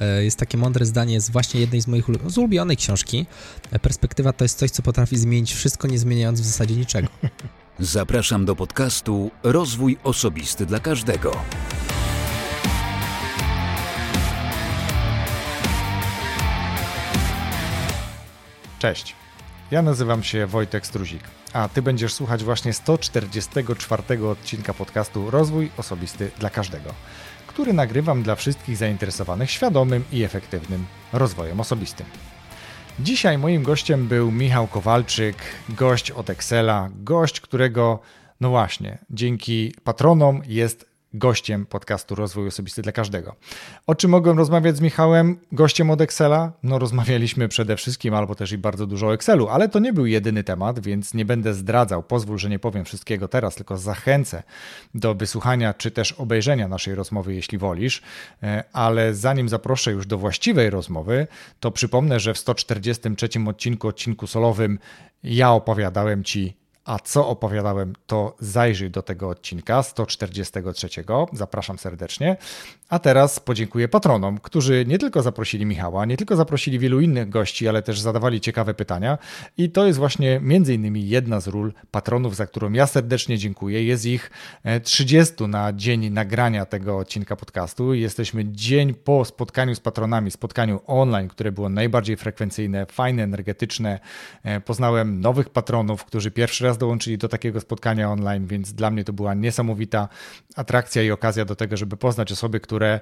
e, 0.00 0.24
jest 0.24 0.38
takie 0.38 0.58
mądre 0.58 0.86
zdanie 0.86 1.20
z 1.20 1.30
właśnie 1.30 1.60
jednej 1.60 1.80
z 1.80 1.86
moich 1.86 2.04
z 2.26 2.38
ulubionej 2.38 2.76
książki. 2.76 3.26
E, 3.72 3.78
perspektywa 3.78 4.32
to 4.32 4.44
jest 4.44 4.58
coś, 4.58 4.70
co 4.70 4.82
potrafi 4.82 5.16
zmienić 5.16 5.54
wszystko, 5.54 5.88
nie 5.88 5.98
zmieniając 5.98 6.40
w 6.40 6.44
zasadzie 6.44 6.76
niczego. 6.76 7.08
Zapraszam 7.78 8.44
do 8.44 8.56
podcastu 8.56 9.30
Rozwój 9.42 9.98
Osobisty 10.04 10.66
dla 10.66 10.80
Każdego. 10.80 11.36
Cześć. 18.78 19.14
Ja 19.70 19.82
nazywam 19.82 20.22
się 20.22 20.46
Wojtek 20.46 20.86
Struzik, 20.86 21.22
a 21.52 21.68
Ty 21.68 21.82
będziesz 21.82 22.14
słuchać 22.14 22.44
właśnie 22.44 22.72
144 22.72 24.28
odcinka 24.28 24.74
podcastu 24.74 25.30
Rozwój 25.30 25.70
Osobisty 25.76 26.30
dla 26.38 26.50
Każdego, 26.50 26.94
który 27.54 27.72
nagrywam 27.72 28.22
dla 28.22 28.34
wszystkich 28.34 28.76
zainteresowanych 28.76 29.50
świadomym 29.50 30.04
i 30.12 30.22
efektywnym 30.22 30.86
rozwojem 31.12 31.60
osobistym. 31.60 32.06
Dzisiaj 33.00 33.38
moim 33.38 33.62
gościem 33.62 34.08
był 34.08 34.32
Michał 34.32 34.66
Kowalczyk, 34.66 35.36
gość 35.68 36.10
od 36.10 36.30
Excela, 36.30 36.90
gość, 36.94 37.40
którego, 37.40 38.00
no 38.40 38.48
właśnie, 38.48 38.98
dzięki 39.10 39.74
patronom 39.84 40.42
jest 40.46 40.93
gościem 41.14 41.66
podcastu 41.66 42.14
Rozwój 42.14 42.48
Osobisty 42.48 42.82
dla 42.82 42.92
Każdego. 42.92 43.36
O 43.86 43.94
czym 43.94 44.10
mogłem 44.10 44.38
rozmawiać 44.38 44.76
z 44.76 44.80
Michałem, 44.80 45.38
gościem 45.52 45.90
od 45.90 46.00
Excela? 46.00 46.52
No 46.62 46.78
rozmawialiśmy 46.78 47.48
przede 47.48 47.76
wszystkim, 47.76 48.14
albo 48.14 48.34
też 48.34 48.52
i 48.52 48.58
bardzo 48.58 48.86
dużo 48.86 49.06
o 49.06 49.14
Excelu, 49.14 49.48
ale 49.48 49.68
to 49.68 49.78
nie 49.78 49.92
był 49.92 50.06
jedyny 50.06 50.44
temat, 50.44 50.80
więc 50.80 51.14
nie 51.14 51.24
będę 51.24 51.54
zdradzał. 51.54 52.02
Pozwól, 52.02 52.38
że 52.38 52.50
nie 52.50 52.58
powiem 52.58 52.84
wszystkiego 52.84 53.28
teraz, 53.28 53.54
tylko 53.54 53.76
zachęcę 53.76 54.42
do 54.94 55.14
wysłuchania 55.14 55.74
czy 55.74 55.90
też 55.90 56.12
obejrzenia 56.12 56.68
naszej 56.68 56.94
rozmowy, 56.94 57.34
jeśli 57.34 57.58
wolisz. 57.58 58.02
E, 58.42 58.64
ale 58.72 59.14
zanim 59.14 59.48
zaproszę 59.48 59.92
już 59.92 60.06
do 60.06 60.18
właściwej 60.18 60.70
rozmowy, 60.70 61.26
to 61.60 61.70
przypomnę, 61.70 62.20
że 62.20 62.34
w 62.34 62.38
143 62.38 63.28
odcinku, 63.46 63.88
odcinku 63.88 64.26
solowym, 64.26 64.78
ja 65.22 65.52
opowiadałem 65.52 66.24
Ci 66.24 66.63
a 66.84 66.98
co 66.98 67.28
opowiadałem, 67.28 67.92
to 68.06 68.36
zajrzyj 68.38 68.90
do 68.90 69.02
tego 69.02 69.28
odcinka 69.28 69.82
143. 69.82 70.88
Zapraszam 71.32 71.78
serdecznie. 71.78 72.36
A 72.88 72.98
teraz 72.98 73.40
podziękuję 73.40 73.88
patronom, 73.88 74.38
którzy 74.38 74.84
nie 74.88 74.98
tylko 74.98 75.22
zaprosili 75.22 75.66
Michała, 75.66 76.04
nie 76.04 76.16
tylko 76.16 76.36
zaprosili 76.36 76.78
wielu 76.78 77.00
innych 77.00 77.28
gości, 77.28 77.68
ale 77.68 77.82
też 77.82 78.00
zadawali 78.00 78.40
ciekawe 78.40 78.74
pytania. 78.74 79.18
I 79.58 79.70
to 79.70 79.86
jest 79.86 79.98
właśnie 79.98 80.40
między 80.42 80.74
innymi 80.74 81.08
jedna 81.08 81.40
z 81.40 81.48
ról 81.48 81.72
patronów, 81.90 82.36
za 82.36 82.46
którą 82.46 82.72
ja 82.72 82.86
serdecznie 82.86 83.38
dziękuję. 83.38 83.84
Jest 83.84 84.06
ich 84.06 84.30
30 84.82 85.44
e, 85.44 85.48
na 85.48 85.72
dzień 85.72 86.10
nagrania 86.10 86.66
tego 86.66 86.98
odcinka 86.98 87.36
podcastu. 87.36 87.94
Jesteśmy 87.94 88.44
dzień 88.44 88.94
po 88.94 89.24
spotkaniu 89.24 89.74
z 89.74 89.80
patronami, 89.80 90.30
spotkaniu 90.30 90.80
online, 90.86 91.28
które 91.28 91.52
było 91.52 91.68
najbardziej 91.68 92.16
frekwencyjne, 92.16 92.86
fajne, 92.86 93.22
energetyczne. 93.22 94.00
E, 94.42 94.60
poznałem 94.60 95.20
nowych 95.20 95.48
patronów, 95.48 96.04
którzy 96.04 96.30
pierwszy 96.30 96.64
raz 96.64 96.74
raz 96.74 96.78
dołączyli 96.78 97.18
do 97.18 97.28
takiego 97.28 97.60
spotkania 97.60 98.10
online, 98.10 98.46
więc 98.46 98.72
dla 98.72 98.90
mnie 98.90 99.04
to 99.04 99.12
była 99.12 99.34
niesamowita 99.34 100.08
atrakcja 100.56 101.02
i 101.02 101.10
okazja 101.10 101.44
do 101.44 101.56
tego, 101.56 101.76
żeby 101.76 101.96
poznać 101.96 102.32
osoby, 102.32 102.60
które 102.60 102.73
e, 102.82 103.00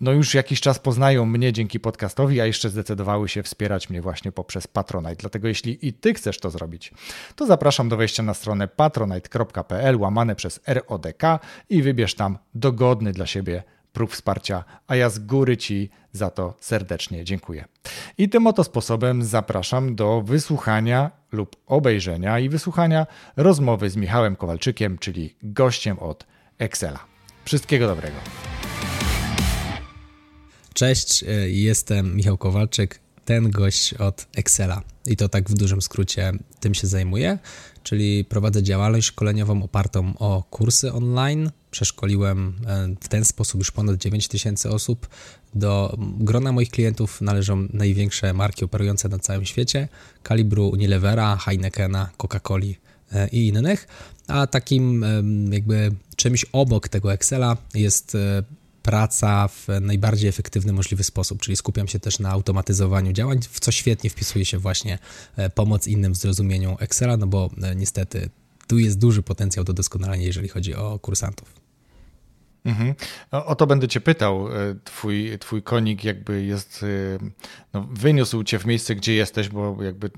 no 0.00 0.12
już 0.12 0.34
jakiś 0.34 0.60
czas 0.60 0.78
poznają 0.78 1.26
mnie 1.26 1.52
dzięki 1.52 1.80
podcastowi, 1.80 2.40
a 2.40 2.46
jeszcze 2.46 2.70
zdecydowały 2.70 3.28
się 3.28 3.42
wspierać 3.42 3.90
mnie 3.90 4.02
właśnie 4.02 4.32
poprzez 4.32 4.66
Patronite. 4.66 5.16
Dlatego 5.16 5.48
jeśli 5.48 5.86
i 5.88 5.92
ty 5.92 6.14
chcesz 6.14 6.38
to 6.38 6.50
zrobić, 6.50 6.92
to 7.36 7.46
zapraszam 7.46 7.88
do 7.88 7.96
wejścia 7.96 8.22
na 8.22 8.34
stronę 8.34 8.68
patronite.pl 8.68 9.96
łamane 9.96 10.34
przez 10.34 10.60
RODK 10.66 11.22
i 11.70 11.82
wybierz 11.82 12.14
tam 12.14 12.38
dogodny 12.54 13.12
dla 13.12 13.26
siebie 13.26 13.62
prób 13.92 14.12
wsparcia, 14.12 14.64
a 14.86 14.96
ja 14.96 15.10
z 15.10 15.18
góry 15.18 15.56
Ci 15.56 15.90
za 16.12 16.30
to 16.30 16.54
serdecznie 16.60 17.24
dziękuję. 17.24 17.64
I 18.18 18.28
tym 18.28 18.46
oto 18.46 18.64
sposobem 18.64 19.24
zapraszam 19.24 19.94
do 19.94 20.22
wysłuchania 20.22 21.10
lub 21.32 21.56
obejrzenia 21.66 22.38
i 22.38 22.48
wysłuchania 22.48 23.06
rozmowy 23.36 23.90
z 23.90 23.96
Michałem 23.96 24.36
Kowalczykiem, 24.36 24.98
czyli 24.98 25.36
gościem 25.42 25.98
od 25.98 26.26
Excela. 26.58 27.09
Wszystkiego 27.44 27.86
dobrego. 27.86 28.16
Cześć, 30.74 31.22
y, 31.22 31.50
jestem 31.50 32.16
Michał 32.16 32.38
Kowalczyk, 32.38 33.00
ten 33.24 33.50
gość 33.50 33.94
od 33.94 34.26
Excela. 34.36 34.82
I 35.06 35.16
to 35.16 35.28
tak 35.28 35.50
w 35.50 35.54
dużym 35.54 35.82
skrócie 35.82 36.32
tym 36.60 36.74
się 36.74 36.86
zajmuję, 36.86 37.38
czyli 37.82 38.24
prowadzę 38.24 38.62
działalność 38.62 39.06
szkoleniową 39.06 39.62
opartą 39.62 40.12
o 40.18 40.42
kursy 40.50 40.92
online. 40.92 41.50
Przeszkoliłem 41.70 42.54
e, 42.66 42.88
w 43.00 43.08
ten 43.08 43.24
sposób 43.24 43.58
już 43.58 43.70
ponad 43.70 43.96
9 43.96 44.28
tysięcy 44.28 44.70
osób. 44.70 45.08
Do 45.54 45.96
grona 45.98 46.52
moich 46.52 46.70
klientów 46.70 47.20
należą 47.20 47.68
największe 47.72 48.32
marki 48.32 48.64
operujące 48.64 49.08
na 49.08 49.18
całym 49.18 49.44
świecie: 49.44 49.88
kalibru 50.22 50.68
Unilevera, 50.68 51.36
Heinekena, 51.36 52.10
Coca-Coli 52.18 52.74
e, 53.12 53.28
i 53.28 53.48
innych. 53.48 53.88
A 54.28 54.46
takim 54.46 55.04
jakby 55.50 55.90
czymś 56.20 56.46
obok 56.52 56.88
tego 56.88 57.12
Excela 57.12 57.56
jest 57.74 58.14
e, 58.14 58.42
praca 58.82 59.48
w 59.48 59.66
najbardziej 59.80 60.28
efektywny 60.28 60.72
możliwy 60.72 61.04
sposób, 61.04 61.40
czyli 61.40 61.56
skupiam 61.56 61.88
się 61.88 62.00
też 62.00 62.18
na 62.18 62.30
automatyzowaniu 62.30 63.12
działań, 63.12 63.38
w 63.50 63.60
co 63.60 63.72
świetnie 63.72 64.10
wpisuje 64.10 64.44
się 64.44 64.58
właśnie 64.58 64.98
e, 65.36 65.50
pomoc 65.50 65.86
innym 65.86 66.12
w 66.12 66.16
zrozumieniu 66.16 66.76
Excela, 66.80 67.16
no 67.16 67.26
bo 67.26 67.50
e, 67.62 67.74
niestety 67.74 68.30
tu 68.66 68.78
jest 68.78 68.98
duży 68.98 69.22
potencjał 69.22 69.64
do 69.64 69.72
doskonalenia, 69.72 70.26
jeżeli 70.26 70.48
chodzi 70.48 70.74
o 70.74 70.98
kursantów. 70.98 71.59
Mhm. 72.64 72.94
O 73.30 73.54
to 73.54 73.66
będę 73.66 73.88
cię 73.88 74.00
pytał. 74.00 74.48
E, 74.48 74.74
twój, 74.84 75.38
twój 75.38 75.62
konik 75.62 76.04
jakby 76.04 76.44
jest, 76.44 76.82
e, 76.82 77.18
no, 77.72 77.86
wyniósł 77.90 78.42
cię 78.42 78.58
w 78.58 78.66
miejsce, 78.66 78.94
gdzie 78.94 79.14
jesteś, 79.14 79.48
bo 79.48 79.82
jakby 79.82 80.10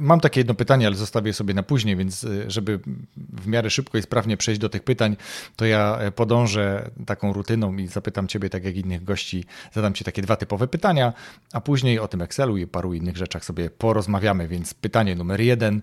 mam 0.00 0.20
takie 0.20 0.40
jedno 0.40 0.54
pytanie, 0.54 0.86
ale 0.86 0.96
zostawię 0.96 1.32
sobie 1.32 1.54
na 1.54 1.62
później, 1.62 1.96
więc 1.96 2.24
e, 2.24 2.50
żeby 2.50 2.80
w 3.16 3.46
miarę 3.46 3.70
szybko 3.70 3.98
i 3.98 4.02
sprawnie 4.02 4.36
przejść 4.36 4.60
do 4.60 4.68
tych 4.68 4.82
pytań, 4.82 5.16
to 5.56 5.64
ja 5.64 5.98
podążę 6.16 6.90
taką 7.06 7.32
rutyną 7.32 7.76
i 7.76 7.86
zapytam 7.86 8.28
ciebie, 8.28 8.50
tak 8.50 8.64
jak 8.64 8.76
innych 8.76 9.04
gości, 9.04 9.44
zadam 9.72 9.94
ci 9.94 10.04
takie 10.04 10.22
dwa 10.22 10.36
typowe 10.36 10.68
pytania, 10.68 11.12
a 11.52 11.60
później 11.60 11.98
o 11.98 12.08
tym 12.08 12.22
Excelu 12.22 12.56
i 12.56 12.66
paru 12.66 12.94
innych 12.94 13.16
rzeczach 13.16 13.44
sobie 13.44 13.70
porozmawiamy, 13.70 14.48
więc 14.48 14.74
pytanie 14.74 15.14
numer 15.14 15.40
jeden, 15.40 15.82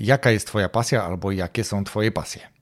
jaka 0.00 0.30
jest 0.30 0.46
twoja 0.46 0.68
pasja 0.68 1.04
albo 1.04 1.32
jakie 1.32 1.64
są 1.64 1.84
twoje 1.84 2.12
pasje? 2.12 2.59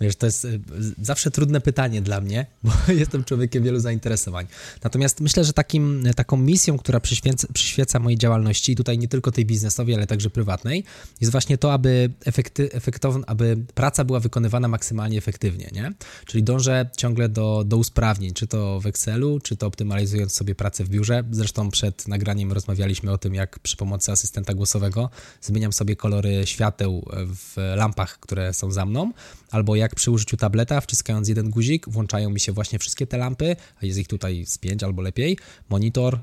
Wiesz, 0.00 0.16
to 0.16 0.26
jest 0.26 0.44
y, 0.44 0.60
zawsze 1.02 1.30
trudne 1.30 1.60
pytanie 1.60 2.02
dla 2.02 2.20
mnie, 2.20 2.46
bo 2.64 2.72
jestem 2.88 3.24
człowiekiem 3.24 3.62
wielu 3.62 3.80
zainteresowań. 3.80 4.46
Natomiast 4.84 5.20
myślę, 5.20 5.44
że 5.44 5.52
takim, 5.52 6.02
taką 6.16 6.36
misją, 6.36 6.78
która 6.78 7.00
przyświeca, 7.00 7.48
przyświeca 7.52 7.98
mojej 7.98 8.18
działalności, 8.18 8.72
i 8.72 8.76
tutaj 8.76 8.98
nie 8.98 9.08
tylko 9.08 9.32
tej 9.32 9.46
biznesowej, 9.46 9.94
ale 9.94 10.06
także 10.06 10.30
prywatnej, 10.30 10.84
jest 11.20 11.32
właśnie 11.32 11.58
to, 11.58 11.72
aby, 11.72 12.10
efekty, 12.24 12.72
efektowne, 12.72 13.26
aby 13.26 13.56
praca 13.74 14.04
była 14.04 14.20
wykonywana 14.20 14.68
maksymalnie 14.68 15.18
efektywnie, 15.18 15.70
nie? 15.72 15.92
Czyli 16.26 16.42
dążę 16.42 16.90
ciągle 16.96 17.28
do, 17.28 17.64
do 17.66 17.76
usprawnień, 17.76 18.34
czy 18.34 18.46
to 18.46 18.80
w 18.80 18.86
Excelu, 18.86 19.40
czy 19.40 19.56
to 19.56 19.66
optymalizując 19.66 20.34
sobie 20.34 20.54
pracę 20.54 20.84
w 20.84 20.88
biurze. 20.88 21.24
Zresztą 21.30 21.70
przed 21.70 22.08
nagraniem 22.08 22.52
rozmawialiśmy 22.52 23.12
o 23.12 23.18
tym, 23.18 23.34
jak 23.34 23.58
przy 23.58 23.76
pomocy 23.76 24.12
asystenta 24.12 24.54
głosowego 24.54 25.10
zmieniam 25.40 25.72
sobie 25.72 25.96
kolory 25.96 26.46
świateł 26.46 27.08
w 27.12 27.56
lampach, 27.76 28.20
które 28.20 28.54
są 28.54 28.70
za 28.70 28.86
mną, 28.86 29.12
albo 29.50 29.76
jak 29.76 29.85
przy 29.94 30.10
użyciu 30.10 30.36
tableta, 30.36 30.80
wciskając 30.80 31.28
jeden 31.28 31.50
guzik, 31.50 31.88
włączają 31.88 32.30
mi 32.30 32.40
się 32.40 32.52
właśnie 32.52 32.78
wszystkie 32.78 33.06
te 33.06 33.18
lampy, 33.18 33.56
a 33.82 33.86
jest 33.86 33.98
ich 33.98 34.08
tutaj 34.08 34.46
z 34.46 34.58
pięć 34.58 34.82
albo 34.82 35.02
lepiej. 35.02 35.38
Monitor 35.68 36.14
e, 36.14 36.20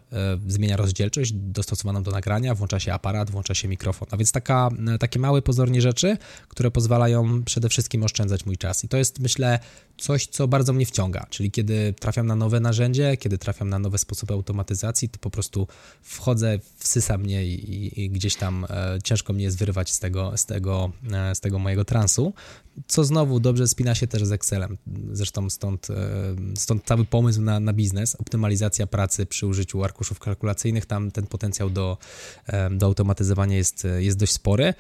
zmienia 0.48 0.78
rozdzielczość 0.78 1.32
dostosowaną 1.34 2.04
do 2.04 2.12
nagrania, 2.12 2.56
włącza 2.56 2.80
się 2.80 2.94
aparat, 2.94 3.32
włącza 3.32 3.54
się 3.54 3.68
mikrofon. 3.68 4.08
A 4.12 4.18
więc 4.18 4.32
taka, 4.32 4.70
e, 4.88 4.98
takie 4.98 5.20
małe 5.20 5.42
pozornie 5.42 5.82
rzeczy, 5.82 6.18
które 6.48 6.72
pozwalają 6.72 7.44
przede 7.44 7.70
wszystkim 7.70 8.04
oszczędzać 8.04 8.46
mój 8.46 8.58
czas. 8.58 8.84
I 8.84 8.88
to 8.88 8.98
jest, 8.98 9.20
myślę, 9.20 9.60
coś, 9.98 10.28
co 10.28 10.48
bardzo 10.48 10.74
mnie 10.74 10.86
wciąga. 10.86 11.26
Czyli 11.30 11.52
kiedy 11.52 11.94
trafiam 12.00 12.28
na 12.28 12.36
nowe 12.36 12.60
narzędzie, 12.60 13.18
kiedy 13.18 13.38
trafiam 13.38 13.70
na 13.70 13.80
nowe 13.80 13.98
sposoby 13.98 14.34
automatyzacji, 14.34 15.10
to 15.10 15.20
po 15.20 15.30
prostu 15.30 15.68
wchodzę, 16.02 16.60
wsysa 16.78 17.18
mnie 17.18 17.46
i, 17.46 18.04
i, 18.04 18.10
gdzieś 18.10 18.36
tam 18.36 18.66
e, 18.70 19.00
ciężko 19.04 19.34
mnie 19.34 19.44
jest 19.44 19.58
wyrwać 19.58 19.92
z 19.92 20.00
tego, 20.00 20.38
z, 20.38 20.46
tego, 20.46 20.92
e, 21.12 21.36
z 21.36 21.40
tego 21.40 21.60
mojego 21.60 21.86
transu, 21.86 22.34
co 22.88 23.04
znowu 23.04 23.40
dobrze 23.40 23.68
spina 23.68 23.96
się 23.96 24.08
też 24.08 24.26
z 24.26 24.32
Excelem. 24.32 24.78
Zresztą 25.12 25.50
stąd, 25.50 25.90
e, 25.90 25.96
stąd 26.56 26.84
cały 26.86 27.06
pomysł 27.06 27.42
na, 27.42 27.60
na 27.60 27.74
biznes, 27.74 28.16
optymalizacja 28.16 28.88
pracy 28.88 29.26
przy 29.26 29.48
użyciu 29.48 29.84
arkuszów 29.84 30.20
kalkulacyjnych, 30.20 30.86
tam 30.86 31.12
ten 31.12 31.28
potencjał 31.28 31.70
do, 31.70 31.98
e, 32.48 32.70
do 32.70 32.86
automatyzowania 32.86 33.58
jest, 33.58 33.88
jest 33.98 34.18
dość 34.18 34.32
spory. 34.32 34.74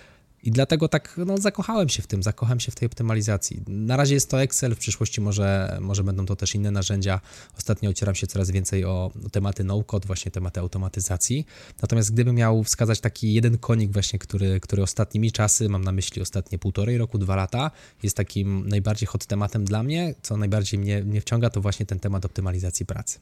I 0.44 0.52
dlatego 0.52 0.88
tak 0.88 1.20
no, 1.26 1.38
zakochałem 1.38 1.90
się 1.90 2.02
w 2.02 2.08
tym, 2.08 2.24
zakochałem 2.24 2.60
się 2.60 2.72
w 2.72 2.76
tej 2.76 2.86
optymalizacji. 2.86 3.62
Na 3.68 3.98
razie 3.98 4.14
jest 4.14 4.30
to 4.30 4.42
Excel, 4.42 4.76
w 4.76 4.78
przyszłości 4.78 5.22
może, 5.22 5.78
może 5.82 6.04
będą 6.04 6.26
to 6.26 6.36
też 6.36 6.56
inne 6.56 6.72
narzędzia. 6.72 7.22
Ostatnio 7.58 7.90
ocieram 7.90 8.16
się 8.16 8.28
coraz 8.28 8.52
więcej 8.52 8.86
o, 8.86 9.12
tematy 9.32 9.64
no-code, 9.64 10.08
właśnie 10.08 10.32
tematy 10.32 10.60
automatyzacji. 10.60 11.46
Natomiast 11.82 12.14
gdybym 12.14 12.36
miał 12.36 12.64
wskazać 12.64 13.00
taki 13.00 13.34
jeden 13.34 13.58
konik 13.58 13.92
właśnie, 13.92 14.20
który, 14.20 14.60
który 14.60 14.84
ostatnimi 14.84 15.32
czasy, 15.32 15.70
mam 15.70 15.84
na 15.84 15.92
myśli 15.92 16.22
ostatnie 16.22 16.60
półtorej 16.60 16.98
roku, 16.98 17.18
dwa 17.18 17.36
lata, 17.36 17.72
jest 18.04 18.18
takim 18.18 18.70
najbardziej 18.70 19.08
hot 19.08 19.26
tematem 19.26 19.66
dla 19.66 19.84
mnie, 19.84 20.16
co 20.22 20.38
najbardziej 20.38 20.80
mnie, 20.80 21.04
mnie 21.04 21.22
wciąga, 21.22 21.50
to 21.50 21.62
właśnie 21.62 21.86
ten 21.86 22.00
temat 22.00 22.26
optymalizacji 22.26 22.86
pracy. 22.86 23.20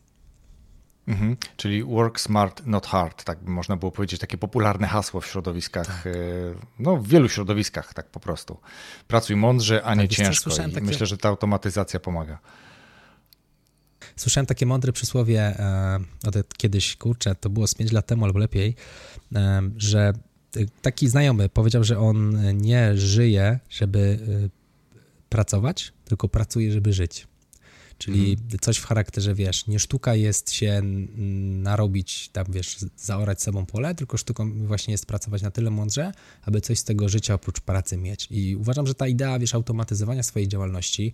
Mhm, 1.08 1.38
czyli 1.58 1.84
work 1.84 2.20
smart, 2.20 2.66
not 2.66 2.88
hard, 2.88 3.24
tak 3.24 3.44
by 3.44 3.52
można 3.52 3.78
było 3.78 3.92
powiedzieć, 3.92 4.22
takie 4.22 4.38
popularne 4.38 4.88
hasło 4.88 5.22
w 5.22 5.28
środowiskach, 5.28 5.88
tak. 5.88 6.08
E, 6.08 6.12
no 6.80 6.98
w 6.98 7.08
wielu 7.08 7.30
środowiskach 7.30 7.94
tak 7.94 8.10
po 8.10 8.20
prostu. 8.20 8.58
Pracuj 9.08 9.36
mądrze, 9.36 9.84
a 9.84 9.96
nie 9.96 10.08
tak, 10.08 10.12
ciężko 10.12 10.50
i 10.54 10.58
takie... 10.58 10.82
myślę, 10.82 11.06
że 11.06 11.18
ta 11.18 11.30
automatyzacja 11.30 12.00
pomaga. 12.00 12.40
Słyszałem 14.16 14.46
takie 14.46 14.66
mądre 14.66 14.92
przysłowie 14.92 15.42
e, 15.42 16.00
od 16.28 16.58
kiedyś, 16.58 16.96
kurczę, 16.96 17.36
to 17.36 17.50
było 17.50 17.68
z 17.68 17.76
5 17.76 17.92
lat 17.92 18.08
temu 18.08 18.26
albo 18.26 18.40
lepiej, 18.40 18.76
e, 19.36 19.62
że 19.78 20.14
taki 20.82 21.10
znajomy 21.10 21.50
powiedział, 21.50 21.84
że 21.84 22.00
on 22.00 22.42
nie 22.58 22.98
żyje, 22.98 23.60
żeby 23.70 24.20
pracować, 25.30 25.94
tylko 26.06 26.30
pracuje, 26.30 26.72
żeby 26.72 26.94
żyć. 26.94 27.28
Czyli 28.02 28.32
mhm. 28.32 28.60
coś 28.62 28.78
w 28.78 28.86
charakterze, 28.86 29.36
wiesz, 29.36 29.68
nie 29.68 29.80
sztuka 29.80 30.16
jest 30.16 30.52
się 30.52 30.82
narobić, 31.64 32.30
tam 32.30 32.46
wiesz, 32.50 32.78
zaorać 32.98 33.42
sobą 33.42 33.66
pole, 33.66 33.96
tylko 33.96 34.18
sztuką 34.18 34.52
właśnie 34.68 34.92
jest 34.92 35.06
pracować 35.06 35.42
na 35.42 35.52
tyle 35.52 35.72
mądrze, 35.72 36.12
aby 36.42 36.62
coś 36.62 36.80
z 36.80 36.84
tego 36.84 37.10
życia 37.10 37.34
oprócz 37.34 37.60
pracy 37.60 37.98
mieć. 37.98 38.28
I 38.32 38.56
uważam, 38.56 38.88
że 38.88 38.96
ta 38.96 39.08
idea, 39.08 39.40
wiesz, 39.40 39.56
automatyzowania 39.56 40.24
swojej 40.24 40.48
działalności, 40.48 41.14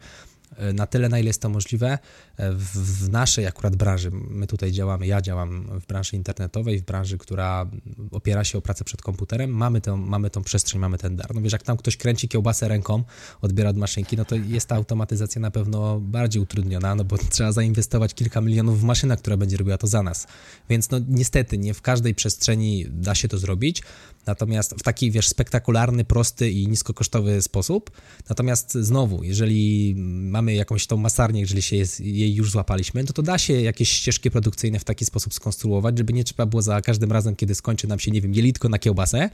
na 0.74 0.88
tyle, 0.88 1.10
na 1.10 1.20
ile 1.20 1.28
jest 1.28 1.42
to 1.42 1.50
możliwe 1.50 1.98
e, 2.38 2.54
w, 2.54 3.10
naszej 3.10 3.48
akurat 3.48 3.76
branży. 3.76 4.12
My 4.12 4.48
tutaj 4.48 4.72
działamy, 4.72 5.08
ja 5.08 5.22
działam 5.22 5.80
w 5.82 5.86
branży 5.86 6.16
internetowej, 6.16 6.80
w 6.80 6.86
branży, 6.86 7.18
która 7.18 7.70
opiera 8.12 8.44
się 8.44 8.58
o 8.58 8.62
pracę 8.62 8.86
przed 8.86 9.02
komputerem. 9.02 9.50
Mamy, 9.50 9.82
tą, 9.82 9.98
mamy 9.98 10.30
tą 10.30 10.44
przestrzeń, 10.44 10.82
mamy 10.82 10.98
ten 10.98 11.16
dar. 11.16 11.36
No 11.36 11.42
wiesz, 11.42 11.54
jak 11.54 11.64
tam 11.64 11.78
ktoś 11.78 11.98
kręci 11.98 12.30
kiełbasę 12.30 12.68
ręką, 12.68 13.04
odbiera 13.42 13.70
od 13.70 13.78
maszynki, 13.78 14.18
no 14.18 14.26
to 14.26 14.36
jest 14.36 14.68
ta 14.68 14.76
automatyzacja 14.76 15.42
na 15.42 15.52
pewno 15.52 16.00
bardziej 16.00 16.42
utrudniona, 16.42 16.96
no 16.96 17.04
bo 17.04 17.18
trzeba 17.30 17.52
zainwestować 17.52 18.14
kilka 18.14 18.42
milionów 18.42 18.82
w 18.82 18.84
maszynę, 18.84 19.18
która 19.18 19.38
będzie 19.38 19.58
robiła 19.58 19.78
to 19.78 19.88
za 19.88 20.04
nas. 20.04 20.28
Więc 20.70 20.90
no 20.90 21.00
niestety 21.08 21.58
nie 21.58 21.74
w 21.74 21.82
każdej 21.82 22.16
przestrzeni 22.16 22.86
da 22.90 23.16
się 23.16 23.28
to 23.28 23.38
zrobić. 23.38 23.84
Natomiast 24.26 24.76
w 24.76 24.84
taki, 24.84 25.12
wiesz, 25.12 25.28
spektakularny, 25.28 26.06
prosty 26.06 26.52
i 26.52 26.68
niskokosztowy 26.68 27.42
sposób. 27.42 27.92
Natomiast 28.30 28.74
znowu, 28.74 29.24
jeżeli 29.24 29.96
mamy 30.38 30.54
jakąś 30.54 30.88
tą 30.88 30.98
masarnię, 30.98 31.42
jeżeli 31.42 31.62
się 31.62 31.76
jest, 31.76 32.00
jej 32.00 32.36
już 32.36 32.52
złapaliśmy, 32.52 33.04
to 33.04 33.14
to 33.14 33.22
da 33.22 33.38
się 33.38 33.62
jakieś 33.62 33.90
ścieżki 33.90 34.32
produkcyjne 34.32 34.80
w 34.80 34.84
taki 34.84 35.06
sposób 35.06 35.34
skonstruować, 35.34 35.98
żeby 35.98 36.14
nie 36.14 36.24
trzeba 36.24 36.46
było 36.46 36.62
za 36.62 36.82
każdym 36.82 37.12
razem, 37.12 37.36
kiedy 37.36 37.56
skończy 37.56 37.88
nam 37.88 38.00
się, 38.00 38.12
nie 38.12 38.22
wiem, 38.22 38.34
jelitko 38.34 38.70
na 38.70 38.80
kiełbasę, 38.80 39.30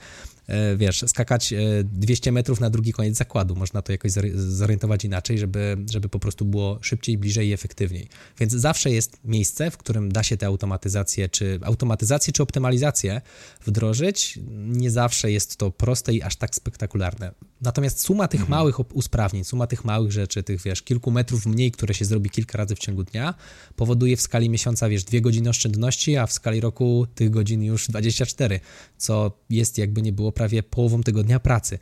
e, 0.47 0.77
wiesz, 0.77 1.03
skakać 1.07 1.53
200 1.83 2.29
e, 2.29 2.33
metrów 2.33 2.59
na 2.59 2.69
drugi 2.69 2.93
koniec 2.93 3.17
zakładu. 3.17 3.55
Można 3.55 3.81
to 3.81 3.91
jakoś 3.91 4.11
zorientować 4.35 5.05
inaczej, 5.05 5.37
żeby, 5.37 5.77
żeby 5.91 6.09
po 6.09 6.19
prostu 6.19 6.45
było 6.45 6.79
szybciej, 6.81 7.17
bliżej 7.17 7.47
i 7.47 7.53
efektywniej. 7.53 8.07
Więc 8.39 8.53
zawsze 8.53 8.91
jest 8.91 9.17
miejsce, 9.25 9.71
w 9.71 9.77
którym 9.77 10.11
da 10.11 10.23
się 10.23 10.37
te 10.37 10.45
automatyzacje, 10.45 11.29
czy 11.29 11.59
automatyzację, 11.63 12.33
czy 12.33 12.43
optymalizację 12.43 13.21
wdrożyć 13.65 14.39
nie 14.51 14.91
zawsze 14.91 15.31
jest 15.31 15.57
to 15.57 15.71
proste 15.71 16.13
i 16.13 16.21
aż 16.21 16.35
tak 16.35 16.55
spektakularne. 16.55 17.31
Natomiast 17.61 17.99
suma 17.99 18.27
tych 18.27 18.41
mhm. 18.41 18.59
małych 18.59 18.95
usprawnień, 18.95 19.43
suma 19.43 19.67
tych 19.67 19.85
małych 19.85 20.11
rzeczy, 20.11 20.43
tych 20.43 20.61
wiesz, 20.61 20.81
kilku 20.93 21.11
metrów 21.11 21.45
mniej, 21.45 21.71
które 21.71 21.93
się 21.93 22.05
zrobi 22.05 22.29
kilka 22.29 22.57
razy 22.57 22.75
w 22.75 22.79
ciągu 22.79 23.03
dnia, 23.03 23.33
powoduje 23.75 24.17
w 24.17 24.21
skali 24.21 24.49
miesiąca, 24.49 24.89
wiesz, 24.89 25.03
dwie 25.03 25.21
godziny 25.21 25.49
oszczędności, 25.49 26.17
a 26.17 26.27
w 26.27 26.33
skali 26.33 26.61
roku 26.61 27.07
tych 27.15 27.29
godzin 27.29 27.63
już 27.63 27.87
24, 27.87 28.59
co 28.97 29.39
jest 29.49 29.77
jakby 29.77 30.01
nie 30.01 30.13
było 30.13 30.31
prawie 30.31 30.63
połową 30.63 31.03
tygodnia 31.03 31.39
pracy. 31.39 31.79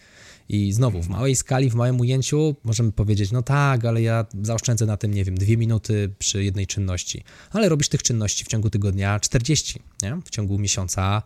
I 0.50 0.74
znowu, 0.74 1.02
w 1.02 1.10
małej 1.10 1.36
skali, 1.36 1.70
w 1.70 1.76
małym 1.76 2.00
ujęciu 2.00 2.56
możemy 2.64 2.92
powiedzieć, 2.92 3.32
no 3.32 3.42
tak, 3.42 3.86
ale 3.86 4.02
ja 4.02 4.26
zaoszczędzę 4.42 4.86
na 4.86 4.98
tym, 4.98 5.14
nie 5.14 5.26
wiem, 5.26 5.36
dwie 5.36 5.58
minuty 5.58 6.14
przy 6.20 6.44
jednej 6.44 6.68
czynności. 6.68 7.24
Ale 7.52 7.70
robisz 7.70 7.90
tych 7.90 8.04
czynności 8.04 8.46
w 8.46 8.48
ciągu 8.48 8.70
tygodnia 8.70 9.20
40, 9.20 9.80
nie? 10.02 10.20
W 10.26 10.30
ciągu 10.30 10.60
miesiąca 10.60 11.24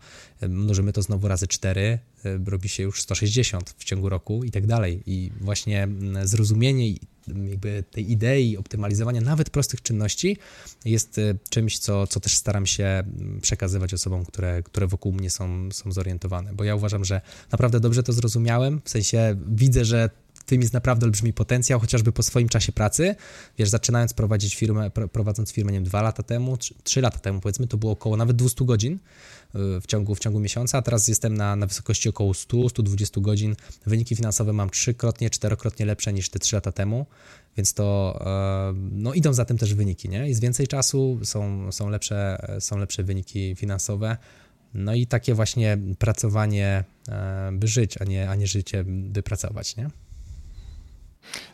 mnożymy 0.48 0.92
to 0.92 1.02
znowu 1.02 1.28
razy 1.28 1.46
4, 1.46 1.98
robi 2.46 2.68
się 2.68 2.82
już 2.82 3.02
160 3.02 3.74
w 3.78 3.84
ciągu 3.84 4.08
roku 4.08 4.44
i 4.44 4.50
tak 4.50 4.66
dalej. 4.66 5.02
I 5.06 5.30
właśnie 5.40 5.88
zrozumienie 6.22 6.94
jakby 7.28 7.84
tej 7.90 8.12
idei 8.12 8.56
optymalizowania 8.56 9.20
nawet 9.20 9.50
prostych 9.50 9.82
czynności 9.82 10.36
jest 10.84 11.18
e, 11.18 11.34
czymś, 11.50 11.78
co, 11.78 12.06
co 12.06 12.20
też 12.20 12.36
staram 12.36 12.66
się 12.66 12.84
mm, 12.84 13.40
przekazywać 13.40 13.94
osobom, 13.94 14.24
które, 14.24 14.62
które 14.62 14.86
wokół 14.86 15.12
mnie 15.12 15.30
są, 15.30 15.72
są 15.72 15.92
zorientowane, 15.92 16.54
bo 16.54 16.64
ja 16.64 16.74
uważam, 16.74 17.04
że 17.04 17.20
naprawdę 17.52 17.80
dobrze 17.80 18.02
to 18.02 18.12
zrozumiałem, 18.12 18.80
w 18.84 18.90
sensie 18.90 19.36
widzę, 19.46 19.84
że 19.84 20.10
tym 20.46 20.60
jest 20.60 20.74
naprawdę 20.74 21.06
olbrzymi 21.06 21.32
potencjał, 21.32 21.80
chociażby 21.80 22.12
po 22.12 22.22
swoim 22.22 22.48
czasie 22.48 22.72
pracy. 22.72 23.14
Wiesz, 23.58 23.68
zaczynając 23.68 24.14
prowadzić 24.14 24.56
firmę, 24.56 24.90
prowadząc 25.12 25.52
firmę, 25.52 25.72
nie 25.72 25.76
wiem, 25.76 25.84
dwa 25.84 26.02
lata 26.02 26.22
temu, 26.22 26.56
trzy 26.82 27.00
lata 27.00 27.18
temu 27.18 27.40
powiedzmy, 27.40 27.66
to 27.66 27.76
było 27.76 27.92
około 27.92 28.16
nawet 28.16 28.36
200 28.36 28.64
godzin 28.64 28.98
w 29.54 29.86
ciągu, 29.86 30.14
w 30.14 30.18
ciągu 30.18 30.40
miesiąca, 30.40 30.78
a 30.78 30.82
teraz 30.82 31.08
jestem 31.08 31.34
na, 31.34 31.56
na 31.56 31.66
wysokości 31.66 32.08
około 32.08 32.32
100-120 32.32 33.20
godzin. 33.20 33.56
Wyniki 33.86 34.16
finansowe 34.16 34.52
mam 34.52 34.70
trzykrotnie, 34.70 35.30
czterokrotnie 35.30 35.86
lepsze 35.86 36.12
niż 36.12 36.28
te 36.28 36.38
3 36.38 36.56
lata 36.56 36.72
temu, 36.72 37.06
więc 37.56 37.74
to 37.74 38.18
e, 38.26 38.74
no, 38.92 39.14
idą 39.14 39.32
za 39.32 39.44
tym 39.44 39.58
też 39.58 39.74
wyniki, 39.74 40.08
nie? 40.08 40.28
Jest 40.28 40.40
więcej 40.40 40.66
czasu, 40.66 41.18
są, 41.22 41.72
są, 41.72 41.88
lepsze, 41.88 42.46
są 42.60 42.78
lepsze 42.78 43.02
wyniki 43.02 43.54
finansowe. 43.56 44.16
No 44.74 44.94
i 44.94 45.06
takie 45.06 45.34
właśnie 45.34 45.78
pracowanie, 45.98 46.84
e, 47.08 47.50
by 47.52 47.66
żyć, 47.68 48.00
a 48.00 48.04
nie, 48.04 48.30
a 48.30 48.34
nie 48.34 48.46
życie, 48.46 48.84
by 48.86 49.22
pracować, 49.22 49.76
nie? 49.76 49.90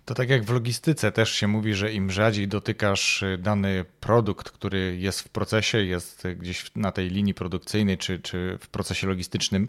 To 0.05 0.15
tak 0.15 0.31
jak 0.31 0.45
w 0.45 0.51
logistyce 0.51 1.13
też 1.13 1.33
się 1.33 1.49
mówi, 1.49 1.75
że 1.75 1.93
im 1.93 2.11
rzadziej 2.11 2.49
dotykasz 2.49 3.23
y, 3.23 3.39
dany 3.39 3.85
produkt, 4.01 4.51
który 4.51 4.97
jest 4.97 5.21
w 5.21 5.29
procesie, 5.29 5.79
jest 5.79 6.29
gdzieś 6.37 6.71
na 6.77 6.93
tej 6.93 7.09
linii 7.09 7.35
produkcyjnej 7.35 7.99
czy, 7.99 8.19
czy 8.19 8.59
w 8.61 8.69
procesie 8.69 9.07
logistycznym, 9.07 9.69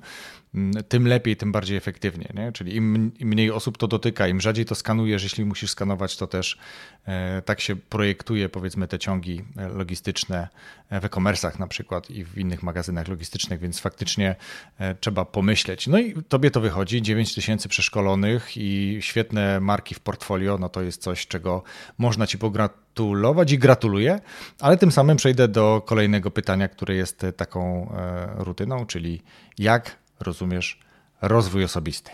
tym 0.88 1.08
lepiej, 1.08 1.38
tym 1.38 1.52
bardziej 1.52 1.78
efektywnie. 1.78 2.30
Nie? 2.34 2.52
Czyli 2.52 2.76
im, 2.76 3.12
im 3.20 3.28
mniej 3.28 3.52
osób 3.52 3.78
to 3.78 3.88
dotyka, 3.88 4.28
im 4.28 4.42
rzadziej 4.42 4.66
to 4.66 4.76
skanujesz, 4.76 5.24
jeśli 5.24 5.46
musisz 5.46 5.72
skanować, 5.72 6.18
to 6.18 6.28
też 6.28 6.58
e, 7.06 7.42
tak 7.42 7.62
się 7.62 7.76
projektuje 7.76 8.50
powiedzmy 8.50 8.88
te 8.88 9.00
ciągi 9.00 9.44
e, 9.58 9.68
logistyczne 9.68 10.48
e, 10.90 11.02
w 11.02 11.06
e-commerce'ach 11.06 11.60
na 11.60 11.68
przykład 11.68 12.10
i 12.10 12.26
w 12.26 12.38
innych 12.38 12.64
magazynach 12.64 13.08
logistycznych, 13.08 13.60
więc 13.60 13.80
faktycznie 13.80 14.36
e, 14.78 14.96
trzeba 14.96 15.26
pomyśleć. 15.26 15.88
No 15.88 16.00
i 16.00 16.14
tobie 16.28 16.52
to 16.52 16.62
wychodzi, 16.62 17.02
9 17.02 17.36
tysięcy 17.36 17.70
przeszkolonych 17.70 18.58
i 18.58 18.98
świetne 19.02 19.60
marki 19.60 19.96
w 19.96 20.00
portfolio 20.00 20.58
no 20.58 20.70
to 20.70 20.82
jest 20.82 21.02
coś, 21.02 21.28
czego 21.28 21.64
można 21.98 22.28
Ci 22.28 22.38
pogratulować 22.38 23.52
i 23.52 23.60
gratuluję, 23.60 24.20
ale 24.60 24.78
tym 24.78 24.92
samym 24.92 25.18
przejdę 25.18 25.48
do 25.48 25.82
kolejnego 25.86 26.32
pytania, 26.32 26.68
które 26.68 26.96
jest 26.96 27.26
taką 27.38 27.92
e, 27.92 28.44
rutyną, 28.44 28.86
czyli 28.86 29.22
jak 29.58 30.03
rozumiesz 30.24 30.80
rozwój 31.22 31.64
osobisty? 31.64 32.12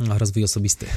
Rozwój 0.00 0.44
osobisty. 0.44 0.86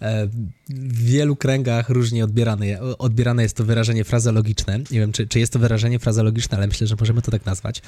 E, 0.00 0.26
w 0.68 1.02
wielu 1.04 1.36
kręgach 1.36 1.88
różnie 1.88 2.24
odbierane, 2.24 2.80
odbierane 2.80 3.42
jest 3.42 3.56
to 3.56 3.64
wyrażenie 3.64 4.04
frazeologiczne. 4.04 4.78
Nie 4.78 5.00
wiem, 5.00 5.12
czy, 5.12 5.26
czy 5.26 5.38
jest 5.38 5.52
to 5.52 5.58
wyrażenie 5.58 5.98
frazeologiczne, 5.98 6.56
ale 6.56 6.66
myślę, 6.66 6.86
że 6.86 6.96
możemy 7.00 7.22
to 7.22 7.30
tak 7.30 7.46
nazwać. 7.46 7.82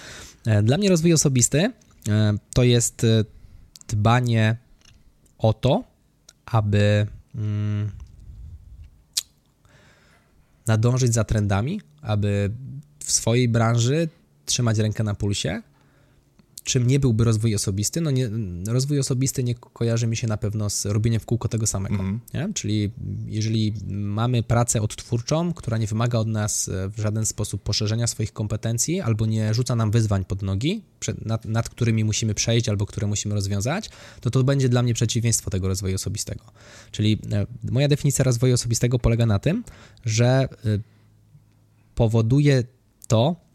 E, 0.47 0.63
dla 0.63 0.79
mnie 0.79 0.89
rozwój 0.89 1.13
osobisty 1.13 1.73
to 2.55 2.63
jest 2.63 3.07
dbanie 3.89 4.57
o 5.39 5.53
to, 5.53 5.85
aby 6.47 7.07
Mm, 7.35 7.91
nadążyć 10.67 11.15
za 11.15 11.25
trendami, 11.25 11.81
aby 12.03 12.51
w 12.99 13.13
swojej 13.13 13.49
branży 13.49 14.09
trzymać 14.47 14.79
rękę 14.79 15.05
na 15.05 15.15
pulsie 15.15 15.63
czym 16.65 16.87
nie 16.87 17.01
byłby 17.01 17.25
rozwój 17.25 17.55
osobisty? 17.55 18.01
No 18.01 18.11
nie, 18.11 18.31
rozwój 18.67 18.99
osobisty 18.99 19.45
nie 19.45 19.55
kojarzy 19.55 20.07
mi 20.07 20.17
się 20.17 20.27
na 20.27 20.37
pewno 20.37 20.71
z 20.71 20.87
robieniem 20.87 21.21
w 21.21 21.27
kółko 21.27 21.49
tego 21.49 21.67
samego. 21.67 21.95
Mm. 21.95 22.55
Czyli 22.55 22.91
jeżeli 23.27 23.75
mamy 23.91 24.43
pracę 24.43 24.83
odtwórczą, 24.83 25.53
która 25.53 25.79
nie 25.79 25.87
wymaga 25.87 26.19
od 26.19 26.29
nas 26.29 26.69
e, 26.69 26.89
w 26.89 27.01
żaden 27.01 27.27
sposób 27.27 27.63
poszerzenia 27.63 28.07
swoich 28.07 28.33
kompetencji 28.33 29.01
albo 29.01 29.27
nie 29.27 29.55
rzuca 29.55 29.77
nam 29.77 29.91
wyzwań 29.91 30.25
pod 30.25 30.43
nogi, 30.43 30.83
nad, 31.25 31.45
nad 31.45 31.69
którymi 31.69 32.05
musimy 32.05 32.35
przejść 32.35 32.69
albo 32.69 32.87
które 32.87 33.07
musimy 33.07 33.35
rozwiązać, 33.35 33.91
to 34.21 34.31
to 34.31 34.45
będzie 34.45 34.69
dla 34.69 34.83
mnie 34.83 34.95
przeciwieństwo 34.95 35.51
tego 35.51 35.69
rozwoju 35.69 35.95
osobistego. 35.95 36.45
Czyli 36.91 37.19
e, 37.33 37.47
moja 37.71 37.89
definicja 37.89 38.25
rozwoju 38.25 38.55
osobistego 38.55 38.99
polega 38.99 39.27
na 39.27 39.39
tym, 39.39 39.65
że 40.05 40.27
e, 40.27 40.49
powoduje 41.95 42.65
to, 43.09 43.50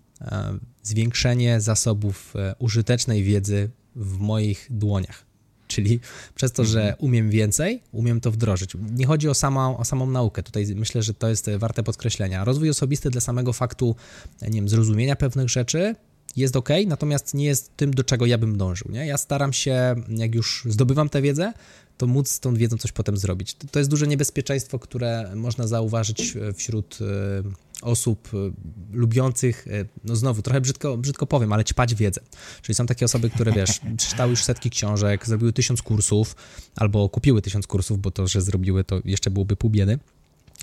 zwiększenie 0.83 1.61
zasobów 1.61 2.33
e, 2.35 2.55
użytecznej 2.59 3.23
wiedzy 3.23 3.69
w 3.95 4.17
moich 4.17 4.67
dłoniach. 4.69 5.25
czyli 5.67 5.99
przez 6.35 6.51
to, 6.51 6.65
że 6.65 6.79
mhm. 6.79 6.95
umiem 6.99 7.29
więcej, 7.29 7.81
umiem 7.91 8.21
to 8.21 8.31
wdrożyć. 8.31 8.71
Nie 8.91 9.05
chodzi 9.05 9.29
o 9.29 9.33
samą, 9.33 9.77
o 9.77 9.85
samą 9.85 10.09
naukę, 10.09 10.43
tutaj 10.43 10.65
myślę, 10.75 11.03
że 11.03 11.13
to 11.13 11.29
jest 11.29 11.49
warte 11.57 11.83
podkreślenia. 11.83 12.45
Rozwój 12.45 12.69
osobisty 12.69 13.09
dla 13.09 13.21
samego 13.21 13.53
faktu, 13.53 13.95
nie 14.41 14.51
wiem, 14.51 14.69
zrozumienia 14.69 15.15
pewnych 15.15 15.49
rzeczy, 15.49 15.95
jest 16.35 16.55
ok, 16.55 16.69
natomiast 16.87 17.33
nie 17.33 17.45
jest 17.45 17.77
tym, 17.77 17.93
do 17.93 18.03
czego 18.03 18.25
ja 18.25 18.37
bym 18.37 18.57
dążył. 18.57 18.91
Nie? 18.91 19.07
Ja 19.07 19.17
staram 19.17 19.53
się, 19.53 19.95
jak 20.09 20.35
już 20.35 20.63
zdobywam 20.69 21.09
tę 21.09 21.21
wiedzę, 21.21 21.53
to 21.97 22.07
móc 22.07 22.29
z 22.29 22.39
tą 22.39 22.55
wiedzą 22.55 22.77
coś 22.77 22.91
potem 22.91 23.17
zrobić. 23.17 23.55
To 23.71 23.79
jest 23.79 23.91
duże 23.91 24.07
niebezpieczeństwo, 24.07 24.79
które 24.79 25.31
można 25.35 25.67
zauważyć 25.67 26.37
wśród 26.55 26.97
e, 27.01 27.64
osób 27.85 28.29
e, 28.33 28.37
lubiących, 28.93 29.67
e, 29.67 29.85
no 30.03 30.15
znowu, 30.15 30.41
trochę 30.41 30.61
brzydko, 30.61 30.97
brzydko 30.97 31.25
powiem, 31.25 31.53
ale 31.53 31.63
ćpać 31.63 31.95
wiedzę. 31.95 32.21
Czyli 32.61 32.75
są 32.75 32.85
takie 32.85 33.05
osoby, 33.05 33.29
które, 33.29 33.51
wiesz, 33.51 33.79
przeczytały 33.97 34.29
już 34.29 34.43
setki 34.43 34.69
książek, 34.69 35.27
zrobiły 35.27 35.53
tysiąc 35.53 35.81
kursów, 35.81 36.35
albo 36.75 37.09
kupiły 37.09 37.41
tysiąc 37.41 37.67
kursów, 37.67 38.01
bo 38.01 38.11
to, 38.11 38.27
że 38.27 38.41
zrobiły, 38.41 38.83
to 38.83 39.01
jeszcze 39.05 39.31
byłoby 39.31 39.55
pół 39.55 39.69
biedy 39.69 39.99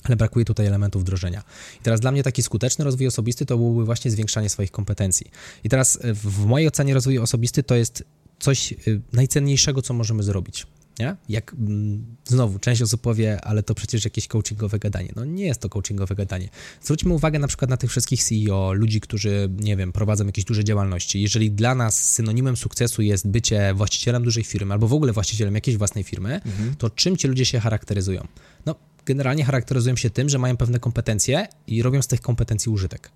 ale 0.04 0.16
brakuje 0.16 0.44
tutaj 0.44 0.66
elementów 0.66 1.02
wdrożenia. 1.02 1.42
I 1.80 1.82
teraz 1.82 2.00
dla 2.00 2.12
mnie 2.12 2.22
taki 2.22 2.42
skuteczny 2.42 2.84
rozwój 2.84 3.06
osobisty 3.06 3.46
to 3.46 3.56
byłby 3.56 3.84
właśnie 3.84 4.10
zwiększanie 4.10 4.48
swoich 4.48 4.70
kompetencji. 4.70 5.30
I 5.64 5.68
teraz 5.68 5.98
w 6.14 6.44
mojej 6.44 6.68
ocenie 6.68 6.94
rozwój 6.94 7.18
osobisty 7.18 7.62
to 7.62 7.74
jest 7.74 8.04
coś 8.38 8.74
najcenniejszego, 9.12 9.82
co 9.82 9.94
możemy 9.94 10.22
zrobić. 10.22 10.66
Nie? 10.98 11.16
Jak 11.28 11.52
mm, 11.52 12.16
znowu 12.24 12.58
część 12.58 12.82
osób 12.82 13.00
powie, 13.00 13.40
ale 13.44 13.62
to 13.62 13.74
przecież 13.74 14.04
jakieś 14.04 14.28
coachingowe 14.28 14.78
gadanie. 14.78 15.12
No 15.16 15.24
nie 15.24 15.44
jest 15.44 15.60
to 15.60 15.68
coachingowe 15.68 16.14
gadanie. 16.14 16.48
Zwróćmy 16.82 17.14
uwagę 17.14 17.38
na 17.38 17.48
przykład 17.48 17.70
na 17.70 17.76
tych 17.76 17.90
wszystkich 17.90 18.24
CEO, 18.24 18.72
ludzi, 18.72 19.00
którzy, 19.00 19.50
nie 19.58 19.76
wiem, 19.76 19.92
prowadzą 19.92 20.26
jakieś 20.26 20.44
duże 20.44 20.64
działalności. 20.64 21.22
Jeżeli 21.22 21.50
dla 21.50 21.74
nas 21.74 22.12
synonimem 22.12 22.56
sukcesu 22.56 23.02
jest 23.02 23.28
bycie 23.28 23.74
właścicielem 23.74 24.24
dużej 24.24 24.44
firmy 24.44 24.74
albo 24.74 24.88
w 24.88 24.92
ogóle 24.92 25.12
właścicielem 25.12 25.54
jakiejś 25.54 25.76
własnej 25.76 26.04
firmy, 26.04 26.34
mhm. 26.34 26.74
to 26.74 26.90
czym 26.90 27.16
ci 27.16 27.28
ludzie 27.28 27.44
się 27.44 27.60
charakteryzują? 27.60 28.26
No, 28.66 28.74
generalnie 29.06 29.44
charakteryzują 29.44 29.96
się 29.96 30.10
tym, 30.10 30.28
że 30.28 30.38
mają 30.38 30.56
pewne 30.56 30.78
kompetencje 30.78 31.46
i 31.66 31.82
robią 31.82 32.02
z 32.02 32.06
tych 32.06 32.20
kompetencji 32.20 32.72
użytek. 32.72 33.10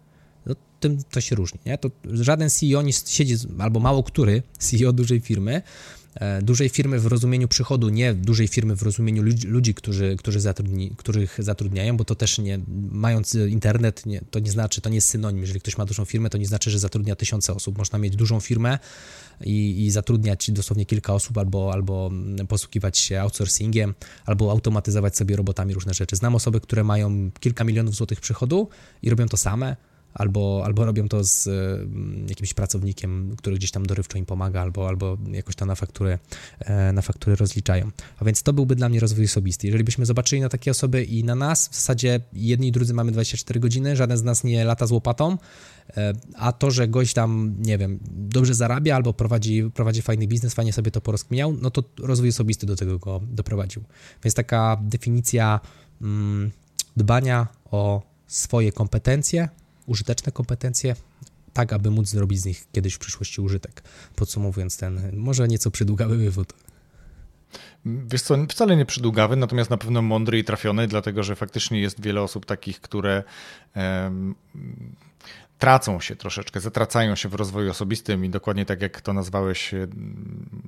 No, 0.47 0.55
tym 0.81 0.99
to 1.11 1.21
się 1.21 1.37
różni. 1.37 1.61
Nie? 1.67 1.79
To 1.79 1.91
żaden 2.05 2.51
CEO 2.51 2.83
nie 2.83 2.93
siedzi, 2.93 3.37
albo 3.59 3.81
mało 3.81 4.03
który 4.03 4.43
CEO 4.59 4.93
dużej 4.93 5.21
firmy 5.21 5.63
E, 6.21 6.43
dużej 6.43 6.69
firmy 6.69 7.01
w 7.01 7.07
rozumieniu 7.07 7.49
przychodu, 7.49 7.89
nie 7.89 8.15
dużej 8.15 8.49
firmy 8.49 8.77
w 8.77 8.83
rozumieniu 8.83 9.23
ludzi, 9.23 9.49
ludzi 9.49 9.75
którzy, 9.75 10.17
którzy 10.19 10.41
zatrudni, 10.41 10.91
których 10.97 11.37
zatrudniają, 11.39 11.97
bo 11.97 12.05
to 12.05 12.15
też 12.15 12.39
nie, 12.39 12.61
mając 12.91 13.35
internet, 13.35 14.07
nie, 14.07 14.21
to 14.31 14.39
nie 14.39 14.51
znaczy, 14.51 14.81
to 14.81 14.89
nie 14.89 14.95
jest 14.95 15.09
synonim. 15.09 15.41
Jeżeli 15.41 15.61
ktoś 15.61 15.79
ma 15.79 15.85
dużą 15.85 16.05
firmę, 16.05 16.31
to 16.31 16.39
nie 16.39 16.47
znaczy, 16.47 16.71
że 16.71 16.79
zatrudnia 16.79 17.17
tysiące 17.17 17.55
osób. 17.55 17.79
Można 17.79 17.99
mieć 17.99 18.17
dużą 18.17 18.41
firmę 18.41 18.79
i, 19.45 19.85
i 19.85 19.91
zatrudniać 19.91 20.51
dosłownie 20.51 20.87
kilka 20.87 21.15
osób, 21.15 21.39
albo, 21.39 21.73
albo 21.73 22.11
posługiwać 22.49 22.99
się 22.99 23.21
outsourcingiem, 23.21 23.95
albo 24.27 24.51
automatyzować 24.51 25.17
sobie 25.17 25.37
robotami 25.37 25.75
różne 25.75 25.95
rzeczy. 25.95 26.17
Znam 26.17 26.35
osoby, 26.35 26.61
które 26.61 26.85
mają 26.85 27.31
kilka 27.41 27.65
milionów 27.65 27.95
złotych 27.95 28.21
przychodu 28.21 28.69
i 29.03 29.11
robią 29.11 29.29
to 29.29 29.37
same 29.37 29.77
albo, 30.17 30.63
albo 30.65 30.85
robią 30.85 31.09
to 31.09 31.25
z 31.25 31.47
mm, 31.47 32.27
jakimś 32.29 32.55
pracownikiem, 32.55 33.35
który 33.37 33.57
gdzieś 33.57 33.71
tam 33.71 33.87
dorywczo 33.87 34.19
im 34.19 34.27
pomaga, 34.27 34.63
albo, 34.63 34.89
albo 34.89 35.19
jakoś 35.33 35.57
tam 35.57 35.69
na 35.69 35.75
faktury, 35.75 36.19
e, 36.59 36.93
na 36.93 37.03
faktury 37.03 37.37
rozliczają. 37.37 37.91
A 38.19 38.25
więc 38.25 38.43
to 38.43 38.53
byłby 38.53 38.77
dla 38.77 38.89
mnie 38.89 39.01
rozwój 39.01 39.25
osobisty. 39.25 39.67
Jeżeli 39.67 39.85
byśmy 39.85 40.07
zobaczyli 40.07 40.43
na 40.43 40.49
takie 40.49 40.71
osoby 40.71 41.05
i 41.05 41.25
na 41.25 41.35
nas, 41.35 41.69
w 41.69 41.75
zasadzie 41.75 42.21
jedni 42.33 42.69
i 42.69 42.73
drudzy 42.73 42.95
mamy 42.95 43.13
24 43.13 43.61
godziny, 43.61 43.97
żaden 43.97 44.19
z 44.19 44.23
nas 44.23 44.45
nie 44.45 44.65
lata 44.65 44.87
z 44.87 44.93
łopatą, 44.93 45.39
e, 45.97 46.13
a 46.35 46.53
to, 46.53 46.71
że 46.71 46.89
gość 46.89 47.15
tam, 47.15 47.55
nie 47.59 47.79
wiem, 47.79 47.99
dobrze 48.11 48.55
zarabia 48.55 48.97
albo 48.97 49.13
prowadzi, 49.13 49.71
prowadzi 49.75 50.03
fajny 50.03 50.27
biznes, 50.27 50.55
fajnie 50.55 50.73
sobie 50.73 50.91
to 50.91 51.01
porozkminiał, 51.01 51.53
no 51.53 51.71
to 51.71 51.83
rozwój 51.99 52.29
osobisty 52.29 52.67
do 52.67 52.77
tego 52.77 52.99
go 52.99 53.21
doprowadził. 53.31 53.83
Więc 54.25 54.35
taka 54.35 54.79
definicja 54.83 55.61
mm, 56.03 56.51
dbania 56.97 57.47
o 57.71 58.03
swoje 58.27 58.73
kompetencje, 58.73 59.49
użyteczne 59.87 60.33
kompetencje, 60.33 60.97
tak 61.53 61.73
aby 61.73 61.91
móc 61.91 62.09
zrobić 62.09 62.41
z 62.41 62.45
nich 62.45 62.67
kiedyś 62.73 62.95
w 62.95 62.99
przyszłości 62.99 63.41
użytek. 63.41 63.83
Podsumowując 64.15 64.77
ten 64.77 65.17
może 65.17 65.49
nieco 65.49 65.71
przydługawy 65.71 66.17
wywód. 66.17 66.53
Wiesz 67.85 68.23
co, 68.23 68.37
wcale 68.49 68.77
nie 68.77 68.87
przydługawy, 68.87 69.37
natomiast 69.37 69.71
na 69.71 69.77
pewno 69.77 70.03
mądry 70.03 70.39
i 70.39 70.45
trafiony, 70.45 70.87
dlatego 70.87 71.23
że 71.23 71.37
faktycznie 71.37 71.81
jest 71.81 72.01
wiele 72.01 72.23
osób 72.23 72.47
takich, 72.47 72.81
które 72.81 73.23
tracą 75.59 76.01
się 76.01 76.17
troszeczkę, 76.17 76.61
zatracają 76.61 77.15
się 77.15 77.29
w 77.29 77.35
rozwoju 77.35 77.71
osobistym 77.71 78.25
i 78.25 78.31
dokładnie 78.31 78.67
tak 78.67 78.83
jak 78.83 79.01
to 79.01 79.13
nazwałeś 79.13 79.75
e, 79.75 79.87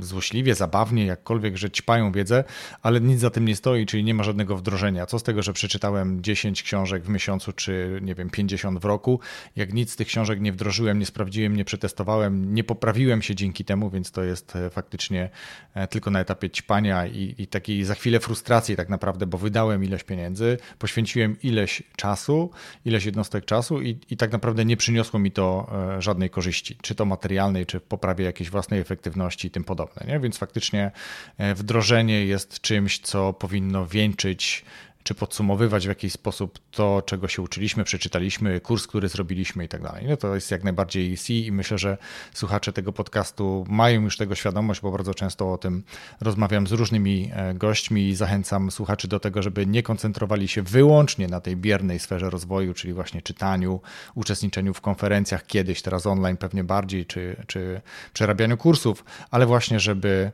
złośliwie, 0.00 0.54
zabawnie, 0.54 1.06
jakkolwiek, 1.06 1.56
że 1.56 1.70
ćpają 1.70 2.12
wiedzę, 2.12 2.44
ale 2.82 3.00
nic 3.00 3.20
za 3.20 3.30
tym 3.30 3.44
nie 3.44 3.56
stoi, 3.56 3.86
czyli 3.86 4.04
nie 4.04 4.14
ma 4.14 4.24
żadnego 4.24 4.56
wdrożenia. 4.56 5.06
Co 5.06 5.18
z 5.18 5.22
tego, 5.22 5.42
że 5.42 5.52
przeczytałem 5.52 6.22
10 6.22 6.62
książek 6.62 7.04
w 7.04 7.08
miesiącu, 7.08 7.52
czy 7.52 8.00
nie 8.02 8.14
wiem, 8.14 8.30
50 8.30 8.78
w 8.78 8.84
roku, 8.84 9.20
jak 9.56 9.72
nic 9.72 9.92
z 9.92 9.96
tych 9.96 10.08
książek 10.08 10.40
nie 10.40 10.52
wdrożyłem, 10.52 10.98
nie 10.98 11.06
sprawdziłem, 11.06 11.56
nie 11.56 11.64
przetestowałem, 11.64 12.54
nie 12.54 12.64
poprawiłem 12.64 13.22
się 13.22 13.34
dzięki 13.34 13.64
temu, 13.64 13.90
więc 13.90 14.10
to 14.10 14.24
jest 14.24 14.56
e, 14.56 14.70
faktycznie 14.70 15.30
e, 15.74 15.88
tylko 15.88 16.10
na 16.10 16.20
etapie 16.20 16.50
ćpania 16.50 17.06
i, 17.06 17.34
i 17.38 17.46
takiej 17.46 17.84
za 17.84 17.94
chwilę 17.94 18.20
frustracji 18.20 18.76
tak 18.76 18.88
naprawdę, 18.88 19.26
bo 19.26 19.38
wydałem 19.38 19.84
ileś 19.84 20.04
pieniędzy, 20.04 20.58
poświęciłem 20.78 21.36
ileś 21.42 21.82
czasu, 21.96 22.50
ileś 22.84 23.04
jednostek 23.04 23.44
czasu 23.44 23.82
i, 23.82 23.98
i 24.10 24.16
tak 24.16 24.32
naprawdę 24.32 24.64
nie 24.64 24.77
przyniosło 24.78 25.18
mi 25.18 25.30
to 25.30 25.70
e, 25.96 26.02
żadnej 26.02 26.30
korzyści, 26.30 26.76
czy 26.82 26.94
to 26.94 27.04
materialnej, 27.04 27.66
czy 27.66 27.80
poprawie 27.80 28.24
jakiejś 28.24 28.50
własnej 28.50 28.80
efektywności 28.80 29.48
i 29.48 29.50
tym 29.50 29.64
podobne. 29.64 30.06
Nie? 30.06 30.20
Więc 30.20 30.38
faktycznie 30.38 30.90
e, 31.38 31.54
wdrożenie 31.54 32.26
jest 32.26 32.60
czymś, 32.60 32.98
co 32.98 33.32
powinno 33.32 33.86
wieńczyć 33.86 34.64
czy 35.08 35.14
podsumowywać 35.14 35.84
w 35.84 35.88
jakiś 35.88 36.12
sposób 36.12 36.58
to, 36.70 37.02
czego 37.06 37.28
się 37.28 37.42
uczyliśmy, 37.42 37.84
przeczytaliśmy, 37.84 38.60
kurs, 38.60 38.86
który 38.86 39.08
zrobiliśmy 39.08 39.64
i 39.64 39.68
tak 39.68 39.82
dalej. 39.82 40.06
No 40.08 40.16
to 40.16 40.34
jest 40.34 40.50
jak 40.50 40.64
najbardziej 40.64 41.16
C 41.16 41.32
i 41.32 41.52
myślę, 41.52 41.78
że 41.78 41.98
słuchacze 42.34 42.72
tego 42.72 42.92
podcastu 42.92 43.64
mają 43.68 44.02
już 44.02 44.16
tego 44.16 44.34
świadomość, 44.34 44.80
bo 44.80 44.90
bardzo 44.90 45.14
często 45.14 45.52
o 45.52 45.58
tym 45.58 45.82
rozmawiam 46.20 46.66
z 46.66 46.72
różnymi 46.72 47.30
e, 47.34 47.54
gośćmi 47.54 48.08
i 48.08 48.14
zachęcam 48.14 48.70
słuchaczy 48.70 49.08
do 49.08 49.20
tego, 49.20 49.42
żeby 49.42 49.66
nie 49.66 49.82
koncentrowali 49.82 50.48
się 50.48 50.62
wyłącznie 50.62 51.28
na 51.28 51.40
tej 51.40 51.56
biernej 51.56 51.98
sferze 51.98 52.30
rozwoju, 52.30 52.74
czyli 52.74 52.92
właśnie 52.92 53.22
czytaniu, 53.22 53.80
uczestniczeniu 54.14 54.74
w 54.74 54.80
konferencjach 54.80 55.46
kiedyś, 55.46 55.82
teraz 55.82 56.06
online 56.06 56.36
pewnie 56.36 56.64
bardziej, 56.64 57.06
czy, 57.06 57.36
czy 57.46 57.80
przerabianiu 58.12 58.56
kursów, 58.56 59.04
ale 59.30 59.46
właśnie, 59.46 59.80
żeby 59.80 60.32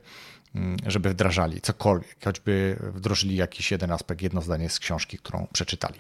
żeby 0.87 1.11
wdrażali 1.11 1.61
cokolwiek, 1.61 2.17
choćby 2.25 2.77
wdrożyli 2.95 3.37
jakiś 3.37 3.71
jeden 3.71 3.91
aspekt, 3.91 4.23
jedno 4.23 4.43
zdanie 4.43 4.71
z 4.71 4.79
książki, 4.79 5.19
którą 5.19 5.47
przeczytali. 5.53 5.95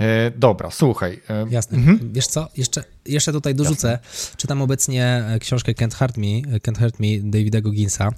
E, 0.00 0.30
dobra, 0.30 0.70
słuchaj. 0.70 1.20
E, 1.28 1.46
Jasne. 1.50 1.78
Mhm. 1.78 2.12
Wiesz 2.12 2.26
co, 2.26 2.48
jeszcze, 2.56 2.84
jeszcze 3.06 3.32
tutaj 3.32 3.54
dorzucę. 3.54 3.98
Jasne. 4.04 4.36
Czytam 4.36 4.62
obecnie 4.62 5.24
e, 5.28 5.38
książkę 5.38 5.72
Can't 5.72 5.94
Hurt 5.94 6.16
Me, 6.16 6.58
Can't 6.58 6.78
Hurt 6.78 7.00
Me 7.00 7.06
Davida 7.22 7.60
Gogginsa 7.60 8.10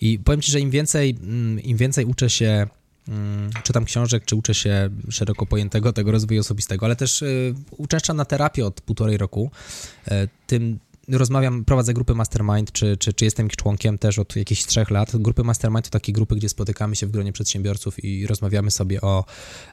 i 0.00 0.18
powiem 0.18 0.40
Ci, 0.40 0.52
że 0.52 0.60
im 0.60 0.70
więcej, 0.70 1.16
mm, 1.22 1.60
im 1.60 1.76
więcej 1.76 2.04
uczę 2.04 2.30
się 2.30 2.66
mm, 3.08 3.50
czytam 3.62 3.84
książek, 3.84 4.24
czy 4.24 4.36
uczę 4.36 4.54
się 4.54 4.90
szeroko 5.10 5.46
pojętego 5.46 5.92
tego 5.92 6.12
rozwoju 6.12 6.40
osobistego, 6.40 6.86
ale 6.86 6.96
też 6.96 7.24
uczęszczam 7.70 8.16
na 8.16 8.24
terapię 8.24 8.66
od 8.66 8.80
półtorej 8.80 9.16
roku, 9.16 9.50
tym 10.46 10.78
rozmawiam, 11.08 11.64
prowadzę 11.64 11.94
grupy 11.94 12.14
Mastermind, 12.14 12.72
czy, 12.72 12.96
czy, 12.96 13.12
czy 13.12 13.24
jestem 13.24 13.46
ich 13.46 13.56
członkiem 13.56 13.98
też 13.98 14.18
od 14.18 14.36
jakichś 14.36 14.64
trzech 14.64 14.90
lat. 14.90 15.16
Grupy 15.16 15.44
Mastermind 15.44 15.84
to 15.84 15.90
takie 15.90 16.12
grupy, 16.12 16.36
gdzie 16.36 16.48
spotykamy 16.48 16.96
się 16.96 17.06
w 17.06 17.10
gronie 17.10 17.32
przedsiębiorców 17.32 18.04
i 18.04 18.26
rozmawiamy 18.26 18.70
sobie 18.70 19.00
o, 19.00 19.24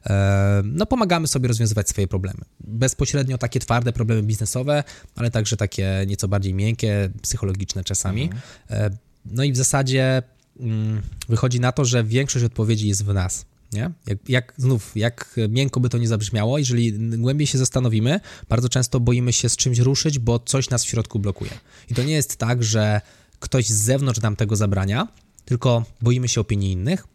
e, 0.05 0.61
no 0.65 0.85
pomagamy 0.85 1.27
sobie 1.27 1.47
rozwiązywać 1.47 1.89
swoje 1.89 2.07
problemy. 2.07 2.39
Bezpośrednio 2.59 3.37
takie 3.37 3.59
twarde 3.59 3.93
problemy 3.93 4.23
biznesowe, 4.23 4.83
ale 5.15 5.31
także 5.31 5.57
takie 5.57 6.05
nieco 6.07 6.27
bardziej 6.27 6.53
miękkie, 6.53 7.09
psychologiczne 7.21 7.83
czasami. 7.83 8.23
Mhm. 8.23 8.41
E, 8.69 8.97
no 9.25 9.43
i 9.43 9.51
w 9.51 9.57
zasadzie 9.57 10.23
mm, 10.59 11.01
wychodzi 11.29 11.59
na 11.59 11.71
to, 11.71 11.85
że 11.85 12.03
większość 12.03 12.45
odpowiedzi 12.45 12.87
jest 12.87 13.05
w 13.05 13.13
nas. 13.13 13.45
Nie? 13.73 13.91
Jak, 14.07 14.29
jak 14.29 14.53
znów, 14.57 14.91
jak 14.95 15.35
miękko 15.49 15.79
by 15.79 15.89
to 15.89 15.97
nie 15.97 16.07
zabrzmiało, 16.07 16.57
jeżeli 16.57 16.93
głębiej 17.17 17.47
się 17.47 17.57
zastanowimy, 17.57 18.19
bardzo 18.49 18.69
często 18.69 18.99
boimy 18.99 19.33
się 19.33 19.49
z 19.49 19.55
czymś 19.57 19.79
ruszyć, 19.79 20.19
bo 20.19 20.39
coś 20.39 20.69
nas 20.69 20.83
w 20.83 20.87
środku 20.87 21.19
blokuje. 21.19 21.51
I 21.89 21.93
to 21.93 22.03
nie 22.03 22.13
jest 22.13 22.37
tak, 22.37 22.63
że 22.63 23.01
ktoś 23.39 23.65
z 23.65 23.77
zewnątrz 23.83 24.21
nam 24.21 24.35
tego 24.35 24.55
zabrania, 24.55 25.07
tylko 25.45 25.85
boimy 26.01 26.27
się 26.27 26.41
opinii 26.41 26.71
innych, 26.71 27.07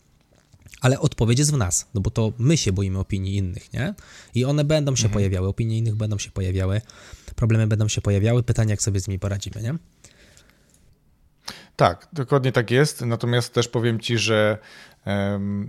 ale 0.80 1.00
odpowiedź 1.00 1.38
jest 1.38 1.52
w 1.52 1.56
nas, 1.56 1.86
no 1.94 2.00
bo 2.00 2.10
to 2.10 2.32
my 2.38 2.56
się 2.56 2.72
boimy 2.72 2.98
opinii 2.98 3.36
innych, 3.36 3.72
nie? 3.72 3.94
I 4.34 4.44
one 4.44 4.64
będą 4.64 4.96
się 4.96 5.04
mhm. 5.04 5.12
pojawiały, 5.12 5.48
opinie 5.48 5.78
innych 5.78 5.94
będą 5.94 6.18
się 6.18 6.30
pojawiały, 6.30 6.80
problemy 7.36 7.66
będą 7.66 7.88
się 7.88 8.00
pojawiały, 8.00 8.42
pytanie, 8.42 8.70
jak 8.70 8.82
sobie 8.82 9.00
z 9.00 9.08
nimi 9.08 9.18
poradzimy, 9.18 9.62
nie? 9.62 9.75
Tak, 11.76 12.09
dokładnie 12.12 12.52
tak 12.52 12.71
jest. 12.71 13.00
Natomiast 13.00 13.54
też 13.54 13.68
powiem 13.68 14.00
Ci, 14.00 14.18
że 14.18 14.59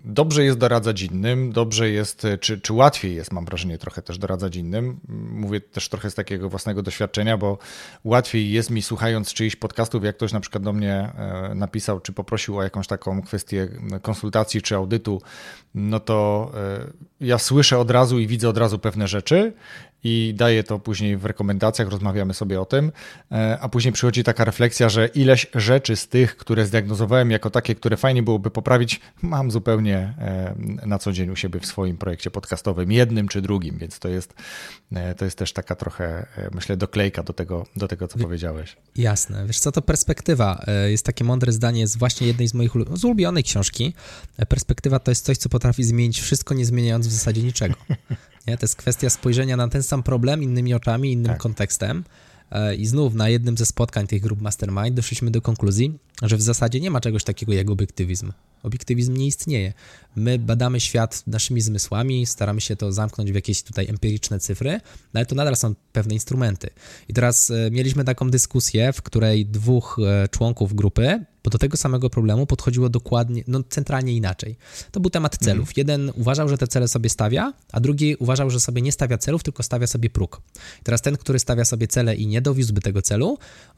Dobrze 0.06 0.44
jest 0.44 0.58
doradzać 0.58 1.02
innym, 1.02 1.52
dobrze 1.52 1.90
jest, 1.90 2.28
czy, 2.40 2.62
czy 2.62 2.74
łatwiej 2.74 3.16
jest, 3.16 3.34
mam 3.34 3.46
wrażenie, 3.46 3.78
trochę 3.78 4.02
też 4.02 4.18
doradzać 4.18 4.56
innym. 4.56 5.00
Mówię 5.30 5.62
też 5.62 5.90
trochę 5.90 6.12
z 6.12 6.16
takiego 6.16 6.50
własnego 6.50 6.84
doświadczenia, 6.84 7.38
bo 7.38 7.58
łatwiej 8.04 8.52
jest 8.52 8.70
mi 8.70 8.82
słuchając 8.82 9.34
czyichś 9.34 9.56
podcastów, 9.56 10.04
jak 10.04 10.16
ktoś 10.16 10.34
na 10.34 10.40
przykład 10.40 10.64
do 10.64 10.74
mnie 10.74 10.94
e, 10.94 11.52
napisał, 11.56 12.00
czy 12.00 12.14
poprosił 12.14 12.58
o 12.58 12.64
jakąś 12.64 12.88
taką 12.88 13.22
kwestię 13.22 13.70
konsultacji 14.02 14.62
czy 14.62 14.76
audytu, 14.76 15.22
no 15.76 16.00
to 16.00 16.52
e, 16.56 17.26
ja 17.26 17.38
słyszę 17.38 17.78
od 17.78 17.92
razu 17.92 18.20
i 18.20 18.28
widzę 18.28 18.50
od 18.50 18.58
razu 18.58 18.80
pewne 18.80 19.08
rzeczy 19.08 19.54
i 20.04 20.34
daję 20.38 20.64
to 20.64 20.80
później 20.80 21.18
w 21.18 21.26
rekomendacjach, 21.26 21.90
rozmawiamy 21.90 22.34
sobie 22.34 22.62
o 22.62 22.66
tym, 22.66 22.92
e, 23.32 23.58
a 23.62 23.70
później 23.70 23.92
przychodzi 23.92 24.24
taka 24.24 24.46
refleksja, 24.46 24.90
że 24.90 25.08
ileś 25.08 25.48
rzeczy 25.56 25.96
z 25.96 26.08
tych, 26.08 26.38
które 26.38 26.66
zdiagnozowałem 26.66 27.32
jako 27.32 27.50
takie, 27.50 27.76
które 27.76 27.98
fajnie 27.98 28.24
byłoby 28.24 28.52
poprawić, 28.52 29.00
mam 29.22 29.52
zupełnie 29.52 29.98
e, 29.98 30.56
na 30.86 31.00
co 31.00 31.12
dzień 31.12 31.30
u 31.30 31.36
siebie 31.36 31.60
w 31.60 31.66
swoim 31.66 31.98
projekcie 31.98 32.32
podcastowym, 32.32 32.92
jednym 32.92 33.28
czy 33.28 33.42
drugim, 33.42 33.78
więc 33.78 34.00
to 34.00 34.08
jest, 34.08 34.34
e, 34.92 35.16
to 35.16 35.26
jest 35.26 35.38
też 35.38 35.54
taka 35.54 35.76
trochę, 35.76 36.26
myślę, 36.54 36.78
doklejka 36.78 37.24
do 37.24 37.34
tego, 37.34 37.66
do 37.76 37.88
tego 37.88 38.08
co 38.08 38.20
powiedziałeś. 38.20 38.78
Jasne. 38.96 39.46
Wiesz 39.48 39.60
co, 39.60 39.72
to 39.72 39.82
perspektywa. 39.82 40.66
Jest 40.88 41.06
takie 41.06 41.24
mądre 41.24 41.52
zdanie 41.52 41.88
z 41.88 41.98
właśnie 41.98 42.28
jednej 42.28 42.48
z 42.48 42.54
moich 42.54 42.72
z 42.94 43.04
ulubionej 43.04 43.44
książki. 43.44 43.94
Perspektywa 44.50 45.00
to 45.00 45.12
jest 45.12 45.26
coś, 45.26 45.38
co 45.38 45.50
potrafi 45.50 45.84
zmienić 45.84 46.22
wszystko, 46.22 46.54
nie 46.54 46.66
zmieniając 46.66 47.08
w 47.08 47.12
zasadzie 47.12 47.44
niczego. 47.44 47.76
Nie? 48.48 48.58
To 48.58 48.64
jest 48.64 48.76
kwestia 48.76 49.10
spojrzenia 49.10 49.58
na 49.58 49.68
ten 49.68 49.84
sam 49.84 50.04
problem 50.04 50.44
innymi 50.44 50.74
oczami, 50.74 51.12
innym 51.12 51.32
tak. 51.32 51.38
kontekstem. 51.38 52.04
E, 52.52 52.76
I 52.76 52.86
znów 52.86 53.14
na 53.14 53.30
jednym 53.30 53.58
ze 53.58 53.66
spotkań 53.66 54.08
tych 54.08 54.22
grup 54.22 54.42
Mastermind 54.42 54.96
doszliśmy 54.96 55.32
do 55.32 55.42
konkluzji, 55.42 56.00
że 56.22 56.38
w 56.38 56.42
zasadzie 56.42 56.80
nie 56.80 56.92
ma 56.92 57.02
czegoś 57.02 57.24
takiego 57.24 57.54
jak 57.54 57.70
obiektywizm. 57.70 58.32
Obiektywizm 58.64 59.14
nie 59.14 59.28
istnieje. 59.28 59.74
My 60.16 60.40
badamy 60.40 60.80
świat 60.80 61.24
naszymi 61.28 61.62
zmysłami, 61.62 62.26
staramy 62.26 62.62
się 62.62 62.76
to 62.76 62.92
zamknąć 62.92 63.32
w 63.32 63.36
jakieś 63.36 63.64
tutaj 63.64 63.88
empiryczne 63.90 64.40
cyfry, 64.40 64.72
no 65.14 65.20
ale 65.20 65.26
to 65.26 65.36
nadal 65.36 65.56
są 65.56 65.76
pewne 65.92 66.14
instrumenty. 66.14 66.70
I 67.08 67.14
teraz 67.14 67.52
e, 67.52 67.72
mieliśmy 67.72 68.04
taką 68.04 68.30
dyskusję, 68.30 68.94
w 68.94 69.02
której 69.02 69.46
dwóch 69.46 70.00
e, 70.06 70.28
członków 70.28 70.74
grupy 70.74 71.26
bo 71.48 71.52
do 71.52 71.58
tego 71.58 71.78
samego 71.78 72.10
problemu 72.10 72.46
podchodziło 72.46 72.90
dokładnie, 72.90 73.44
no 73.48 73.64
centralnie 73.70 74.14
inaczej. 74.14 74.56
To 74.92 75.00
był 75.00 75.10
temat 75.10 75.38
celów. 75.38 75.70
Mhm. 75.70 75.74
Jeden 75.78 76.12
uważał, 76.16 76.50
że 76.50 76.58
te 76.58 76.68
cele 76.68 76.88
sobie 76.88 77.10
stawia, 77.10 77.54
a 77.72 77.80
drugi 77.80 78.16
uważał, 78.16 78.50
że 78.50 78.60
sobie 78.60 78.82
nie 78.82 78.92
stawia 78.92 79.18
celów, 79.18 79.44
tylko 79.44 79.64
stawia 79.64 79.88
sobie 79.88 80.10
próg. 80.10 80.42
I 80.82 80.84
teraz 80.84 81.02
ten, 81.02 81.18
który 81.18 81.40
stawia 81.40 81.66
sobie 81.66 81.88
cele 81.88 82.16
i 82.16 82.28
nie 82.28 82.42
dowiózłby 82.42 82.82
tego 82.82 83.02
celu, 83.02 83.38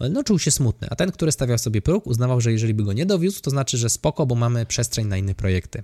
no 0.09 0.23
czuł 0.23 0.39
się 0.39 0.51
smutny, 0.51 0.88
a 0.89 0.95
ten, 0.95 1.11
który 1.11 1.31
stawiał 1.31 1.57
sobie 1.57 1.81
próg, 1.81 2.07
uznawał, 2.07 2.41
że 2.41 2.51
jeżeli 2.51 2.73
by 2.73 2.83
go 2.83 2.93
nie 2.93 3.05
dowiózł, 3.05 3.41
to 3.41 3.49
znaczy, 3.49 3.77
że 3.77 3.89
spoko, 3.89 4.25
bo 4.25 4.35
mamy 4.35 4.65
przestrzeń 4.65 5.07
na 5.07 5.17
inne 5.17 5.35
projekty. 5.35 5.83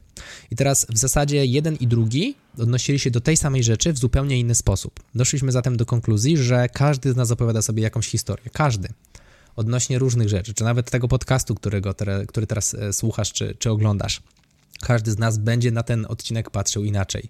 I 0.51 0.55
teraz 0.55 0.87
w 0.89 0.97
zasadzie 0.97 1.45
jeden 1.45 1.75
i 1.75 1.87
drugi 1.87 2.35
odnosili 2.57 2.99
się 2.99 3.11
do 3.11 3.21
tej 3.21 3.37
samej 3.37 3.63
rzeczy 3.63 3.93
w 3.93 3.97
zupełnie 3.97 4.39
inny 4.39 4.55
sposób. 4.55 4.99
Doszliśmy 5.15 5.51
zatem 5.51 5.77
do 5.77 5.85
konkluzji, 5.85 6.37
że 6.37 6.69
każdy 6.69 7.13
z 7.13 7.15
nas 7.15 7.31
opowiada 7.31 7.61
sobie 7.61 7.83
jakąś 7.83 8.07
historię. 8.07 8.49
Każdy 8.53 8.89
odnośnie 9.55 9.99
różnych 9.99 10.29
rzeczy, 10.29 10.53
czy 10.53 10.63
nawet 10.63 10.91
tego 10.91 11.07
podcastu, 11.07 11.55
którego 11.55 11.95
który 12.27 12.47
teraz 12.47 12.73
e, 12.73 12.93
słuchasz 12.93 13.33
czy, 13.33 13.55
czy 13.59 13.71
oglądasz. 13.71 14.21
Każdy 14.81 15.11
z 15.11 15.17
nas 15.17 15.37
będzie 15.37 15.71
na 15.71 15.83
ten 15.83 16.05
odcinek 16.09 16.49
patrzył 16.49 16.83
inaczej. 16.83 17.29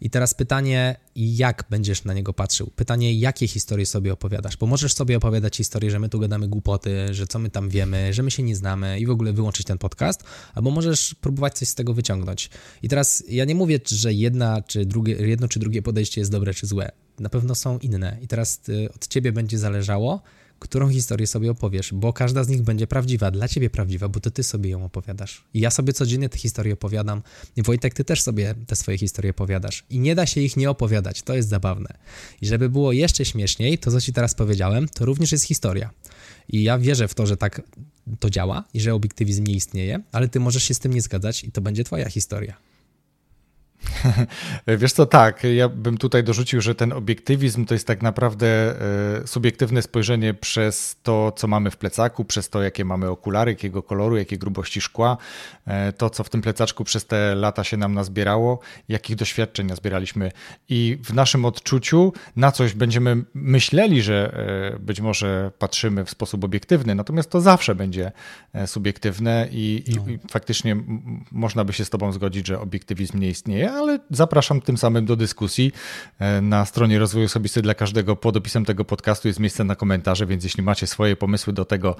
I 0.00 0.10
teraz 0.10 0.34
pytanie, 0.34 0.96
jak 1.16 1.64
będziesz 1.70 2.04
na 2.04 2.14
niego 2.14 2.32
patrzył? 2.32 2.70
Pytanie, 2.76 3.14
jakie 3.14 3.48
historie 3.48 3.86
sobie 3.86 4.12
opowiadasz? 4.12 4.56
Bo 4.56 4.66
możesz 4.66 4.94
sobie 4.94 5.16
opowiadać 5.16 5.56
historię, 5.56 5.90
że 5.90 5.98
my 5.98 6.08
tu 6.08 6.20
gadamy 6.20 6.48
głupoty, 6.48 7.14
że 7.14 7.26
co 7.26 7.38
my 7.38 7.50
tam 7.50 7.68
wiemy, 7.68 8.14
że 8.14 8.22
my 8.22 8.30
się 8.30 8.42
nie 8.42 8.56
znamy 8.56 9.00
i 9.00 9.06
w 9.06 9.10
ogóle 9.10 9.32
wyłączyć 9.32 9.66
ten 9.66 9.78
podcast, 9.78 10.24
albo 10.54 10.70
możesz 10.70 11.14
próbować 11.14 11.58
coś 11.58 11.68
z 11.68 11.74
tego 11.74 11.94
wyciągnąć. 11.94 12.50
I 12.82 12.88
teraz 12.88 13.24
ja 13.28 13.44
nie 13.44 13.54
mówię, 13.54 13.80
że 13.86 14.12
jedna 14.12 14.62
czy 14.62 14.86
drugie, 14.86 15.14
jedno 15.14 15.48
czy 15.48 15.58
drugie 15.58 15.82
podejście 15.82 16.20
jest 16.20 16.30
dobre 16.30 16.54
czy 16.54 16.66
złe. 16.66 16.90
Na 17.18 17.28
pewno 17.28 17.54
są 17.54 17.78
inne. 17.78 18.18
I 18.22 18.28
teraz 18.28 18.60
y, 18.68 18.88
od 18.94 19.08
ciebie 19.08 19.32
będzie 19.32 19.58
zależało, 19.58 20.22
którą 20.64 20.88
historię 20.88 21.26
sobie 21.26 21.50
opowiesz, 21.50 21.92
bo 21.92 22.12
każda 22.12 22.44
z 22.44 22.48
nich 22.48 22.62
będzie 22.62 22.86
prawdziwa, 22.86 23.30
dla 23.30 23.48
ciebie 23.48 23.70
prawdziwa, 23.70 24.08
bo 24.08 24.20
to 24.20 24.30
ty 24.30 24.42
sobie 24.42 24.70
ją 24.70 24.84
opowiadasz. 24.84 25.44
I 25.54 25.60
ja 25.60 25.70
sobie 25.70 25.92
codziennie 25.92 26.28
te 26.28 26.38
historie 26.38 26.74
opowiadam. 26.74 27.22
Wojtek, 27.56 27.94
ty 27.94 28.04
też 28.04 28.22
sobie 28.22 28.54
te 28.66 28.76
swoje 28.76 28.98
historie 28.98 29.30
opowiadasz. 29.30 29.84
I 29.90 29.98
nie 29.98 30.14
da 30.14 30.26
się 30.26 30.40
ich 30.40 30.56
nie 30.56 30.70
opowiadać, 30.70 31.22
to 31.22 31.34
jest 31.34 31.48
zabawne. 31.48 31.98
I 32.40 32.46
żeby 32.46 32.70
było 32.70 32.92
jeszcze 32.92 33.24
śmieszniej, 33.24 33.78
to 33.78 33.90
co 33.90 34.00
ci 34.00 34.12
teraz 34.12 34.34
powiedziałem, 34.34 34.88
to 34.88 35.04
również 35.04 35.32
jest 35.32 35.44
historia. 35.44 35.90
I 36.48 36.62
ja 36.62 36.78
wierzę 36.78 37.08
w 37.08 37.14
to, 37.14 37.26
że 37.26 37.36
tak 37.36 37.62
to 38.20 38.30
działa 38.30 38.64
i 38.74 38.80
że 38.80 38.94
obiektywizm 38.94 39.44
nie 39.44 39.54
istnieje, 39.54 40.00
ale 40.12 40.28
ty 40.28 40.40
możesz 40.40 40.62
się 40.64 40.74
z 40.74 40.78
tym 40.78 40.94
nie 40.94 41.02
zgadzać 41.02 41.44
i 41.44 41.52
to 41.52 41.60
będzie 41.60 41.84
twoja 41.84 42.08
historia. 42.08 42.56
Wiesz 44.80 44.92
co, 44.92 45.06
tak, 45.06 45.44
ja 45.44 45.68
bym 45.68 45.98
tutaj 45.98 46.24
dorzucił, 46.24 46.60
że 46.60 46.74
ten 46.74 46.92
obiektywizm 46.92 47.64
to 47.64 47.74
jest 47.74 47.86
tak 47.86 48.02
naprawdę 48.02 48.46
e, 49.22 49.26
subiektywne 49.26 49.82
spojrzenie 49.82 50.34
przez 50.34 50.96
to, 51.02 51.32
co 51.32 51.46
mamy 51.46 51.70
w 51.70 51.76
plecaku, 51.76 52.24
przez 52.24 52.50
to, 52.50 52.62
jakie 52.62 52.84
mamy 52.84 53.10
okulary, 53.10 53.52
jakiego 53.52 53.82
koloru, 53.82 54.16
jakiej 54.16 54.38
grubości 54.38 54.80
szkła, 54.80 55.16
e, 55.66 55.92
to, 55.92 56.10
co 56.10 56.24
w 56.24 56.30
tym 56.30 56.42
plecaczku 56.42 56.84
przez 56.84 57.06
te 57.06 57.34
lata 57.34 57.64
się 57.64 57.76
nam 57.76 57.94
nazbierało, 57.94 58.58
jakich 58.88 59.16
doświadczeń 59.16 59.66
nazbieraliśmy. 59.66 60.32
I 60.68 60.98
w 61.04 61.14
naszym 61.14 61.44
odczuciu 61.44 62.12
na 62.36 62.52
coś 62.52 62.72
będziemy 62.72 63.24
myśleli, 63.34 64.02
że 64.02 64.32
e, 64.74 64.78
być 64.78 65.00
może 65.00 65.50
patrzymy 65.58 66.04
w 66.04 66.10
sposób 66.10 66.44
obiektywny, 66.44 66.94
natomiast 66.94 67.30
to 67.30 67.40
zawsze 67.40 67.74
będzie 67.74 68.12
subiektywne 68.66 69.48
i, 69.50 69.84
no. 69.96 70.12
i 70.12 70.18
faktycznie 70.30 70.76
można 71.32 71.64
by 71.64 71.72
się 71.72 71.84
z 71.84 71.90
Tobą 71.90 72.12
zgodzić, 72.12 72.46
że 72.46 72.60
obiektywizm 72.60 73.18
nie 73.18 73.28
istnieje, 73.28 73.73
ale 73.74 73.98
zapraszam 74.10 74.60
tym 74.60 74.76
samym 74.76 75.06
do 75.06 75.16
dyskusji. 75.16 75.72
E, 76.18 76.40
na 76.40 76.64
stronie 76.64 76.98
Rozwoju 76.98 77.26
Osobisty 77.26 77.62
dla 77.62 77.74
każdego 77.74 78.16
pod 78.16 78.36
opisem 78.36 78.64
tego 78.64 78.84
podcastu 78.84 79.28
jest 79.28 79.40
miejsce 79.40 79.64
na 79.64 79.76
komentarze, 79.76 80.26
więc 80.26 80.44
jeśli 80.44 80.62
macie 80.62 80.86
swoje 80.86 81.16
pomysły 81.16 81.52
do 81.52 81.64
tego, 81.64 81.96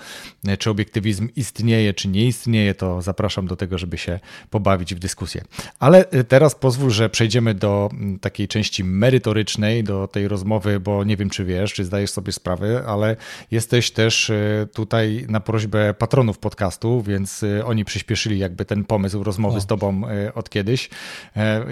e, 0.46 0.56
czy 0.56 0.70
obiektywizm 0.70 1.28
istnieje, 1.36 1.94
czy 1.94 2.08
nie 2.08 2.26
istnieje, 2.26 2.74
to 2.74 3.02
zapraszam 3.02 3.46
do 3.46 3.56
tego, 3.56 3.78
żeby 3.78 3.98
się 3.98 4.20
pobawić 4.50 4.94
w 4.94 4.98
dyskusję. 4.98 5.44
Ale 5.78 6.10
e, 6.10 6.24
teraz 6.24 6.54
pozwól, 6.54 6.90
że 6.90 7.10
przejdziemy 7.10 7.54
do 7.54 7.90
takiej 8.20 8.48
części 8.48 8.84
merytorycznej, 8.84 9.84
do 9.84 10.08
tej 10.08 10.28
rozmowy, 10.28 10.80
bo 10.80 11.04
nie 11.04 11.16
wiem, 11.16 11.30
czy 11.30 11.44
wiesz, 11.44 11.72
czy 11.72 11.84
zdajesz 11.84 12.10
sobie 12.10 12.32
sprawę, 12.32 12.84
ale 12.86 13.16
jesteś 13.50 13.90
też 13.90 14.32
tutaj 14.72 15.26
na 15.28 15.40
prośbę 15.40 15.94
patronów 15.94 16.38
podcastu, 16.38 17.02
więc 17.02 17.44
oni 17.64 17.84
przyspieszyli 17.84 18.38
jakby 18.38 18.64
ten 18.64 18.84
pomysł 18.84 19.24
rozmowy 19.24 19.58
o. 19.58 19.60
z 19.60 19.66
tobą 19.66 20.02
od 20.34 20.50
kiedyś 20.50 20.90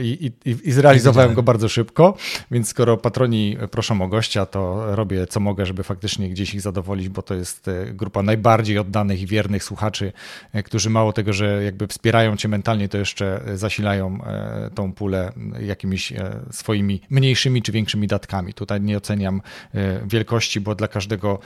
i, 0.01 0.33
i, 0.45 0.57
i 0.65 0.73
zrealizowałem 0.73 1.35
go 1.35 1.43
bardzo 1.43 1.69
szybko, 1.69 2.17
więc 2.51 2.69
skoro 2.69 2.97
patroni 2.97 3.57
proszą 3.71 4.03
o 4.03 4.09
gościa, 4.09 4.47
to 4.47 4.97
robię 4.97 5.27
co 5.27 5.41
mogę, 5.41 5.67
żeby 5.67 5.83
faktycznie 5.83 6.31
gdzieś 6.31 6.55
ich 6.55 6.61
zadowolić, 6.61 7.09
bo 7.09 7.23
to 7.23 7.35
jest 7.35 7.69
e, 7.69 7.93
grupa 7.93 8.23
najbardziej 8.23 8.79
oddanych 8.79 9.23
i 9.23 9.27
wiernych 9.27 9.65
słuchaczy, 9.65 10.13
e, 10.53 10.63
którzy 10.63 10.91
mało 10.91 11.13
tego, 11.13 11.33
że 11.33 11.65
jakby 11.65 11.87
wspierają 11.87 12.37
cię 12.37 12.49
mentalnie, 12.49 12.89
to 12.89 12.99
jeszcze 12.99 13.41
zasilają 13.55 14.25
e, 14.25 14.71
tą 14.75 14.93
pulę 14.93 15.33
jakimiś 15.61 16.13
swoimi 16.51 17.01
mniejszymi 17.11 17.63
czy 17.63 17.73
większymi 17.73 18.07
datkami. 18.07 18.55
Tutaj 18.55 18.81
nie 18.81 18.97
oceniam 18.97 19.43
wielkości, 20.05 20.61
bo 20.61 20.75
dla 20.75 20.89
każdego 20.89 21.39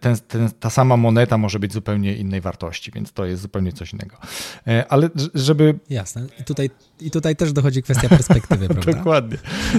ten, 0.00 0.16
ten, 0.28 0.50
ta 0.60 0.70
sama 0.70 0.96
moneta 0.96 1.38
może 1.38 1.58
być 1.58 1.72
zupełnie 1.72 2.16
innej 2.16 2.40
wartości, 2.40 2.90
więc 2.90 3.12
to 3.12 3.24
jest 3.24 3.42
zupełnie 3.42 3.72
coś 3.72 3.92
innego. 3.92 4.16
Ale 4.88 5.10
żeby... 5.34 5.78
Jasne. 5.90 6.26
I 6.40 6.44
tutaj, 6.44 6.70
i 7.00 7.10
tutaj 7.10 7.36
też 7.36 7.52
dochodzi 7.52 7.82
kwestia 7.84 8.08
perspektywy, 8.08 8.68
prawda? 8.68 8.92
dokładnie, 8.92 9.38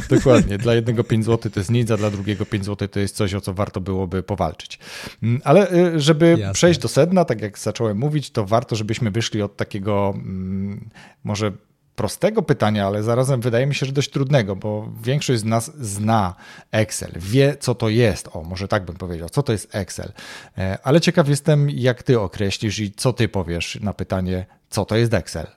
dokładnie. 0.09 0.57
Dla 0.57 0.73
jednego 0.73 1.03
5 1.03 1.25
zł 1.25 1.51
to 1.51 1.59
jest 1.59 1.71
nic, 1.71 1.91
a 1.91 1.97
dla 1.97 2.11
drugiego 2.11 2.45
5 2.45 2.65
zł 2.65 2.87
to 2.87 2.99
jest 2.99 3.15
coś, 3.15 3.33
o 3.33 3.41
co 3.41 3.53
warto 3.53 3.81
byłoby 3.81 4.23
powalczyć. 4.23 4.79
Mm, 5.23 5.41
ale 5.43 5.73
y, 5.73 5.99
żeby 5.99 6.35
Jasne. 6.39 6.53
przejść 6.53 6.79
do 6.79 6.87
sedna, 6.87 7.25
tak 7.25 7.41
jak 7.41 7.59
zacząłem 7.59 7.97
mówić, 7.97 8.31
to 8.31 8.45
warto, 8.45 8.75
żebyśmy 8.75 9.11
wyszli 9.11 9.41
od 9.41 9.57
takiego 9.57 10.13
mm, 10.15 10.89
może 11.23 11.51
prostego 11.95 12.41
pytania, 12.41 12.87
ale 12.87 13.03
zarazem 13.03 13.41
wydaje 13.41 13.65
mi 13.65 13.75
się, 13.75 13.85
że 13.85 13.91
dość 13.91 14.09
trudnego, 14.09 14.55
bo 14.55 14.91
większość 15.03 15.39
z 15.39 15.43
nas 15.43 15.71
zna 15.79 16.35
Excel, 16.71 17.11
wie 17.15 17.57
co 17.59 17.75
to 17.75 17.89
jest. 17.89 18.29
O, 18.33 18.43
może 18.43 18.67
tak 18.67 18.85
bym 18.85 18.95
powiedział, 18.95 19.29
co 19.29 19.43
to 19.43 19.51
jest 19.51 19.75
Excel. 19.75 20.11
E, 20.57 20.77
ale 20.83 21.01
ciekaw 21.01 21.29
jestem, 21.29 21.69
jak 21.69 22.03
ty 22.03 22.19
określisz 22.19 22.79
i 22.79 22.91
co 22.91 23.13
ty 23.13 23.27
powiesz 23.27 23.79
na 23.81 23.93
pytanie, 23.93 24.45
co 24.69 24.85
to 24.85 24.95
jest 24.95 25.13
Excel. 25.13 25.47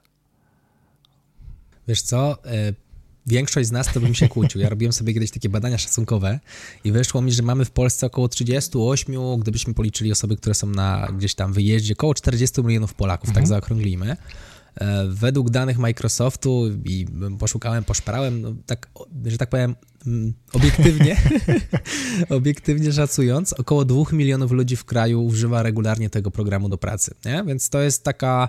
Wiesz 1.88 2.02
co, 2.02 2.44
e, 2.44 2.74
większość 3.26 3.68
z 3.68 3.72
nas 3.72 3.92
to 3.92 4.00
bym 4.00 4.14
się 4.14 4.28
kłócił. 4.28 4.60
Ja 4.60 4.68
robiłem 4.68 4.92
sobie 4.92 5.14
kiedyś 5.14 5.30
takie 5.30 5.48
badania 5.48 5.78
szacunkowe 5.78 6.40
i 6.84 6.92
wyszło 6.92 7.22
mi, 7.22 7.32
że 7.32 7.42
mamy 7.42 7.64
w 7.64 7.70
Polsce 7.70 8.06
około 8.06 8.28
38, 8.28 9.14
gdybyśmy 9.38 9.74
policzyli 9.74 10.12
osoby, 10.12 10.36
które 10.36 10.54
są 10.54 10.66
na 10.66 11.08
gdzieś 11.18 11.34
tam 11.34 11.52
wyjeździe, 11.52 11.92
około 11.92 12.14
40 12.14 12.62
milionów 12.62 12.94
Polaków, 12.94 13.28
tak 13.28 13.36
mhm. 13.36 13.44
tak 13.44 13.48
zaokrąglimy. 13.48 14.16
E, 14.80 15.04
według 15.08 15.50
danych 15.50 15.78
Microsoftu 15.78 16.68
i 16.84 17.06
poszukałem, 17.38 17.84
poszparałem, 17.84 18.40
no 18.40 18.54
tak, 18.66 18.88
że 19.26 19.38
tak 19.38 19.48
powiem, 19.48 19.74
mm, 20.06 20.34
obiektywnie, 20.52 21.16
obiektywnie 22.38 22.92
szacując, 22.92 23.52
około 23.52 23.84
2 23.84 24.02
milionów 24.12 24.52
ludzi 24.52 24.76
w 24.76 24.84
kraju 24.84 25.24
używa 25.24 25.62
regularnie 25.62 26.10
tego 26.10 26.30
programu 26.30 26.68
do 26.68 26.78
pracy, 26.78 27.14
nie? 27.24 27.44
Więc 27.46 27.68
to 27.68 27.80
jest 27.80 28.04
taka 28.04 28.48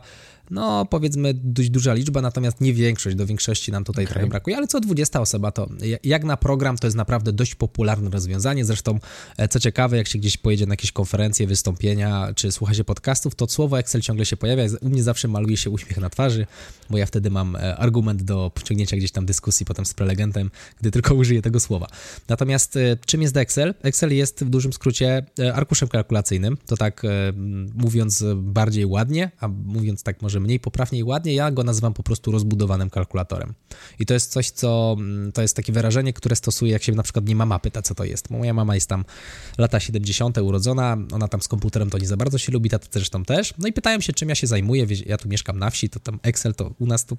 no 0.52 0.86
powiedzmy 0.86 1.34
dość 1.34 1.70
duża 1.70 1.94
liczba, 1.94 2.22
natomiast 2.22 2.62
nie 2.62 2.74
większość, 2.74 3.16
do 3.16 3.26
większości 3.26 3.72
nam 3.72 3.84
tutaj 3.84 4.06
okay. 4.06 4.14
trochę 4.14 4.28
brakuje, 4.28 4.58
ale 4.58 4.68
co 4.68 4.80
20 4.80 5.22
osoba 5.22 5.52
to 5.52 5.70
jak 6.04 6.24
na 6.24 6.38
program 6.38 6.78
to 6.78 6.88
jest 6.88 6.98
naprawdę 6.98 7.34
dość 7.34 7.56
popularne 7.56 8.10
rozwiązanie, 8.10 8.66
zresztą 8.66 9.00
e, 9.38 9.48
co 9.48 9.60
ciekawe, 9.60 9.98
jak 9.98 10.08
się 10.08 10.20
gdzieś 10.20 10.38
pojedzie 10.38 10.66
na 10.66 10.74
jakieś 10.74 10.92
konferencje, 10.92 11.48
wystąpienia, 11.48 12.34
czy 12.36 12.52
słucha 12.52 12.74
się 12.74 12.84
podcastów, 12.84 13.36
to 13.36 13.48
słowo 13.48 13.80
Excel 13.80 14.02
ciągle 14.02 14.26
się 14.26 14.38
pojawia, 14.38 14.64
u 14.82 14.90
mnie 14.90 15.04
zawsze 15.04 15.28
maluje 15.28 15.58
się 15.58 15.70
uśmiech 15.70 15.98
na 15.98 16.10
twarzy, 16.10 16.48
bo 16.90 16.98
ja 16.98 17.06
wtedy 17.06 17.30
mam 17.30 17.56
e, 17.56 17.78
argument 17.78 18.24
do 18.24 18.52
pociągnięcia 18.56 18.98
gdzieś 18.98 19.12
tam 19.12 19.26
dyskusji 19.26 19.66
potem 19.66 19.86
z 19.86 19.94
prelegentem, 19.94 20.52
gdy 20.80 20.92
tylko 20.92 21.16
użyję 21.16 21.42
tego 21.42 21.60
słowa. 21.60 21.88
Natomiast 22.28 22.76
e, 22.76 22.98
czym 23.06 23.22
jest 23.22 23.38
Excel? 23.38 23.74
Excel 23.82 24.16
jest 24.16 24.44
w 24.44 24.50
dużym 24.50 24.74
skrócie 24.74 25.26
arkuszem 25.54 25.90
kalkulacyjnym, 25.90 26.58
to 26.66 26.78
tak 26.78 27.02
mówiąc 27.76 28.24
bardziej 28.36 28.86
ładnie, 28.86 29.32
a 29.40 29.48
mówiąc 29.48 30.04
tak 30.04 30.22
może 30.22 30.39
może 30.40 30.46
mniej 30.46 30.60
poprawnie 30.60 31.00
i 31.00 31.04
ładnie, 31.04 31.34
ja 31.34 31.52
go 31.52 31.64
nazywam 31.64 31.94
po 31.94 32.04
prostu 32.04 32.32
rozbudowanym 32.32 32.90
kalkulatorem. 32.90 33.54
I 34.00 34.06
to 34.06 34.14
jest 34.14 34.32
coś, 34.32 34.50
co 34.50 34.96
mm, 35.00 35.32
to 35.32 35.42
jest 35.42 35.56
takie 35.56 35.74
wyrażenie, 35.74 36.14
które 36.14 36.36
stosuję, 36.36 36.72
jak 36.72 36.84
się 36.84 36.92
na 36.92 37.04
przykład 37.04 37.26
nie 37.26 37.36
mama 37.36 37.60
pyta, 37.60 37.82
co 37.82 37.96
to 37.96 38.04
jest. 38.04 38.30
Moja 38.30 38.54
mama 38.54 38.76
jest 38.76 38.90
tam 38.90 39.06
lata 39.58 39.80
70. 39.80 40.38
urodzona, 40.38 40.98
ona 41.12 41.28
tam 41.28 41.42
z 41.42 41.48
komputerem 41.48 41.90
to 41.90 41.98
nie 41.98 42.08
za 42.08 42.18
bardzo 42.18 42.38
się 42.38 42.52
lubi, 42.52 42.70
tata 42.70 42.88
zresztą 42.92 43.26
też. 43.26 43.54
No 43.58 43.68
i 43.68 43.74
pytają 43.74 44.00
się, 44.00 44.14
czym 44.14 44.30
ja 44.30 44.36
się 44.36 44.48
zajmuję. 44.48 44.88
Ja 45.06 45.18
tu 45.18 45.30
mieszkam 45.30 45.60
na 45.60 45.70
wsi, 45.70 45.90
to 45.90 46.00
tam 46.00 46.20
Excel 46.24 46.56
to 46.56 46.74
u 46.80 46.86
nas 46.86 47.06
to 47.06 47.18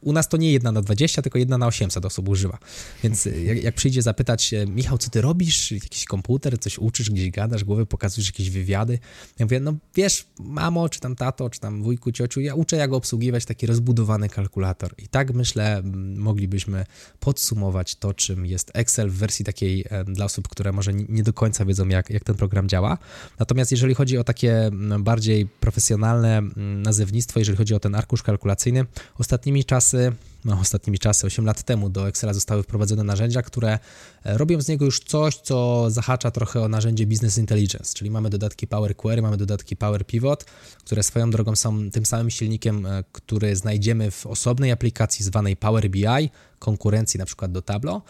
u 0.00 0.12
nas 0.12 0.28
to 0.28 0.36
nie 0.36 0.52
jedna 0.52 0.72
na 0.72 0.82
20, 0.82 1.22
tylko 1.22 1.38
jedna 1.38 1.58
na 1.58 1.66
800 1.66 2.04
osób 2.04 2.28
używa. 2.28 2.58
Więc 3.02 3.26
y, 3.26 3.42
jak, 3.42 3.62
jak, 3.62 3.74
przyjdzie 3.74 4.02
zapytać, 4.02 4.54
Michał, 4.66 4.98
co 4.98 5.10
ty 5.10 5.20
robisz? 5.20 5.72
Jakiś 5.72 6.04
komputer, 6.04 6.60
coś 6.60 6.78
uczysz, 6.78 7.10
gdzieś 7.10 7.30
gadasz, 7.30 7.64
głowę 7.64 7.86
pokazujesz 7.86 8.28
jakieś 8.28 8.50
wywiady. 8.50 8.98
Ja 9.38 9.46
mówię, 9.46 9.60
no 9.60 9.74
wiesz, 9.94 10.26
mamo, 10.40 10.88
czy 10.88 11.00
tam 11.00 11.16
tato, 11.16 11.50
czy 11.50 11.60
tam 11.60 11.82
wujku, 11.82 12.12
ciociu, 12.12 12.40
ja 12.40 12.54
uczę, 12.54 12.76
jak 12.76 12.92
obsługiwać 12.92 13.44
taki 13.44 13.66
rozbudowany 13.66 14.28
kalkulator. 14.28 14.94
I 14.98 15.08
tak 15.08 15.34
myślę, 15.34 15.82
moglibyśmy 16.16 16.86
podsumować 17.20 17.94
to, 17.94 18.14
czym 18.14 18.46
jest 18.46 18.70
Excel 18.74 19.10
w 19.10 19.14
wersji 19.14 19.44
takiej 19.44 19.84
dla 20.06 20.24
osób, 20.24 20.48
które 20.48 20.72
może 20.72 20.94
nie 20.94 21.22
do 21.22 21.32
końca 21.32 21.64
wiedzą, 21.64 21.88
jak, 21.88 22.10
jak 22.10 22.24
ten 22.24 22.36
program 22.36 22.68
działa. 22.68 22.98
Natomiast 23.38 23.70
jeżeli 23.70 23.94
chodzi 23.94 24.18
o 24.18 24.24
takie 24.24 24.70
bardziej 24.98 25.46
profesjonalne 25.46 26.42
nazewnictwo, 26.56 27.38
jeżeli 27.38 27.58
chodzi 27.58 27.74
o 27.74 27.80
ten 27.80 27.94
arkusz 27.94 28.22
kalkulacyjny, 28.22 28.86
ostatnimi 29.18 29.64
czasami 29.64 29.77
czasy, 29.78 30.12
no 30.44 30.58
ostatnimi 30.60 30.98
czasy, 30.98 31.26
8 31.26 31.44
lat 31.44 31.62
temu 31.62 31.88
do 31.88 32.08
Excela 32.08 32.34
zostały 32.34 32.62
wprowadzone 32.62 33.04
narzędzia, 33.04 33.42
które 33.42 33.78
e, 34.24 34.38
robią 34.38 34.60
z 34.60 34.68
niego 34.68 34.84
już 34.84 35.00
coś, 35.00 35.36
co 35.36 35.86
zahacza 35.90 36.30
trochę 36.30 36.60
o 36.60 36.68
narzędzie 36.68 37.06
Business 37.06 37.38
Intelligence, 37.38 37.94
czyli 37.94 38.10
mamy 38.10 38.30
dodatki 38.30 38.66
Power 38.66 38.96
Query, 38.96 39.22
mamy 39.22 39.36
dodatki 39.36 39.76
Power 39.76 40.06
Pivot, 40.06 40.44
które 40.84 41.02
swoją 41.02 41.30
drogą 41.30 41.56
są 41.56 41.90
tym 41.90 42.06
samym 42.06 42.30
silnikiem, 42.30 42.86
e, 42.86 43.04
który 43.12 43.56
znajdziemy 43.56 44.10
w 44.10 44.26
osobnej 44.26 44.72
aplikacji 44.72 45.24
zwanej 45.24 45.56
Power 45.56 45.90
BI, 45.90 46.30
konkurencji 46.58 47.18
na 47.18 47.26
przykład 47.26 47.52
do 47.52 47.62
Tableau, 47.62 48.02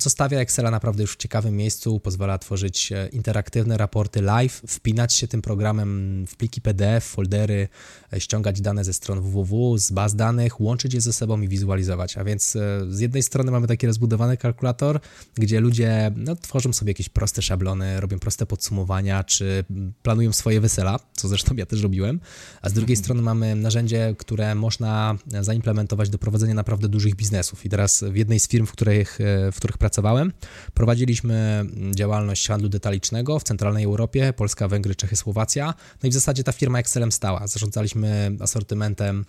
co 0.00 0.10
stawia 0.10 0.40
Excela 0.40 0.70
naprawdę 0.70 1.02
już 1.02 1.12
w 1.12 1.16
ciekawym 1.16 1.56
miejscu, 1.56 2.00
pozwala 2.00 2.38
tworzyć 2.38 2.92
e, 2.92 3.08
interaktywne 3.12 3.76
raporty 3.76 4.22
live, 4.22 4.62
wpinać 4.66 5.12
się 5.14 5.28
tym 5.28 5.42
programem 5.42 6.24
w 6.26 6.36
pliki 6.36 6.60
PDF, 6.60 7.04
foldery, 7.04 7.68
e, 8.12 8.20
ściągać 8.20 8.60
dane 8.60 8.84
ze 8.84 8.92
stron 8.92 9.20
www, 9.20 9.78
z 9.78 9.90
baz 9.90 10.14
danych, 10.14 10.60
łączyć 10.60 10.94
je 10.94 11.00
ze 11.00 11.12
sobą 11.12 11.40
i 11.40 11.48
wizualizować. 11.48 12.18
A 12.18 12.24
więc 12.24 12.56
e, 12.56 12.80
z 12.90 13.00
jednej 13.00 13.22
strony 13.22 13.50
mamy 13.50 13.66
taki 13.66 13.86
rozbudowany 13.86 14.36
kalkulator, 14.36 15.00
gdzie 15.34 15.60
ludzie 15.60 16.12
no, 16.16 16.36
tworzą 16.36 16.72
sobie 16.72 16.90
jakieś 16.90 17.08
proste 17.08 17.42
szablony, 17.42 18.00
robią 18.00 18.18
proste 18.18 18.46
podsumowania, 18.46 19.24
czy 19.24 19.64
planują 20.02 20.32
swoje 20.32 20.60
wesela, 20.60 20.98
co 21.12 21.28
zresztą 21.28 21.54
ja 21.54 21.66
też 21.66 21.82
robiłem, 21.82 22.20
a 22.62 22.68
z 22.68 22.72
drugiej 22.72 22.94
mhm. 22.94 23.04
strony 23.04 23.22
mamy 23.22 23.56
narzędzie, 23.56 24.14
które 24.18 24.54
można 24.54 25.16
zaimplementować 25.40 26.10
do 26.10 26.18
prowadzenia 26.18 26.54
naprawdę 26.54 26.88
dużych 26.88 27.14
biznesów. 27.14 27.66
I 27.66 27.68
teraz 27.68 28.04
w 28.10 28.16
jednej 28.16 28.40
z 28.40 28.48
firm, 28.48 28.66
w 28.66 28.72
których, 28.72 29.18
w 29.52 29.56
których 29.56 29.75
których 29.76 29.78
pracowałem, 29.78 30.32
prowadziliśmy 30.74 31.64
działalność 31.94 32.48
handlu 32.48 32.68
detalicznego 32.68 33.38
w 33.38 33.42
centralnej 33.42 33.84
Europie, 33.84 34.32
Polska, 34.32 34.68
Węgry, 34.68 34.94
Czechy, 34.94 35.16
Słowacja. 35.16 35.74
No 36.02 36.06
i 36.06 36.10
w 36.10 36.14
zasadzie 36.14 36.44
ta 36.44 36.52
firma 36.52 36.78
Excelem 36.78 37.12
stała. 37.12 37.46
Zarządzaliśmy 37.46 38.36
asortymentem 38.40 39.24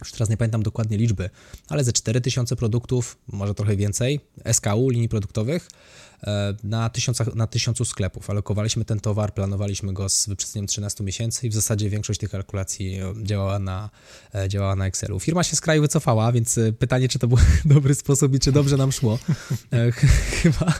już 0.00 0.12
teraz 0.12 0.28
nie 0.28 0.36
pamiętam 0.36 0.62
dokładnie 0.62 0.98
liczby, 0.98 1.30
ale 1.68 1.84
ze 1.84 1.92
4000 1.92 2.56
produktów, 2.56 3.18
może 3.26 3.54
trochę 3.54 3.76
więcej, 3.76 4.20
SKU, 4.52 4.90
linii 4.90 5.08
produktowych, 5.08 5.68
na, 6.64 6.88
tysiącach, 6.90 7.34
na 7.34 7.46
tysiącu 7.46 7.84
sklepów. 7.84 8.30
Alokowaliśmy 8.30 8.84
ten 8.84 9.00
towar, 9.00 9.34
planowaliśmy 9.34 9.92
go 9.92 10.08
z 10.08 10.28
wyprzedzeniem 10.28 10.66
13 10.66 11.04
miesięcy 11.04 11.46
i 11.46 11.50
w 11.50 11.54
zasadzie 11.54 11.90
większość 11.90 12.20
tych 12.20 12.30
kalkulacji 12.30 12.94
e, 12.94 13.14
działała 13.22 13.58
na, 13.58 13.90
e, 14.34 14.48
działała 14.48 14.76
na 14.76 14.86
Excelu. 14.86 15.20
Firma 15.20 15.42
się 15.42 15.56
z 15.56 15.60
kraju 15.60 15.82
wycofała, 15.82 16.32
więc 16.32 16.60
pytanie, 16.78 17.08
czy 17.08 17.18
to 17.18 17.28
był 17.28 17.38
dobry 17.64 17.94
sposób 17.94 18.34
i 18.34 18.38
czy 18.38 18.52
dobrze 18.52 18.76
nam 18.76 18.92
szło. 18.92 19.18
Chyba, 20.42 20.72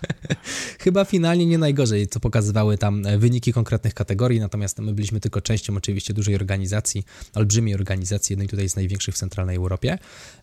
chyba 0.78 1.04
finalnie 1.04 1.46
nie 1.46 1.58
najgorzej, 1.58 2.08
co 2.08 2.20
pokazywały 2.20 2.78
tam 2.78 3.02
wyniki 3.18 3.52
konkretnych 3.52 3.94
kategorii, 3.94 4.40
natomiast 4.40 4.78
my 4.78 4.92
byliśmy 4.92 5.20
tylko 5.20 5.40
częścią 5.40 5.76
oczywiście 5.76 6.14
dużej 6.14 6.34
organizacji, 6.34 7.04
olbrzymiej 7.34 7.74
organizacji, 7.74 8.32
jednej 8.32 8.48
tutaj 8.48 8.68
z 8.68 8.76
największych 8.76 9.14
w 9.14 9.18
centralnej 9.18 9.56
Europie, 9.56 9.98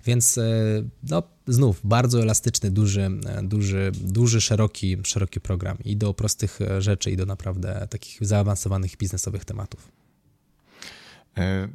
więc 0.06 0.40
no 1.10 1.24
znów 1.50 1.80
bardzo 1.84 2.22
elastyczny, 2.22 2.72
duży, 2.72 3.10
duży, 3.44 3.92
duży 4.02 4.42
szeroki, 4.42 4.98
szeroki 5.04 5.42
program 5.42 5.78
i 5.86 5.98
do 5.98 6.14
prostych 6.14 6.60
rzeczy, 6.80 7.12
i 7.12 7.18
do 7.18 7.26
naprawdę 7.26 7.88
takich 7.90 8.26
zaawansowanych 8.26 8.98
biznesowych 8.98 9.46
tematów. 9.46 9.92
E, 11.38 11.68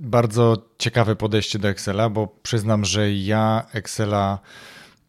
bardzo 0.00 0.68
ciekawe 0.78 1.16
podejście 1.16 1.58
do 1.58 1.68
Excela, 1.68 2.10
bo 2.10 2.26
przyznam, 2.42 2.84
że 2.84 3.12
ja 3.12 3.66
Excela 3.72 4.38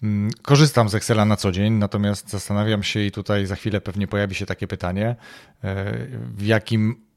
mm, 0.03 0.31
korzystam 0.41 0.89
z 0.89 0.95
Excela 0.95 1.25
na 1.25 1.35
co 1.35 1.51
dzień, 1.51 1.73
natomiast 1.73 2.29
zastanawiam 2.29 2.83
się 2.83 2.99
i 2.99 3.11
tutaj 3.11 3.45
za 3.45 3.55
chwilę 3.55 3.81
pewnie 3.81 4.07
pojawi 4.07 4.35
się 4.35 4.45
takie 4.45 4.67
pytanie, 4.67 5.15
e, 5.63 5.93
w 6.35 6.45
jakim 6.45 7.08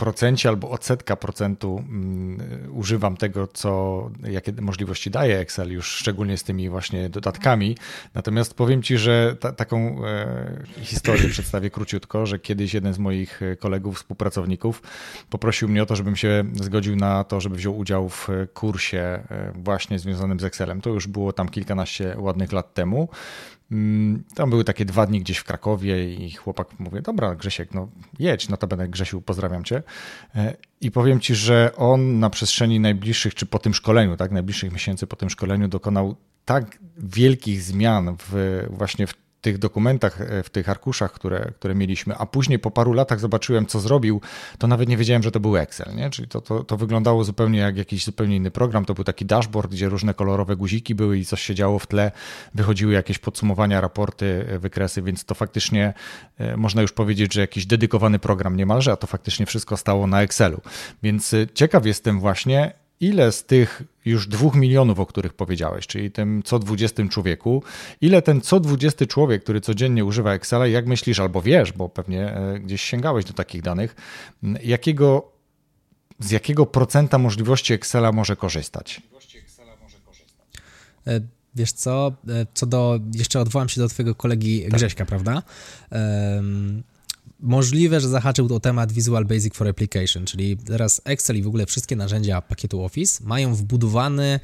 procencie 0.00 0.48
albo 0.48 0.70
odsetka 0.70 1.16
procentu 1.16 1.78
mm, 1.78 2.40
używam 2.72 3.16
tego, 3.16 3.46
co, 3.46 4.10
jakie 4.22 4.52
możliwości 4.52 5.10
daje 5.10 5.38
Excel, 5.38 5.72
już 5.72 5.86
szczególnie 5.86 6.36
z 6.36 6.42
tymi 6.42 6.68
właśnie 6.68 7.08
dodatkami. 7.08 7.76
Natomiast 8.14 8.54
powiem 8.54 8.82
Ci, 8.82 8.98
że 8.98 9.36
ta, 9.40 9.52
taką 9.52 10.06
e, 10.06 10.82
historię 10.82 11.28
przedstawię 11.28 11.70
króciutko, 11.70 12.26
że 12.26 12.38
kiedyś 12.38 12.74
jeden 12.74 12.94
z 12.94 12.98
moich 12.98 13.40
kolegów, 13.58 13.96
współpracowników 13.96 14.82
poprosił 15.30 15.68
mnie 15.68 15.82
o 15.82 15.86
to, 15.86 15.96
żebym 15.96 16.16
się 16.16 16.44
zgodził 16.54 16.96
na 16.96 17.24
to, 17.24 17.40
żeby 17.40 17.56
wziął 17.56 17.78
udział 17.78 18.08
w 18.08 18.28
kursie 18.54 18.98
e, 18.98 19.52
właśnie 19.54 19.98
związanym 19.98 20.40
z 20.40 20.44
Excelem. 20.44 20.80
To 20.80 20.90
już 20.90 21.06
było 21.06 21.32
tam 21.32 21.48
kilkanaście 21.48 22.14
ładnych 22.18 22.52
lat 22.52 22.74
temu. 22.74 23.08
Mm, 23.72 24.24
tam 24.34 24.50
były 24.50 24.64
takie 24.64 24.84
dwa 24.84 25.06
dni 25.06 25.20
gdzieś 25.20 25.38
w 25.38 25.44
Krakowie 25.44 26.14
i 26.14 26.30
chłopak 26.32 26.80
mówi, 26.80 27.02
dobra 27.02 27.34
Grzesiek, 27.34 27.74
no 27.74 27.88
jedź, 28.18 28.48
no 28.48 28.56
to 28.56 28.66
będę 28.66 28.88
Grzesiu, 28.88 29.22
pozdrawiam 29.22 29.64
cię. 29.64 29.82
E, 30.34 30.56
I 30.80 30.90
powiem 30.90 31.20
ci, 31.20 31.34
że 31.34 31.72
on 31.76 32.18
na 32.18 32.30
przestrzeni 32.30 32.80
najbliższych, 32.80 33.34
czy 33.34 33.46
po 33.46 33.58
tym 33.58 33.74
szkoleniu, 33.74 34.16
tak, 34.16 34.30
najbliższych 34.30 34.72
miesięcy 34.72 35.06
po 35.06 35.16
tym 35.16 35.30
szkoleniu 35.30 35.68
dokonał 35.68 36.16
tak 36.44 36.78
wielkich 36.96 37.62
zmian 37.62 38.16
w, 38.18 38.62
właśnie 38.70 39.06
w 39.06 39.14
tych 39.40 39.58
dokumentach, 39.58 40.20
e, 40.20 40.42
w 40.42 40.50
tych 40.50 40.68
arkuszach, 40.68 41.12
które, 41.12 41.52
które 41.58 41.74
mieliśmy, 41.74 42.16
a 42.16 42.26
później 42.26 42.58
po 42.58 42.70
paru 42.70 42.92
latach 42.92 43.20
zobaczyłem, 43.20 43.66
co 43.66 43.80
zrobił, 43.80 44.20
to 44.58 44.66
nawet 44.66 44.88
nie 44.88 44.96
wiedziałem, 44.96 45.22
że 45.22 45.30
to 45.30 45.40
był 45.40 45.56
Excel. 45.56 45.94
Nie? 45.96 46.10
Czyli 46.10 46.28
to, 46.28 46.40
to, 46.40 46.64
to 46.64 46.76
wyglądało 46.76 47.24
zupełnie 47.24 47.58
jak 47.58 47.76
jakiś 47.76 48.04
zupełnie 48.04 48.36
inny 48.36 48.50
program. 48.50 48.84
To 48.84 48.94
był 48.94 49.04
taki 49.04 49.26
dashboard, 49.26 49.70
gdzie 49.70 49.88
różne 49.88 50.14
kolorowe 50.14 50.56
guziki 50.56 50.94
były 50.94 51.18
i 51.18 51.24
coś 51.24 51.42
się 51.42 51.54
działo 51.54 51.78
w 51.78 51.86
tle, 51.86 52.12
wychodziły 52.54 52.92
jakieś 52.92 53.18
podsumowania, 53.18 53.80
raporty, 53.80 54.46
e, 54.48 54.58
wykresy, 54.58 55.02
więc 55.02 55.24
to 55.24 55.34
faktycznie 55.34 55.94
e, 56.38 56.56
można 56.56 56.82
już 56.82 56.92
powiedzieć, 56.92 57.34
że 57.34 57.40
jakiś 57.40 57.66
dedykowany 57.66 58.18
program 58.18 58.56
niemalże, 58.56 58.92
a 58.92 58.96
to 58.96 59.06
faktycznie 59.06 59.46
wszystko 59.46 59.76
stało 59.76 60.06
na 60.06 60.22
Excelu. 60.22 60.60
Więc 61.02 61.34
ciekaw 61.54 61.86
jestem 61.86 62.20
właśnie, 62.20 62.72
ile 63.00 63.32
z 63.32 63.44
tych 63.44 63.82
już 64.04 64.28
dwóch 64.28 64.54
milionów, 64.54 65.00
o 65.00 65.06
których 65.06 65.34
powiedziałeś, 65.34 65.86
czyli 65.86 66.10
tym 66.10 66.42
co 66.42 66.58
dwudziestym 66.58 67.08
człowieku, 67.08 67.62
ile 68.00 68.22
ten 68.22 68.40
co 68.40 68.60
dwudziesty 68.60 69.06
człowiek, 69.06 69.42
który 69.42 69.60
codziennie 69.60 70.04
używa 70.04 70.32
Excela, 70.32 70.66
jak 70.66 70.86
myślisz, 70.86 71.20
albo 71.20 71.42
wiesz, 71.42 71.72
bo 71.72 71.88
pewnie 71.88 72.36
e, 72.36 72.60
gdzieś 72.60 72.82
sięgałeś 72.82 73.24
do 73.24 73.32
takich 73.32 73.62
danych, 73.62 73.96
jakiego, 74.64 75.32
z 76.18 76.30
jakiego 76.30 76.66
procenta 76.66 77.18
możliwości 77.18 77.72
Excela 77.72 78.12
może 78.12 78.36
korzystać? 78.36 79.02
E, 81.06 81.20
wiesz 81.54 81.72
co, 81.72 82.12
e, 82.28 82.46
co 82.54 82.66
do, 82.66 82.98
jeszcze 83.14 83.40
odwołam 83.40 83.68
się 83.68 83.80
do 83.80 83.88
twojego 83.88 84.14
kolegi 84.14 84.62
tak. 84.62 84.72
Grześka, 84.72 85.06
prawda? 85.06 85.42
Możliwe, 87.40 88.00
że 88.00 88.08
zahaczył 88.08 88.54
o 88.54 88.60
temat 88.60 88.92
Visual 88.92 89.24
Basic 89.24 89.54
for 89.54 89.68
Application, 89.68 90.24
czyli 90.24 90.56
teraz 90.56 91.00
Excel 91.04 91.36
i 91.36 91.42
w 91.42 91.46
ogóle 91.46 91.66
wszystkie 91.66 91.96
narzędzia 91.96 92.42
pakietu 92.42 92.84
Office 92.84 93.24
mają 93.24 93.54
wbudowany 93.54 94.40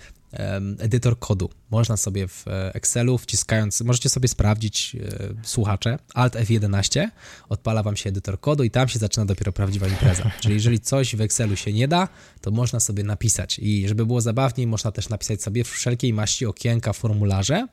edytor 0.78 1.18
kodu. 1.18 1.50
Można 1.70 1.96
sobie 1.96 2.28
w 2.28 2.48
e, 2.48 2.74
Excelu 2.74 3.18
wciskając, 3.18 3.80
możecie 3.80 4.08
sobie 4.08 4.28
sprawdzić 4.28 4.96
e, 4.96 5.34
słuchacze, 5.42 5.98
Alt 6.14 6.34
F11, 6.34 7.08
odpala 7.48 7.82
wam 7.82 7.96
się 7.96 8.10
edytor 8.10 8.40
kodu 8.40 8.64
i 8.64 8.70
tam 8.70 8.88
się 8.88 8.98
zaczyna 8.98 9.26
dopiero 9.26 9.52
prawdziwa 9.52 9.88
impreza. 9.88 10.30
Czyli 10.40 10.54
jeżeli 10.54 10.80
coś 10.80 11.16
w 11.16 11.20
Excelu 11.20 11.56
się 11.56 11.72
nie 11.72 11.88
da, 11.88 12.08
to 12.40 12.50
można 12.50 12.80
sobie 12.80 13.04
napisać 13.04 13.58
i 13.58 13.88
żeby 13.88 14.06
było 14.06 14.20
zabawniej, 14.20 14.66
można 14.66 14.92
też 14.92 15.08
napisać 15.08 15.42
sobie 15.42 15.64
wszelkiej 15.64 16.12
maści 16.12 16.46
okienka, 16.46 16.92
formularze, 16.92 17.66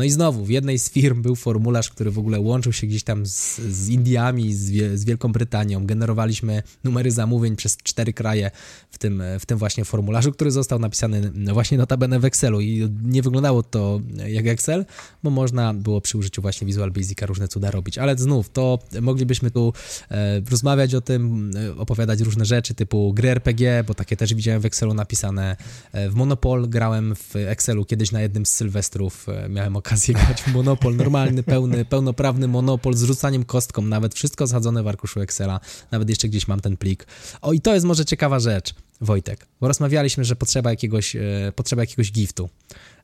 no 0.00 0.04
i 0.04 0.10
znowu, 0.10 0.44
w 0.44 0.50
jednej 0.50 0.78
z 0.78 0.90
firm 0.90 1.22
był 1.22 1.36
formularz, 1.36 1.90
który 1.90 2.10
w 2.10 2.18
ogóle 2.18 2.40
łączył 2.40 2.72
się 2.72 2.86
gdzieś 2.86 3.02
tam 3.02 3.26
z, 3.26 3.58
z 3.58 3.88
Indiami, 3.88 4.54
z, 4.54 4.98
z 5.00 5.04
Wielką 5.04 5.32
Brytanią. 5.32 5.86
Generowaliśmy 5.86 6.62
numery 6.84 7.10
zamówień 7.10 7.56
przez 7.56 7.76
cztery 7.76 8.12
kraje 8.12 8.50
w 8.90 8.98
tym, 8.98 9.22
w 9.40 9.46
tym 9.46 9.58
właśnie 9.58 9.84
formularzu, 9.84 10.32
który 10.32 10.50
został 10.50 10.78
napisany 10.78 11.32
właśnie 11.52 11.78
notabene 11.78 12.20
w 12.20 12.24
Excelu 12.24 12.60
i 12.60 12.88
nie 13.02 13.22
wyglądało 13.22 13.62
to 13.62 14.00
jak 14.28 14.46
Excel, 14.46 14.84
bo 15.22 15.30
można 15.30 15.74
było 15.74 16.00
przy 16.00 16.18
użyciu 16.18 16.42
właśnie 16.42 16.66
Visual 16.66 16.90
Basica 16.90 17.26
różne 17.26 17.48
cuda 17.48 17.70
robić. 17.70 17.98
Ale 17.98 18.18
znów, 18.18 18.50
to 18.50 18.78
moglibyśmy 19.00 19.50
tu 19.50 19.72
e, 20.10 20.40
rozmawiać 20.50 20.94
o 20.94 21.00
tym, 21.00 21.50
e, 21.56 21.76
opowiadać 21.76 22.20
różne 22.20 22.44
rzeczy 22.44 22.74
typu 22.74 23.12
gry 23.12 23.30
RPG, 23.30 23.84
bo 23.86 23.94
takie 23.94 24.16
też 24.16 24.34
widziałem 24.34 24.60
w 24.60 24.64
Excelu 24.64 24.94
napisane. 24.94 25.56
E, 25.92 26.10
w 26.10 26.14
Monopol 26.14 26.68
grałem 26.68 27.14
w 27.14 27.36
Excelu 27.36 27.84
kiedyś 27.84 28.12
na 28.12 28.20
jednym 28.20 28.46
z 28.46 28.52
Sylwestrów, 28.52 29.28
e, 29.28 29.48
miałem 29.48 29.76
okazję 29.76 29.89
grać 29.98 30.42
w 30.42 30.54
monopol, 30.54 30.96
normalny, 30.96 31.42
pełny, 31.42 31.84
pełnoprawny 31.84 32.48
monopol 32.48 32.94
z 32.94 33.02
rzucaniem 33.02 33.44
kostką, 33.44 33.82
nawet 33.82 34.14
wszystko 34.14 34.46
zchadzone 34.46 34.82
w 34.82 34.88
arkuszu 34.88 35.20
Excela, 35.20 35.60
nawet 35.90 36.08
jeszcze 36.08 36.28
gdzieś 36.28 36.48
mam 36.48 36.60
ten 36.60 36.76
plik. 36.76 37.06
O 37.40 37.52
i 37.52 37.60
to 37.60 37.74
jest 37.74 37.86
może 37.86 38.04
ciekawa 38.04 38.40
rzecz, 38.40 38.74
Wojtek, 39.00 39.46
bo 39.60 39.68
rozmawialiśmy, 39.68 40.24
że 40.24 40.36
potrzeba 40.36 40.70
jakiegoś, 40.70 41.16
e, 41.16 41.20
potrzeba 41.56 41.82
jakiegoś 41.82 42.12
giftu. 42.12 42.48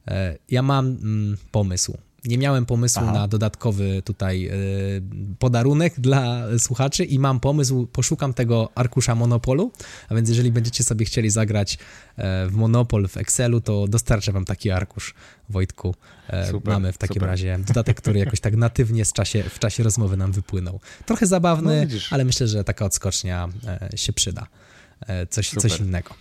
E, 0.08 0.36
ja 0.50 0.62
mam 0.62 0.86
mm, 0.86 1.36
pomysł 1.50 1.96
nie 2.26 2.38
miałem 2.38 2.66
pomysłu 2.66 3.02
Aha. 3.04 3.12
na 3.12 3.28
dodatkowy 3.28 4.02
tutaj 4.04 4.48
y, 4.48 5.02
podarunek 5.38 6.00
dla 6.00 6.42
słuchaczy 6.58 7.04
i 7.04 7.18
mam 7.18 7.40
pomysł, 7.40 7.86
poszukam 7.86 8.34
tego 8.34 8.68
arkusza 8.74 9.14
Monopolu, 9.14 9.72
a 10.08 10.14
więc 10.14 10.28
jeżeli 10.28 10.52
będziecie 10.52 10.84
sobie 10.84 11.06
chcieli 11.06 11.30
zagrać 11.30 11.74
y, 11.74 12.22
w 12.48 12.52
Monopol 12.52 13.08
w 13.08 13.16
Excelu, 13.16 13.60
to 13.60 13.88
dostarczę 13.88 14.32
wam 14.32 14.44
taki 14.44 14.70
arkusz, 14.70 15.14
Wojtku. 15.48 15.94
Y, 16.44 16.50
super, 16.50 16.72
Mamy 16.72 16.92
w 16.92 16.98
takim 16.98 17.14
super. 17.14 17.28
razie 17.28 17.58
dodatek, 17.66 17.96
który 17.96 18.18
jakoś 18.18 18.40
tak 18.40 18.56
natywnie 18.56 19.04
z 19.04 19.12
czasie, 19.12 19.42
w 19.42 19.58
czasie 19.58 19.82
rozmowy 19.82 20.16
nam 20.16 20.32
wypłynął. 20.32 20.80
Trochę 21.06 21.26
zabawny, 21.26 21.88
no, 21.90 21.98
ale 22.10 22.24
myślę, 22.24 22.48
że 22.48 22.64
taka 22.64 22.84
odskocznia 22.84 23.48
się 23.96 24.12
przyda. 24.12 24.46
Coś, 25.30 25.50
coś 25.50 25.80
innego. 25.80 26.14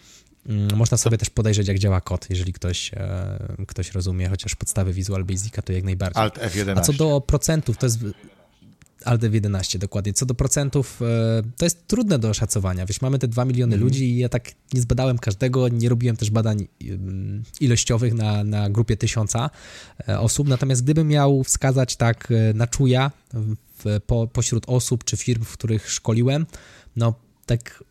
Mm, 0.50 0.76
można 0.76 0.98
sobie 0.98 1.18
też 1.18 1.30
podejrzeć, 1.30 1.68
jak 1.68 1.80
działa 1.80 2.02
kod, 2.02 2.30
jeżeli 2.30 2.54
ktoś, 2.54 2.92
e, 2.94 3.56
ktoś 3.68 3.92
rozumie 3.92 4.30
chociaż 4.30 4.56
podstawy 4.56 4.94
Visual 4.94 5.26
Basica, 5.26 5.62
to 5.62 5.74
jak 5.74 5.84
najbardziej. 5.84 6.24
Alt 6.24 6.38
F11. 6.38 6.78
A 6.78 6.82
co 6.82 6.94
do 6.94 7.22
procentów, 7.22 7.78
to 7.78 7.86
jest 7.86 8.00
Alt 9.06 9.22
F11 9.22 9.78
dokładnie. 9.78 10.14
Co 10.14 10.26
do 10.26 10.34
procentów, 10.34 11.02
e, 11.02 11.42
to 11.58 11.66
jest 11.66 11.88
trudne 11.88 12.20
do 12.20 12.30
oszacowania. 12.30 12.86
Wiesz, 12.86 13.02
mamy 13.02 13.20
te 13.20 13.28
2 13.28 13.46
miliony 13.46 13.76
mm. 13.76 13.84
ludzi 13.84 14.06
i 14.06 14.18
ja 14.18 14.30
tak 14.30 14.52
nie 14.74 14.82
zbadałem 14.82 15.18
każdego, 15.18 15.70
nie 15.70 15.90
robiłem 15.90 16.18
też 16.18 16.32
badań 16.32 16.68
ilościowych 17.60 18.14
na, 18.14 18.44
na 18.44 18.70
grupie 18.70 18.98
tysiąca 18.98 19.50
e, 20.10 20.20
osób, 20.20 20.48
natomiast 20.48 20.84
gdybym 20.84 21.08
miał 21.08 21.44
wskazać 21.44 21.96
tak 21.96 22.34
na 22.54 22.68
czuja 22.68 23.12
w, 23.86 24.00
po, 24.08 24.28
pośród 24.28 24.64
osób 24.68 25.04
czy 25.04 25.18
firm, 25.18 25.44
w 25.44 25.54
których 25.54 25.92
szkoliłem, 25.92 26.46
no 26.96 27.14
tak 27.46 27.84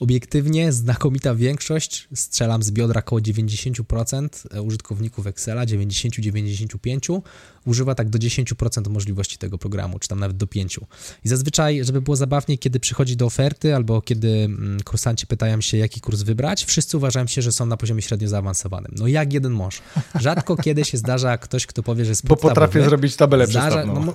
Obiektywnie 0.00 0.72
znakomita 0.72 1.34
większość, 1.34 2.08
strzelam 2.14 2.62
z 2.62 2.70
biodra 2.70 3.00
około 3.00 3.20
90% 3.20 4.28
e, 4.50 4.62
użytkowników 4.62 5.26
Excela, 5.26 5.66
90-95% 5.66 7.20
używa 7.66 7.94
tak 7.94 8.10
do 8.10 8.18
10% 8.18 8.88
możliwości 8.88 9.38
tego 9.38 9.58
programu, 9.58 9.98
czy 9.98 10.08
tam 10.08 10.20
nawet 10.20 10.36
do 10.36 10.46
5%. 10.46 10.78
I 11.24 11.28
zazwyczaj, 11.28 11.84
żeby 11.84 12.02
było 12.02 12.16
zabawnie, 12.16 12.58
kiedy 12.58 12.80
przychodzi 12.80 13.16
do 13.16 13.26
oferty 13.26 13.74
albo 13.74 14.02
kiedy 14.02 14.28
mm, 14.28 14.80
kursanci 14.84 15.26
pytają 15.26 15.60
się, 15.60 15.76
jaki 15.76 16.00
kurs 16.00 16.22
wybrać, 16.22 16.64
wszyscy 16.64 16.96
uważają 16.96 17.26
się, 17.26 17.42
że 17.42 17.52
są 17.52 17.66
na 17.66 17.76
poziomie 17.76 18.02
średnio 18.02 18.28
zaawansowanym. 18.28 18.92
No 18.98 19.06
jak 19.06 19.32
jeden 19.32 19.52
mąż. 19.52 19.82
Rzadko 20.20 20.56
kiedy 20.56 20.84
się 20.84 20.98
zdarza 20.98 21.38
ktoś, 21.38 21.66
kto 21.66 21.82
powie, 21.82 22.04
że 22.04 22.10
jest 22.10 22.26
Bo 22.26 22.36
potrafię 22.36 22.84
zrobić 22.84 23.16
tabelę 23.16 23.46
zdarza, 23.46 23.86
no, 23.86 24.12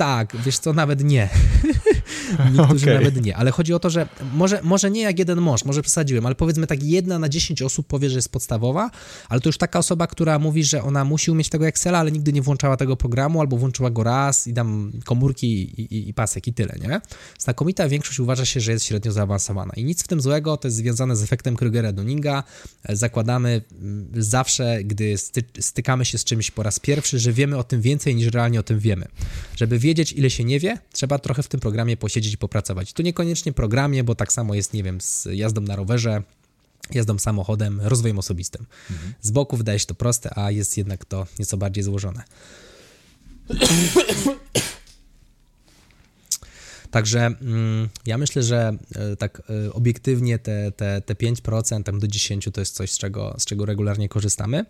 tak, 0.00 0.36
wiesz 0.36 0.58
co, 0.58 0.72
nawet 0.72 1.04
nie. 1.04 1.28
Niektórzy 2.52 2.84
okay. 2.84 2.94
nawet 2.94 3.24
nie, 3.24 3.36
ale 3.36 3.50
chodzi 3.50 3.74
o 3.74 3.78
to, 3.78 3.90
że 3.90 4.08
może, 4.34 4.60
może 4.62 4.90
nie 4.90 5.02
jak 5.02 5.18
jeden 5.18 5.40
mąż, 5.40 5.64
może 5.64 5.82
przesadziłem, 5.82 6.26
ale 6.26 6.34
powiedzmy 6.34 6.66
tak 6.66 6.82
jedna 6.82 7.18
na 7.18 7.28
10 7.28 7.62
osób 7.62 7.86
powie, 7.86 8.10
że 8.10 8.16
jest 8.16 8.32
podstawowa, 8.32 8.90
ale 9.28 9.40
to 9.40 9.48
już 9.48 9.58
taka 9.58 9.78
osoba, 9.78 10.06
która 10.06 10.38
mówi, 10.38 10.64
że 10.64 10.82
ona 10.82 11.04
musi 11.04 11.30
umieć 11.30 11.48
tego 11.48 11.66
Excela, 11.66 11.98
ale 11.98 12.12
nigdy 12.12 12.32
nie 12.32 12.42
włączała 12.42 12.76
tego 12.76 12.96
programu, 12.96 13.40
albo 13.40 13.56
włączyła 13.56 13.90
go 13.90 14.02
raz 14.02 14.46
i 14.46 14.52
dam 14.52 14.92
komórki 15.04 15.46
i, 15.46 15.94
i, 15.94 16.08
i 16.08 16.14
pasek 16.14 16.46
i 16.46 16.52
tyle, 16.52 16.74
nie? 16.82 17.00
Znakomita 17.38 17.88
większość 17.88 18.20
uważa 18.20 18.44
się, 18.44 18.60
że 18.60 18.72
jest 18.72 18.84
średnio 18.84 19.12
zaawansowana 19.12 19.72
i 19.76 19.84
nic 19.84 20.04
w 20.04 20.08
tym 20.08 20.20
złego, 20.20 20.56
to 20.56 20.68
jest 20.68 20.76
związane 20.76 21.16
z 21.16 21.22
efektem 21.22 21.56
Krugera-Dunninga. 21.56 22.42
Zakładamy 22.88 23.62
mm, 23.72 24.08
zawsze, 24.14 24.84
gdy 24.84 25.18
sty, 25.18 25.44
stykamy 25.60 26.04
się 26.04 26.18
z 26.18 26.24
czymś 26.24 26.50
po 26.50 26.62
raz 26.62 26.78
pierwszy, 26.78 27.18
że 27.18 27.32
wiemy 27.32 27.58
o 27.58 27.64
tym 27.64 27.80
więcej 27.80 28.14
niż 28.14 28.26
realnie 28.26 28.60
o 28.60 28.62
tym 28.62 28.78
wiemy. 28.78 29.06
Żeby 29.56 29.78
wiedzieć, 29.78 29.89
ile 30.12 30.30
się 30.30 30.44
nie 30.44 30.60
wie, 30.60 30.78
trzeba 30.92 31.18
trochę 31.18 31.42
w 31.42 31.48
tym 31.48 31.60
programie 31.60 31.96
posiedzieć 31.96 32.32
i 32.32 32.38
popracować. 32.38 32.92
Tu 32.92 33.02
niekoniecznie 33.02 33.52
programie, 33.52 34.04
bo 34.04 34.14
tak 34.14 34.32
samo 34.32 34.54
jest, 34.54 34.74
nie 34.74 34.82
wiem, 34.82 35.00
z 35.00 35.28
jazdą 35.32 35.60
na 35.60 35.76
rowerze, 35.76 36.22
jazdą 36.94 37.18
samochodem, 37.18 37.80
rozwojem 37.80 38.18
osobistym. 38.18 38.66
Mhm. 38.90 39.14
Z 39.20 39.30
boku 39.30 39.56
wydaje 39.56 39.78
się 39.78 39.86
to 39.86 39.94
proste, 39.94 40.38
a 40.38 40.50
jest 40.50 40.76
jednak 40.76 41.04
to 41.04 41.26
nieco 41.38 41.56
bardziej 41.56 41.84
złożone. 41.84 42.22
Także 46.90 47.26
mm, 47.26 47.88
ja 48.06 48.18
myślę, 48.18 48.42
że 48.42 48.76
e, 48.94 49.16
tak 49.16 49.42
e, 49.66 49.72
obiektywnie 49.72 50.38
te, 50.38 50.72
te, 50.72 51.00
te 51.00 51.14
5%, 51.14 51.82
tam 51.82 51.98
do 52.00 52.06
10% 52.06 52.50
to 52.52 52.60
jest 52.60 52.74
coś, 52.74 52.90
z 52.90 52.98
czego, 52.98 53.36
z 53.38 53.44
czego 53.44 53.66
regularnie 53.66 54.08
korzystamy. 54.08 54.64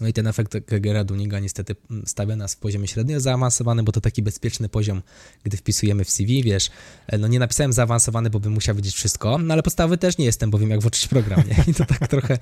No 0.00 0.08
i 0.08 0.12
ten 0.12 0.26
efekt 0.26 0.56
Gegera-Duniga 0.66 1.40
niestety 1.40 1.76
mm, 1.90 2.06
stawia 2.06 2.36
nas 2.36 2.54
w 2.54 2.56
poziomie 2.56 2.88
średnio 2.88 3.20
zaawansowany, 3.20 3.82
bo 3.82 3.92
to 3.92 4.00
taki 4.00 4.22
bezpieczny 4.22 4.68
poziom, 4.68 5.02
gdy 5.44 5.56
wpisujemy 5.56 6.04
w 6.04 6.10
CV, 6.10 6.42
wiesz, 6.42 6.70
e, 7.06 7.18
no 7.18 7.28
nie 7.28 7.38
napisałem 7.38 7.72
zaawansowany, 7.72 8.30
bo 8.30 8.40
bym 8.40 8.52
musiał 8.52 8.74
wiedzieć 8.76 8.94
wszystko, 8.94 9.38
no 9.38 9.54
ale 9.54 9.62
podstawy 9.62 9.98
też 9.98 10.18
nie 10.18 10.24
jestem, 10.24 10.50
bo 10.50 10.58
wiem 10.58 10.70
jak 10.70 10.80
włączyć 10.80 11.08
program, 11.08 11.42
nie? 11.48 11.64
I 11.72 11.74
to 11.74 11.84
tak 11.84 12.08
trochę 12.14 12.38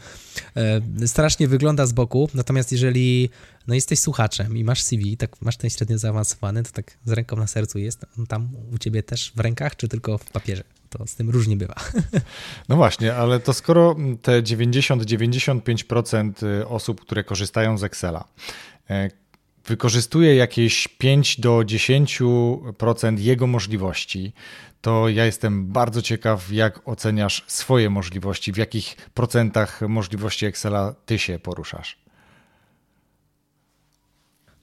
e, 0.56 1.08
strasznie 1.08 1.48
wygląda 1.48 1.86
z 1.86 1.92
boku, 1.92 2.28
natomiast 2.34 2.72
jeżeli 2.72 3.30
no 3.68 3.74
jesteś 3.74 3.98
słuchaczem 3.98 4.56
i 4.56 4.64
masz 4.64 4.82
CV, 4.82 5.16
tak 5.16 5.42
masz 5.42 5.56
ten 5.56 5.70
średnio 5.70 5.98
zaawansowany, 5.98 6.62
to 6.62 6.72
tak 6.72 6.98
z 7.04 7.12
ręką 7.12 7.36
na 7.36 7.46
sercu 7.46 7.78
jest, 7.78 8.06
on 8.18 8.26
tam 8.26 8.48
u 8.72 8.78
ciebie 8.78 9.02
też 9.02 9.32
w 9.36 9.40
rękach, 9.40 9.76
czy 9.76 9.88
tylko 9.88 10.18
w 10.18 10.24
papierze? 10.24 10.64
to 10.88 11.06
z 11.06 11.14
tym 11.14 11.30
różnie 11.30 11.56
bywa. 11.56 11.74
No 12.68 12.76
właśnie, 12.76 13.14
ale 13.14 13.40
to 13.40 13.54
skoro 13.54 13.96
te 14.22 14.42
90-95% 14.42 16.46
y, 16.60 16.68
osób, 16.68 17.00
które 17.00 17.24
korzystają 17.24 17.78
z 17.78 17.84
Excela, 17.84 18.24
e, 18.90 19.10
wykorzystuje 19.66 20.36
jakieś 20.36 20.88
5 20.88 21.40
do 21.40 21.58
10% 21.58 23.18
jego 23.18 23.46
możliwości, 23.46 24.32
to 24.80 25.08
ja 25.08 25.24
jestem 25.24 25.66
bardzo 25.66 26.02
ciekaw, 26.02 26.52
jak 26.52 26.88
oceniasz 26.88 27.44
swoje 27.46 27.90
możliwości, 27.90 28.52
w 28.52 28.56
jakich 28.56 28.96
procentach 29.14 29.80
możliwości 29.88 30.46
Excela 30.46 30.94
ty 31.06 31.18
się 31.18 31.38
poruszasz. 31.38 32.07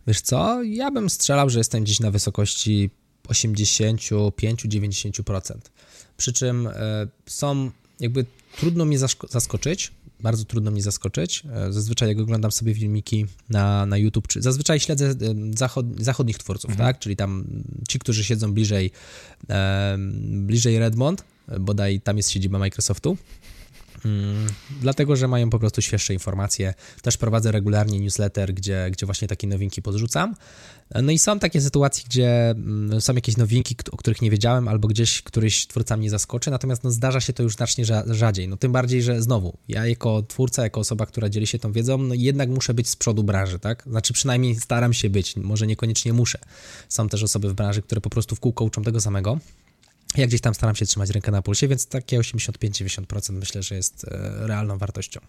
Wiesz 0.07 0.21
co, 0.21 0.63
ja 0.63 0.91
bym 0.91 1.09
strzelał, 1.09 1.49
że 1.49 1.59
jestem 1.59 1.83
gdzieś 1.83 1.99
na 1.99 2.11
wysokości 2.11 2.89
85-90%. 3.27 5.57
Przy 6.17 6.33
czym 6.33 6.67
e, 6.67 6.71
są 7.25 7.71
jakby 7.99 8.25
trudno 8.57 8.85
mnie 8.85 8.99
zaskoczyć, 9.29 9.91
bardzo 10.19 10.45
trudno 10.45 10.71
mnie 10.71 10.81
zaskoczyć. 10.81 11.43
E, 11.53 11.73
zazwyczaj 11.73 12.09
jak 12.09 12.19
oglądam 12.19 12.51
sobie 12.51 12.73
filmiki 12.73 13.25
na, 13.49 13.85
na 13.85 13.97
YouTube, 13.97 14.27
czy 14.27 14.41
zazwyczaj 14.41 14.79
śledzę 14.79 15.05
e, 15.05 15.15
zachod, 15.57 15.85
zachodnich 15.99 16.37
twórców, 16.37 16.71
mhm. 16.71 16.87
tak? 16.87 16.99
Czyli 16.99 17.15
tam 17.15 17.45
ci, 17.87 17.99
którzy 17.99 18.23
siedzą 18.23 18.53
bliżej, 18.53 18.91
e, 19.49 19.97
bliżej 20.21 20.79
Redmond, 20.79 21.23
bodaj 21.59 22.01
tam 22.01 22.17
jest 22.17 22.31
siedziba 22.31 22.59
Microsoftu, 22.59 23.17
Mm, 24.05 24.47
dlatego, 24.81 25.15
że 25.15 25.27
mają 25.27 25.49
po 25.49 25.59
prostu 25.59 25.81
świeższe 25.81 26.13
informacje. 26.13 26.73
Też 27.01 27.17
prowadzę 27.17 27.51
regularnie 27.51 27.99
newsletter, 27.99 28.53
gdzie, 28.53 28.87
gdzie 28.91 29.05
właśnie 29.05 29.27
takie 29.27 29.47
nowinki 29.47 29.81
podrzucam. 29.81 30.35
No 31.03 31.11
i 31.11 31.19
są 31.19 31.39
takie 31.39 31.61
sytuacje, 31.61 32.03
gdzie 32.09 32.49
mm, 32.49 33.01
są 33.01 33.13
jakieś 33.13 33.37
nowinki, 33.37 33.75
o 33.91 33.97
których 33.97 34.21
nie 34.21 34.31
wiedziałem, 34.31 34.67
albo 34.67 34.87
gdzieś 34.87 35.21
któryś 35.21 35.67
twórca 35.67 35.97
mnie 35.97 36.09
zaskoczy, 36.09 36.51
natomiast 36.51 36.83
no, 36.83 36.91
zdarza 36.91 37.21
się 37.21 37.33
to 37.33 37.43
już 37.43 37.55
znacznie 37.55 37.85
rzadziej. 38.07 38.47
No 38.47 38.57
tym 38.57 38.71
bardziej, 38.71 39.03
że 39.03 39.21
znowu, 39.21 39.57
ja 39.67 39.87
jako 39.87 40.23
twórca, 40.23 40.63
jako 40.63 40.79
osoba, 40.79 41.05
która 41.05 41.29
dzieli 41.29 41.47
się 41.47 41.59
tą 41.59 41.71
wiedzą, 41.71 41.97
no 41.97 42.13
jednak 42.13 42.49
muszę 42.49 42.73
być 42.73 42.89
z 42.89 42.95
przodu 42.95 43.23
branży, 43.23 43.59
tak? 43.59 43.83
Znaczy 43.87 44.13
przynajmniej 44.13 44.55
staram 44.55 44.93
się 44.93 45.09
być, 45.09 45.35
może 45.35 45.67
niekoniecznie 45.67 46.13
muszę. 46.13 46.39
Są 46.89 47.09
też 47.09 47.23
osoby 47.23 47.49
w 47.49 47.53
branży, 47.53 47.81
które 47.81 48.01
po 48.01 48.09
prostu 48.09 48.35
w 48.35 48.39
kółko 48.39 48.63
uczą 48.63 48.83
tego 48.83 49.01
samego. 49.01 49.39
Ja 50.17 50.27
gdzieś 50.27 50.41
tam 50.41 50.53
staram 50.55 50.75
się 50.75 50.85
trzymać 50.85 51.09
rękę 51.09 51.31
na 51.31 51.41
pulsie, 51.41 51.67
więc 51.67 51.87
takie 51.87 52.19
85-90% 52.19 53.33
myślę, 53.33 53.63
że 53.63 53.75
jest 53.75 54.05
e, 54.07 54.47
realną 54.47 54.77
wartością. 54.77 55.19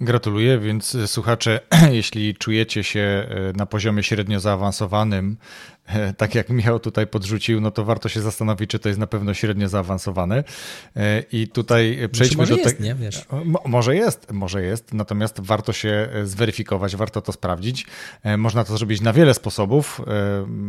Gratuluję, 0.00 0.58
więc 0.58 0.96
słuchacze, 1.06 1.60
jeśli 1.90 2.34
czujecie 2.34 2.84
się 2.84 3.28
na 3.56 3.66
poziomie 3.66 4.02
średnio 4.02 4.40
zaawansowanym, 4.40 5.36
tak 6.16 6.34
jak 6.34 6.48
Michał 6.48 6.80
tutaj 6.80 7.06
podrzucił, 7.06 7.60
no 7.60 7.70
to 7.70 7.84
warto 7.84 8.08
się 8.08 8.20
zastanowić, 8.20 8.70
czy 8.70 8.78
to 8.78 8.88
jest 8.88 9.00
na 9.00 9.06
pewno 9.06 9.34
średnio 9.34 9.68
zaawansowane. 9.68 10.44
I 11.32 11.48
tutaj 11.48 11.98
przejdźmy 12.12 12.42
może 12.42 12.56
do 12.56 12.62
tego. 12.62 12.82
Nie, 12.82 12.94
wiesz. 12.94 13.24
Może 13.66 13.96
jest, 13.96 14.32
może 14.32 14.62
jest, 14.62 14.94
natomiast 14.94 15.40
warto 15.40 15.72
się 15.72 16.08
zweryfikować, 16.24 16.96
warto 16.96 17.22
to 17.22 17.32
sprawdzić. 17.32 17.86
Można 18.38 18.64
to 18.64 18.76
zrobić 18.76 19.00
na 19.00 19.12
wiele 19.12 19.34
sposobów. 19.34 20.00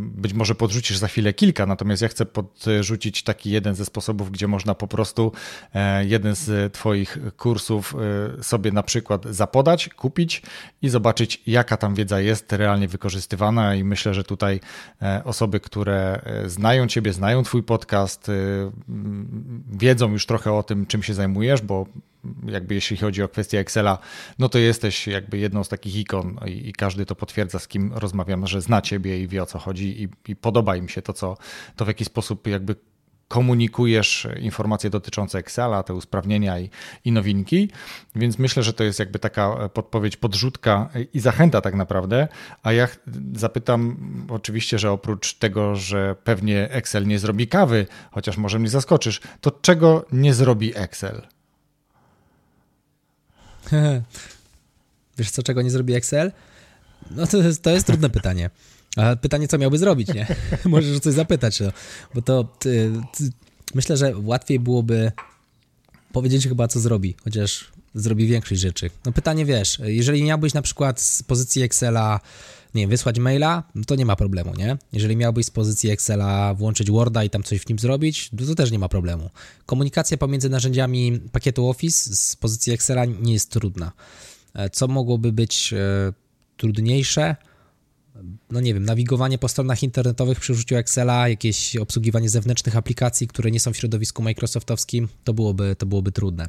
Być 0.07 0.33
może 0.33 0.55
podrzucisz 0.55 0.97
za 0.97 1.07
chwilę 1.07 1.33
kilka, 1.33 1.65
natomiast 1.65 2.01
ja 2.01 2.07
chcę 2.07 2.25
podrzucić 2.25 3.23
taki 3.23 3.51
jeden 3.51 3.75
ze 3.75 3.85
sposobów, 3.85 4.31
gdzie 4.31 4.47
można 4.47 4.75
po 4.75 4.87
prostu 4.87 5.31
jeden 6.01 6.35
z 6.35 6.73
Twoich 6.73 7.17
kursów 7.37 7.95
sobie 8.41 8.71
na 8.71 8.83
przykład 8.83 9.25
zapodać, 9.25 9.89
kupić 9.89 10.41
i 10.81 10.89
zobaczyć, 10.89 11.41
jaka 11.47 11.77
tam 11.77 11.95
wiedza 11.95 12.21
jest 12.21 12.53
realnie 12.53 12.87
wykorzystywana. 12.87 13.75
I 13.75 13.83
myślę, 13.83 14.13
że 14.13 14.23
tutaj 14.23 14.59
E, 15.04 15.04
osoby, 15.23 15.59
które 15.59 16.21
e, 16.23 16.49
znają 16.49 16.87
Ciebie, 16.87 17.13
znają 17.13 17.43
Twój 17.43 17.63
podcast, 17.63 18.29
e, 18.29 18.33
wiedzą 19.71 20.11
już 20.11 20.25
trochę 20.25 20.53
o 20.53 20.63
tym, 20.63 20.85
czym 20.85 21.03
się 21.03 21.13
zajmujesz, 21.13 21.61
bo 21.61 21.85
jakby 22.45 22.75
jeśli 22.75 22.97
chodzi 22.97 23.23
o 23.23 23.27
kwestię 23.27 23.59
Excela, 23.59 23.97
no 24.39 24.49
to 24.49 24.59
jesteś 24.59 25.07
jakby 25.07 25.37
jedną 25.37 25.63
z 25.63 25.69
takich 25.69 25.95
ikon 25.95 26.39
i 26.47 26.73
każdy 26.73 27.05
to 27.05 27.15
potwierdza, 27.15 27.59
z 27.59 27.67
kim 27.67 27.93
rozmawiam, 27.93 28.47
że 28.47 28.61
zna 28.61 28.81
Ciebie 28.81 29.19
i 29.19 29.27
wie 29.27 29.43
o 29.43 29.45
co 29.45 29.59
chodzi 29.59 30.03
i, 30.03 30.31
i 30.31 30.35
podoba 30.35 30.75
im 30.75 30.89
się 30.89 31.01
to, 31.01 31.13
co, 31.13 31.37
to 31.75 31.85
w 31.85 31.87
jaki 31.87 32.05
sposób 32.05 32.47
jakby 32.47 32.75
komunikujesz 33.27 34.27
informacje 34.39 34.89
dotyczące 34.89 35.37
Excela, 35.37 35.83
te 35.83 35.93
usprawnienia 35.93 36.59
i, 36.59 36.69
i, 37.05 37.11
nowinki, 37.11 37.69
więc 38.15 38.39
myślę, 38.39 38.63
że 38.63 38.73
to 38.73 38.83
jest 38.83 38.99
jakby 38.99 39.19
taka 39.19 39.69
podpowiedź, 39.69 40.17
podrzutka 40.17 40.89
i 41.13 41.19
zachęta 41.19 41.61
tak 41.61 41.75
naprawdę, 41.75 42.27
a 42.63 42.73
ja 42.73 42.87
zapytam 43.35 43.97
oczywiście, 44.29 44.79
że 44.79 44.91
oprócz 44.91 45.33
tego, 45.33 45.75
że 45.75 46.15
pewnie 46.23 46.69
Excel 46.69 47.07
nie 47.07 47.19
zrobi 47.19 47.47
kawy, 47.47 47.87
chociaż 48.11 48.37
może 48.37 48.59
mnie 48.59 48.69
zaskoczysz, 48.69 49.21
to 49.41 49.51
czego 49.51 50.05
nie 50.11 50.33
zrobi 50.33 50.77
Excel? 50.77 51.21
Wiesz 55.17 55.31
co, 55.31 55.43
czego 55.43 55.61
nie 55.61 55.71
zrobi 55.71 55.93
Excel? 55.93 56.31
No 57.11 57.27
to 57.27 57.37
to 57.61 57.69
jest 57.69 57.87
trudne 57.87 58.09
pytanie. 58.09 58.49
A 58.95 59.15
pytanie, 59.15 59.47
co 59.47 59.57
miałby 59.57 59.77
zrobić, 59.77 60.07
nie? 60.13 60.27
Możesz 60.65 60.99
coś 60.99 61.13
zapytać, 61.13 61.59
no. 61.59 61.71
bo 62.13 62.21
to 62.21 62.43
ty, 62.43 62.91
ty, 63.17 63.29
myślę, 63.75 63.97
że 63.97 64.13
łatwiej 64.17 64.59
byłoby 64.59 65.11
powiedzieć 66.11 66.47
chyba, 66.47 66.67
co 66.67 66.79
zrobi, 66.79 67.15
chociaż 67.23 67.71
zrobi 67.95 68.27
większość 68.27 68.61
rzeczy. 68.61 68.89
No 69.05 69.11
pytanie, 69.11 69.45
wiesz, 69.45 69.79
jeżeli 69.83 70.23
miałbyś 70.23 70.53
na 70.53 70.61
przykład 70.61 71.01
z 71.01 71.23
pozycji 71.23 71.61
Excela, 71.63 72.19
nie 72.75 72.81
wiem, 72.81 72.89
wysłać 72.89 73.19
maila, 73.19 73.63
no 73.75 73.83
to 73.83 73.95
nie 73.95 74.05
ma 74.05 74.15
problemu, 74.15 74.53
nie? 74.55 74.77
Jeżeli 74.93 75.15
miałbyś 75.15 75.45
z 75.45 75.49
pozycji 75.49 75.89
Excela 75.89 76.53
włączyć 76.53 76.91
Worda 76.91 77.23
i 77.23 77.29
tam 77.29 77.43
coś 77.43 77.59
w 77.59 77.69
nim 77.69 77.79
zrobić, 77.79 78.29
to, 78.37 78.45
to 78.45 78.55
też 78.55 78.71
nie 78.71 78.79
ma 78.79 78.89
problemu. 78.89 79.29
Komunikacja 79.65 80.17
pomiędzy 80.17 80.49
narzędziami 80.49 81.19
pakietu 81.31 81.69
Office 81.69 82.15
z 82.15 82.35
pozycji 82.35 82.73
Excela 82.73 83.05
nie 83.05 83.33
jest 83.33 83.51
trudna. 83.51 83.91
E, 84.53 84.69
co 84.69 84.87
mogłoby 84.87 85.31
być 85.31 85.73
e, 85.73 85.77
trudniejsze? 86.57 87.35
No 88.51 88.59
nie 88.59 88.73
wiem, 88.73 88.85
nawigowanie 88.85 89.37
po 89.37 89.47
stronach 89.47 89.83
internetowych 89.83 90.39
przy 90.39 90.53
użyciu 90.53 90.75
Excela, 90.75 91.29
jakieś 91.29 91.75
obsługiwanie 91.75 92.29
zewnętrznych 92.29 92.75
aplikacji, 92.75 93.27
które 93.27 93.51
nie 93.51 93.59
są 93.59 93.73
w 93.73 93.77
środowisku 93.77 94.23
Microsoftowskim, 94.23 95.07
to 95.23 95.33
byłoby, 95.33 95.75
to 95.75 95.85
byłoby 95.85 96.11
trudne. 96.11 96.47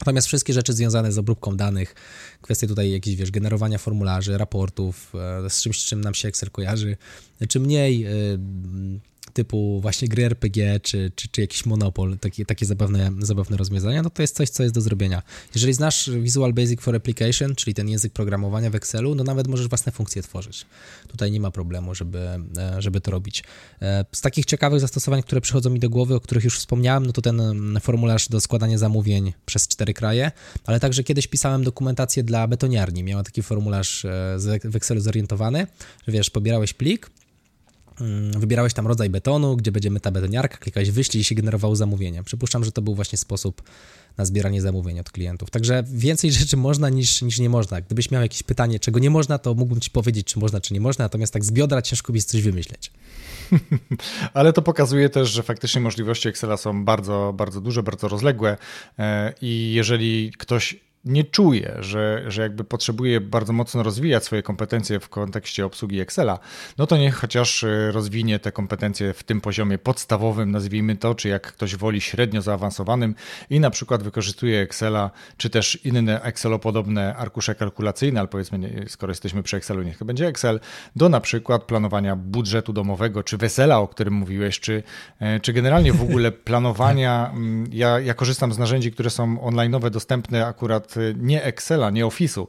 Natomiast 0.00 0.26
wszystkie 0.26 0.52
rzeczy 0.52 0.72
związane 0.72 1.12
z 1.12 1.18
obróbką 1.18 1.56
danych, 1.56 1.94
kwestie 2.42 2.66
tutaj 2.66 2.90
jakieś, 2.90 3.16
wiesz, 3.16 3.30
generowania 3.30 3.78
formularzy, 3.78 4.38
raportów, 4.38 5.12
e, 5.44 5.50
z 5.50 5.62
czymś, 5.62 5.84
czym 5.84 6.00
nam 6.00 6.14
się 6.14 6.28
Excel 6.28 6.50
kojarzy, 6.50 6.96
czy 7.48 7.60
mniej 7.60 8.04
e, 8.04 8.10
typu 9.38 9.80
właśnie 9.80 10.08
gry 10.08 10.24
RPG, 10.24 10.80
czy, 10.80 11.12
czy, 11.14 11.28
czy 11.28 11.40
jakiś 11.40 11.66
Monopol, 11.66 12.18
takie, 12.18 12.44
takie 12.44 12.66
zabawne, 12.66 13.10
zabawne 13.20 13.56
rozwiązania, 13.56 14.02
no 14.02 14.10
to 14.10 14.22
jest 14.22 14.36
coś, 14.36 14.48
co 14.50 14.62
jest 14.62 14.74
do 14.74 14.80
zrobienia. 14.80 15.22
Jeżeli 15.54 15.72
znasz 15.72 16.10
Visual 16.10 16.52
Basic 16.52 16.80
for 16.80 16.96
Application, 16.96 17.54
czyli 17.54 17.74
ten 17.74 17.88
język 17.88 18.12
programowania 18.12 18.70
w 18.70 18.74
Excelu, 18.74 19.14
no 19.14 19.24
nawet 19.24 19.48
możesz 19.48 19.68
własne 19.68 19.92
funkcje 19.92 20.22
tworzyć. 20.22 20.66
Tutaj 21.08 21.30
nie 21.30 21.40
ma 21.40 21.50
problemu, 21.50 21.94
żeby, 21.94 22.18
e, 22.18 22.82
żeby 22.82 23.00
to 23.00 23.10
robić. 23.10 23.44
E, 23.82 24.04
z 24.12 24.20
takich 24.20 24.46
ciekawych 24.46 24.80
zastosowań, 24.80 25.22
które 25.22 25.40
przychodzą 25.40 25.70
mi 25.70 25.80
do 25.80 25.90
głowy, 25.90 26.14
o 26.14 26.20
których 26.20 26.44
już 26.44 26.58
wspomniałem, 26.58 27.06
no 27.06 27.12
to 27.12 27.22
ten 27.22 27.40
mm, 27.40 27.80
formularz 27.80 28.28
do 28.28 28.40
składania 28.40 28.78
zamówień 28.78 29.32
przez 29.46 29.68
cztery 29.68 29.94
kraje, 29.94 30.32
ale 30.64 30.80
także 30.80 31.04
kiedyś 31.04 31.26
pisałem 31.26 31.64
dokumentację 31.64 32.22
dla 32.22 32.48
betoniarni. 32.48 33.02
Miała 33.02 33.22
taki 33.22 33.42
formularz 33.42 34.04
e, 34.04 34.38
w 34.64 34.76
Excelu 34.76 35.00
zorientowany, 35.00 35.66
że 36.06 36.12
wiesz, 36.12 36.30
pobierałeś 36.30 36.74
plik, 36.74 37.10
wybierałeś 38.38 38.74
tam 38.74 38.86
rodzaj 38.86 39.10
betonu, 39.10 39.56
gdzie 39.56 39.72
będzie 39.72 39.90
ta 40.00 40.10
betoniarka, 40.10 40.56
klikałeś 40.56 40.90
wyślij 40.90 41.20
i 41.20 41.24
się 41.24 41.34
generowało 41.34 41.76
zamówienie. 41.76 42.22
Przypuszczam, 42.22 42.64
że 42.64 42.72
to 42.72 42.82
był 42.82 42.94
właśnie 42.94 43.18
sposób 43.18 43.62
na 44.16 44.24
zbieranie 44.24 44.62
zamówień 44.62 45.00
od 45.00 45.10
klientów. 45.10 45.50
Także 45.50 45.84
więcej 45.86 46.32
rzeczy 46.38 46.56
można 46.56 46.88
niż, 46.88 47.22
niż 47.22 47.38
nie 47.38 47.50
można. 47.50 47.80
Gdybyś 47.80 48.10
miał 48.10 48.22
jakieś 48.22 48.42
pytanie, 48.42 48.80
czego 48.80 48.98
nie 48.98 49.10
można, 49.10 49.38
to 49.38 49.54
mógłbym 49.54 49.80
ci 49.80 49.90
powiedzieć, 49.90 50.26
czy 50.26 50.38
można, 50.38 50.60
czy 50.60 50.74
nie 50.74 50.80
można, 50.80 51.04
natomiast 51.04 51.32
tak 51.32 51.44
z 51.44 51.50
biodra 51.50 51.82
ciężko 51.82 52.12
jest 52.12 52.30
coś 52.30 52.42
wymyśleć. 52.42 52.92
Ale 54.34 54.52
to 54.52 54.62
pokazuje 54.62 55.08
też, 55.08 55.30
że 55.30 55.42
faktycznie 55.42 55.80
możliwości 55.80 56.28
Excela 56.28 56.56
są 56.56 56.84
bardzo, 56.84 57.34
bardzo 57.36 57.60
duże, 57.60 57.82
bardzo 57.82 58.08
rozległe 58.08 58.56
e, 58.98 59.32
i 59.42 59.72
jeżeli 59.72 60.32
ktoś 60.38 60.76
nie 61.04 61.24
czuje, 61.24 61.76
że, 61.80 62.24
że 62.26 62.42
jakby 62.42 62.64
potrzebuje 62.64 63.20
bardzo 63.20 63.52
mocno 63.52 63.82
rozwijać 63.82 64.24
swoje 64.24 64.42
kompetencje 64.42 65.00
w 65.00 65.08
kontekście 65.08 65.66
obsługi 65.66 66.00
Excela, 66.00 66.38
no 66.78 66.86
to 66.86 66.96
niech 66.96 67.14
chociaż 67.14 67.62
y, 67.62 67.90
rozwinie 67.92 68.38
te 68.38 68.52
kompetencje 68.52 69.12
w 69.12 69.22
tym 69.22 69.40
poziomie 69.40 69.78
podstawowym, 69.78 70.50
nazwijmy 70.50 70.96
to, 70.96 71.14
czy 71.14 71.28
jak 71.28 71.52
ktoś 71.52 71.76
woli 71.76 72.00
średnio 72.00 72.42
zaawansowanym 72.42 73.14
i 73.50 73.60
na 73.60 73.70
przykład 73.70 74.02
wykorzystuje 74.02 74.60
Excela, 74.60 75.10
czy 75.36 75.50
też 75.50 75.84
inne 75.84 76.20
Excelo-podobne 76.22 77.16
arkusze 77.16 77.54
kalkulacyjne, 77.54 78.20
ale 78.20 78.28
powiedzmy, 78.28 78.84
skoro 78.88 79.10
jesteśmy 79.10 79.42
przy 79.42 79.56
Excelu, 79.56 79.82
niech 79.82 79.98
to 79.98 80.04
będzie 80.04 80.26
Excel, 80.26 80.60
do 80.96 81.08
na 81.08 81.20
przykład 81.20 81.64
planowania 81.64 82.16
budżetu 82.16 82.72
domowego, 82.72 83.22
czy 83.22 83.36
wesela, 83.36 83.78
o 83.78 83.88
którym 83.88 84.14
mówiłeś, 84.14 84.60
czy, 84.60 84.82
e, 85.20 85.40
czy 85.40 85.52
generalnie 85.52 85.92
w 85.92 86.02
ogóle 86.02 86.32
planowania. 86.48 87.34
Ja, 87.70 88.00
ja 88.00 88.14
korzystam 88.14 88.52
z 88.52 88.58
narzędzi, 88.58 88.92
które 88.92 89.10
są 89.10 89.36
online'owe, 89.36 89.90
dostępne 89.90 90.46
akurat 90.46 90.87
nie 91.16 91.44
Excela, 91.44 91.90
nie 91.90 92.06
Office'u, 92.06 92.46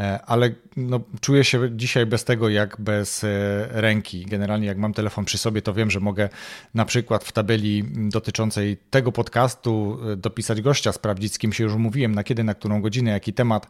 e, 0.00 0.20
ale 0.26 0.50
no, 0.76 1.00
czuję 1.20 1.44
się 1.44 1.76
dzisiaj 1.76 2.06
bez 2.06 2.24
tego 2.24 2.48
jak 2.48 2.80
bez 2.80 3.24
e, 3.24 3.28
ręki. 3.70 4.26
Generalnie 4.26 4.66
jak 4.66 4.78
mam 4.78 4.94
telefon 4.94 5.24
przy 5.24 5.38
sobie, 5.38 5.62
to 5.62 5.74
wiem, 5.74 5.90
że 5.90 6.00
mogę 6.00 6.28
na 6.74 6.84
przykład 6.84 7.24
w 7.24 7.32
tabeli 7.32 7.84
dotyczącej 7.94 8.76
tego 8.90 9.12
podcastu 9.12 9.98
e, 10.12 10.16
dopisać 10.16 10.60
gościa, 10.60 10.92
sprawdzić 10.92 11.34
z 11.34 11.38
kim 11.38 11.52
się 11.52 11.64
już 11.64 11.74
umówiłem, 11.74 12.14
na 12.14 12.24
kiedy, 12.24 12.44
na 12.44 12.54
którą 12.54 12.82
godzinę, 12.82 13.10
jaki 13.10 13.32
temat, 13.32 13.66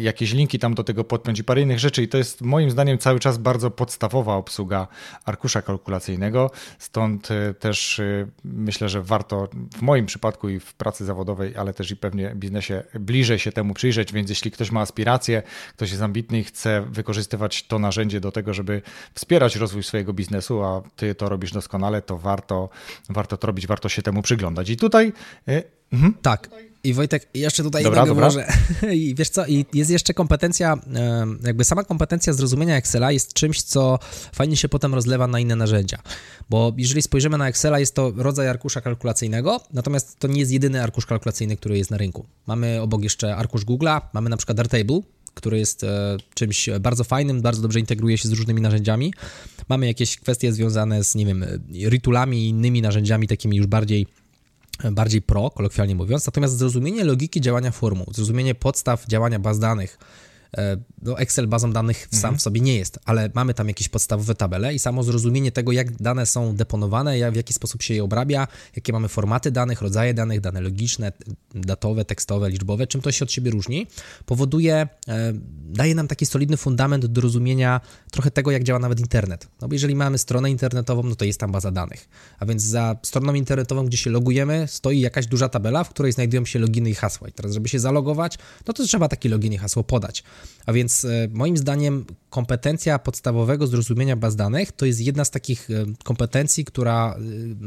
jakieś 0.00 0.32
linki 0.32 0.58
tam 0.58 0.74
do 0.74 0.84
tego 0.84 1.04
podpiąć 1.04 1.38
i 1.38 1.44
parę 1.44 1.60
innych 1.60 1.78
rzeczy 1.78 2.02
i 2.02 2.08
to 2.08 2.18
jest 2.18 2.42
moim 2.42 2.70
zdaniem 2.70 2.98
cały 2.98 3.20
czas 3.20 3.38
bardzo 3.38 3.70
podstawowa 3.70 4.34
obsługa 4.34 4.86
arkusza 5.24 5.62
kalkulacyjnego, 5.62 6.50
stąd 6.78 7.28
też 7.58 8.00
myślę, 8.44 8.88
że 8.88 9.02
warto 9.02 9.48
w 9.76 9.82
moim 9.82 10.06
przypadku 10.06 10.48
i 10.48 10.60
w 10.60 10.74
pracy 10.74 11.04
zawodowej, 11.04 11.56
ale 11.56 11.74
też 11.74 11.90
i 11.90 11.96
pewnie 11.96 12.32
biznesie 12.34 12.82
bliżej 12.94 13.38
się 13.40 13.52
temu 13.52 13.74
przyjrzeć, 13.74 14.12
więc 14.12 14.30
jeśli 14.30 14.50
ktoś 14.50 14.70
ma 14.70 14.80
aspiracje, 14.80 15.42
ktoś 15.76 15.90
jest 15.90 16.02
ambitny 16.02 16.40
i 16.40 16.44
chce 16.44 16.84
wykorzystywać 16.90 17.66
to 17.66 17.78
narzędzie 17.78 18.20
do 18.20 18.32
tego, 18.32 18.54
żeby 18.54 18.82
wspierać 19.14 19.56
rozwój 19.56 19.82
swojego 19.82 20.12
biznesu, 20.12 20.62
a 20.64 20.82
ty 20.96 21.14
to 21.14 21.28
robisz 21.28 21.52
doskonale, 21.52 22.02
to 22.02 22.18
warto, 22.18 22.68
warto 23.08 23.36
to 23.36 23.46
robić, 23.46 23.66
warto 23.66 23.88
się 23.88 24.02
temu 24.02 24.22
przyglądać. 24.22 24.70
I 24.70 24.76
tutaj... 24.76 25.12
Yy, 25.46 25.62
mhm. 25.92 26.14
Tak. 26.22 26.48
I 26.84 26.94
Wojtek, 26.94 27.28
jeszcze 27.34 27.62
tutaj 27.62 27.84
dobra, 27.84 28.06
dobra. 28.06 28.30
I 28.92 29.14
wiesz 29.14 29.28
co, 29.28 29.46
i 29.46 29.66
jest 29.74 29.90
jeszcze 29.90 30.14
kompetencja, 30.14 30.78
jakby 31.44 31.64
sama 31.64 31.84
kompetencja 31.84 32.32
zrozumienia 32.32 32.76
Excela 32.76 33.12
jest 33.12 33.32
czymś, 33.32 33.62
co 33.62 33.98
fajnie 34.32 34.56
się 34.56 34.68
potem 34.68 34.94
rozlewa 34.94 35.26
na 35.26 35.40
inne 35.40 35.56
narzędzia. 35.56 35.98
Bo 36.50 36.72
jeżeli 36.76 37.02
spojrzymy 37.02 37.38
na 37.38 37.48
Excela, 37.48 37.78
jest 37.78 37.94
to 37.94 38.12
rodzaj 38.16 38.48
arkusza 38.48 38.80
kalkulacyjnego, 38.80 39.60
natomiast 39.72 40.18
to 40.18 40.28
nie 40.28 40.40
jest 40.40 40.52
jedyny 40.52 40.82
arkusz 40.82 41.06
kalkulacyjny, 41.06 41.56
który 41.56 41.78
jest 41.78 41.90
na 41.90 41.96
rynku. 41.96 42.26
Mamy 42.46 42.80
obok 42.80 43.02
jeszcze 43.02 43.36
arkusz 43.36 43.64
Google'a, 43.64 44.00
mamy 44.12 44.30
na 44.30 44.36
przykład 44.36 44.56
Dartable, 44.56 45.00
który 45.34 45.58
jest 45.58 45.84
e, 45.84 46.16
czymś 46.34 46.68
bardzo 46.80 47.04
fajnym, 47.04 47.42
bardzo 47.42 47.62
dobrze 47.62 47.80
integruje 47.80 48.18
się 48.18 48.28
z 48.28 48.32
różnymi 48.32 48.60
narzędziami. 48.60 49.14
Mamy 49.68 49.86
jakieś 49.86 50.16
kwestie 50.16 50.52
związane 50.52 51.04
z, 51.04 51.14
nie 51.14 51.26
wiem, 51.26 51.44
rytulami 51.84 52.44
i 52.44 52.48
innymi 52.48 52.82
narzędziami 52.82 53.28
takimi 53.28 53.56
już 53.56 53.66
bardziej 53.66 54.06
bardziej 54.92 55.22
pro, 55.22 55.50
kolokwialnie 55.50 55.94
mówiąc, 55.94 56.26
natomiast 56.26 56.56
zrozumienie 56.56 57.04
logiki 57.04 57.40
działania 57.40 57.70
formuł, 57.70 58.06
zrozumienie 58.14 58.54
podstaw 58.54 59.06
działania 59.06 59.38
baz 59.38 59.58
danych 59.58 59.98
no 61.02 61.18
Excel 61.18 61.46
bazą 61.46 61.72
danych 61.72 62.08
sam 62.10 62.18
mhm. 62.18 62.38
w 62.38 62.42
sobie 62.42 62.60
nie 62.60 62.76
jest, 62.76 62.98
ale 63.04 63.30
mamy 63.34 63.54
tam 63.54 63.68
jakieś 63.68 63.88
podstawowe 63.88 64.34
tabele 64.34 64.74
i 64.74 64.78
samo 64.78 65.02
zrozumienie 65.02 65.52
tego, 65.52 65.72
jak 65.72 65.92
dane 66.02 66.26
są 66.26 66.56
deponowane, 66.56 67.32
w 67.32 67.36
jaki 67.36 67.52
sposób 67.52 67.82
się 67.82 67.94
je 67.94 68.04
obrabia, 68.04 68.48
jakie 68.76 68.92
mamy 68.92 69.08
formaty 69.08 69.50
danych, 69.50 69.82
rodzaje 69.82 70.14
danych, 70.14 70.40
dane 70.40 70.60
logiczne, 70.60 71.12
datowe, 71.54 72.04
tekstowe, 72.04 72.50
liczbowe, 72.50 72.86
czym 72.86 73.00
to 73.00 73.12
się 73.12 73.24
od 73.24 73.32
siebie 73.32 73.50
różni, 73.50 73.86
powoduje, 74.26 74.88
e, 75.08 75.32
daje 75.64 75.94
nam 75.94 76.08
taki 76.08 76.26
solidny 76.26 76.56
fundament 76.56 77.06
do 77.06 77.20
rozumienia 77.20 77.80
trochę 78.10 78.30
tego, 78.30 78.50
jak 78.50 78.64
działa 78.64 78.78
nawet 78.78 79.00
internet. 79.00 79.48
No 79.60 79.68
bo 79.68 79.74
jeżeli 79.74 79.94
mamy 79.94 80.18
stronę 80.18 80.50
internetową, 80.50 81.02
no 81.02 81.14
to 81.14 81.24
jest 81.24 81.40
tam 81.40 81.52
baza 81.52 81.70
danych. 81.70 82.08
A 82.38 82.46
więc 82.46 82.62
za 82.62 82.96
stroną 83.02 83.34
internetową, 83.34 83.86
gdzie 83.86 83.96
się 83.96 84.10
logujemy, 84.10 84.64
stoi 84.68 85.00
jakaś 85.00 85.26
duża 85.26 85.48
tabela, 85.48 85.84
w 85.84 85.90
której 85.90 86.12
znajdują 86.12 86.44
się 86.44 86.58
loginy 86.58 86.90
i 86.90 86.94
hasła. 86.94 87.28
I 87.28 87.32
teraz, 87.32 87.52
żeby 87.52 87.68
się 87.68 87.78
zalogować, 87.80 88.38
no 88.66 88.72
to 88.72 88.84
trzeba 88.84 89.08
taki 89.08 89.28
login 89.28 89.52
i 89.52 89.58
hasło 89.58 89.84
podać. 89.84 90.22
A 90.66 90.72
więc 90.72 91.04
e, 91.04 91.28
moim 91.32 91.56
zdaniem 91.56 92.04
kompetencja 92.30 92.98
podstawowego 92.98 93.66
zrozumienia 93.66 94.16
baz 94.16 94.36
danych 94.36 94.72
to 94.72 94.86
jest 94.86 95.00
jedna 95.00 95.24
z 95.24 95.30
takich 95.30 95.70
e, 95.70 95.84
kompetencji, 96.04 96.64
która 96.64 97.16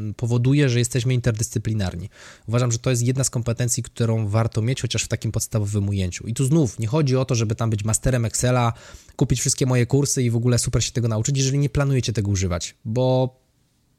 e, 0.10 0.14
powoduje, 0.14 0.70
że 0.70 0.80
jesteśmy 0.80 1.14
interdyscyplinarni. 1.14 2.10
Uważam, 2.48 2.72
że 2.72 2.78
to 2.78 2.90
jest 2.90 3.04
jedna 3.04 3.24
z 3.24 3.30
kompetencji, 3.30 3.84
którą 3.84 4.28
warto 4.28 4.62
mieć 4.62 4.82
chociaż 4.82 5.04
w 5.04 5.08
takim 5.08 5.32
podstawowym 5.32 5.90
ujęciu. 5.90 6.28
I 6.28 6.34
tu 6.34 6.46
znów 6.46 6.80
nie 6.80 6.88
chodzi 6.88 7.18
o 7.18 7.26
to, 7.26 7.36
żeby 7.36 7.56
tam 7.56 7.70
być 7.70 7.84
masterem 7.84 8.26
Excela, 8.26 8.74
kupić 9.16 9.40
wszystkie 9.40 9.66
moje 9.66 9.86
kursy 9.86 10.24
i 10.24 10.30
w 10.30 10.36
ogóle 10.36 10.60
super 10.60 10.84
się 10.84 10.92
tego 10.92 11.08
nauczyć, 11.08 11.38
jeżeli 11.38 11.58
nie 11.60 11.70
planujecie 11.70 12.14
tego 12.14 12.32
używać, 12.32 12.76
bo 12.86 13.43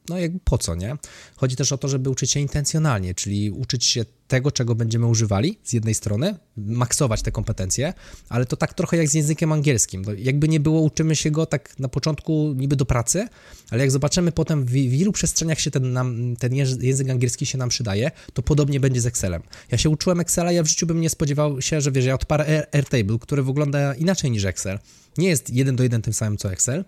no 0.09 0.19
jakby 0.19 0.39
po 0.45 0.59
co, 0.59 0.75
nie? 0.75 0.97
Chodzi 1.37 1.57
też 1.57 1.73
o 1.73 1.79
to, 1.79 1.89
żeby 1.89 2.11
uczyć 2.11 2.31
się 2.31 2.41
intencjonalnie, 2.41 3.15
czyli 3.15 3.51
uczyć 3.51 3.85
się 3.85 4.05
tego, 4.29 4.53
czego 4.53 4.75
będziemy 4.75 5.07
używali 5.07 5.59
z 5.65 5.73
jednej 5.73 5.95
strony, 5.95 6.39
maksować 6.57 7.23
te 7.23 7.33
kompetencje, 7.33 7.95
ale 8.29 8.47
to 8.47 8.57
tak 8.57 8.75
trochę 8.75 8.97
jak 8.97 9.09
z 9.09 9.15
językiem 9.15 9.53
angielskim. 9.53 10.05
jakby 10.19 10.49
nie 10.49 10.61
było, 10.61 10.81
uczymy 10.81 11.17
się 11.17 11.31
go 11.31 11.47
tak 11.47 11.79
na 11.79 11.89
początku 11.89 12.55
niby 12.57 12.77
do 12.77 12.85
pracy, 12.85 13.29
ale 13.71 13.81
jak 13.81 13.91
zobaczymy 13.91 14.33
potem 14.33 14.65
w, 14.65 14.71
w 14.71 14.77
ilu 14.77 15.13
przestrzeniach 15.13 15.61
się 15.61 15.71
ten, 15.71 15.93
nam, 15.93 16.37
ten 16.39 16.55
język 16.81 17.11
angielski 17.11 17.47
się 17.47 17.59
nam 17.59 17.69
przydaje, 17.69 18.11
to 18.33 18.43
podobnie 18.43 18.81
będzie 18.81 19.01
z 19.01 19.07
Excelem. 19.07 19.43
Ja 19.71 19.79
się 19.79 19.91
uczyłem 19.91 20.21
Excela, 20.21 20.53
ja 20.53 20.63
w 20.63 20.67
życiu 20.67 20.87
bym 20.87 21.01
nie 21.01 21.11
spodziewał 21.11 21.63
się, 21.63 21.81
że 21.81 21.93
wiesz, 21.93 22.05
ja 22.05 22.15
odparę 22.15 22.67
Airtable, 22.73 23.19
który 23.21 23.43
wygląda 23.43 23.95
inaczej 23.95 24.31
niż 24.31 24.45
Excel. 24.45 24.79
Nie 25.19 25.29
jest 25.29 25.51
jeden 25.51 25.77
do 25.77 25.83
jeden 25.83 26.03
tym 26.03 26.13
samym 26.13 26.39
co 26.39 26.53
Excel, 26.53 26.85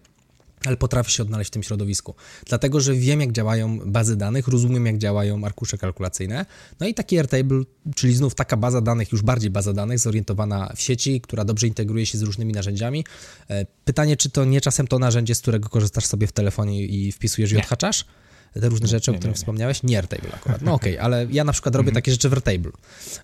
ale 0.64 0.76
potrafię 0.76 1.10
się 1.10 1.22
odnaleźć 1.22 1.50
w 1.50 1.52
tym 1.52 1.62
środowisku. 1.62 2.14
Dlatego, 2.46 2.80
że 2.80 2.94
wiem, 2.94 3.20
jak 3.20 3.32
działają 3.32 3.78
bazy 3.86 4.16
danych, 4.16 4.48
rozumiem, 4.48 4.86
jak 4.86 4.98
działają 4.98 5.44
arkusze 5.44 5.78
kalkulacyjne. 5.78 6.46
No 6.80 6.86
i 6.86 6.94
taki 6.94 7.18
Airtable, 7.18 7.62
czyli 7.94 8.14
znów 8.14 8.34
taka 8.34 8.56
baza 8.56 8.80
danych, 8.80 9.12
już 9.12 9.22
bardziej 9.22 9.50
baza 9.50 9.72
danych, 9.72 9.98
zorientowana 9.98 10.72
w 10.76 10.80
sieci, 10.80 11.20
która 11.20 11.44
dobrze 11.44 11.66
integruje 11.66 12.06
się 12.06 12.18
z 12.18 12.22
różnymi 12.22 12.52
narzędziami. 12.52 13.04
E, 13.50 13.66
pytanie, 13.84 14.16
czy 14.16 14.30
to 14.30 14.44
nie 14.44 14.60
czasem 14.60 14.86
to 14.86 14.98
narzędzie, 14.98 15.34
z 15.34 15.40
którego 15.40 15.68
korzystasz 15.68 16.06
sobie 16.06 16.26
w 16.26 16.32
telefonie 16.32 16.86
i 16.86 17.12
wpisujesz 17.12 17.52
i 17.52 17.56
odhaczasz? 17.56 18.04
te 18.60 18.68
różne 18.68 18.88
rzeczy, 18.88 19.10
nie, 19.10 19.16
o 19.16 19.18
których 19.18 19.36
nie, 19.36 19.38
wspomniałeś? 19.38 19.82
Nie 19.82 19.96
Airtable 19.96 20.34
akurat. 20.34 20.62
No 20.62 20.74
okej, 20.74 20.92
okay, 20.92 21.04
ale 21.06 21.26
ja 21.30 21.44
na 21.44 21.52
przykład 21.52 21.74
robię 21.74 21.88
mhm. 21.88 21.94
takie 21.94 22.12
rzeczy 22.12 22.28
w 22.28 22.32
Airtable, 22.32 22.72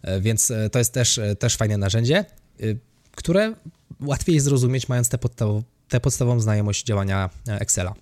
e, 0.02 0.20
więc 0.20 0.50
e, 0.50 0.70
to 0.70 0.78
jest 0.78 0.92
też, 0.92 1.20
też 1.38 1.56
fajne 1.56 1.76
narzędzie, 1.76 2.24
które 3.16 3.54
łatwiej 4.00 4.40
zrozumieć, 4.40 4.88
mając 4.88 5.08
te 5.08 5.18
podstawowe 5.18 5.62
tę 5.92 6.00
podstawową 6.00 6.40
znajomość 6.40 6.84
działania 6.84 7.30
e, 7.48 7.60
Excela. 7.60 7.94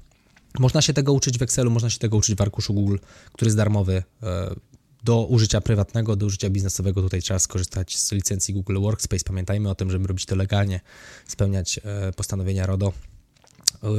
Można 0.59 0.82
się 0.82 0.93
tego 0.93 1.12
uczyć 1.12 1.38
w 1.38 1.43
Excelu, 1.43 1.70
można 1.70 1.91
się 1.91 1.99
tego 1.99 2.16
uczyć 2.16 2.34
w 2.34 2.41
arkuszu 2.41 2.74
Google, 2.74 2.97
który 3.32 3.49
jest 3.49 3.57
darmowy. 3.57 4.03
E, 4.22 4.55
do 5.05 5.26
użycia 5.26 5.61
prywatnego, 5.61 6.16
do 6.16 6.26
użycia 6.26 6.51
biznesowego 6.51 7.03
tutaj 7.03 7.22
trzeba 7.22 7.38
skorzystać 7.38 7.99
z 7.99 8.12
licencji 8.12 8.55
Google 8.55 8.80
Workspace. 8.80 9.24
Pamiętajmy 9.24 9.70
o 9.70 9.74
tym, 9.74 9.91
żeby 9.91 10.07
robić 10.07 10.26
to 10.26 10.36
legalnie, 10.36 10.80
spełniać 11.26 11.80
e, 11.84 12.12
postanowienia 12.12 12.66
RODO. 12.66 12.93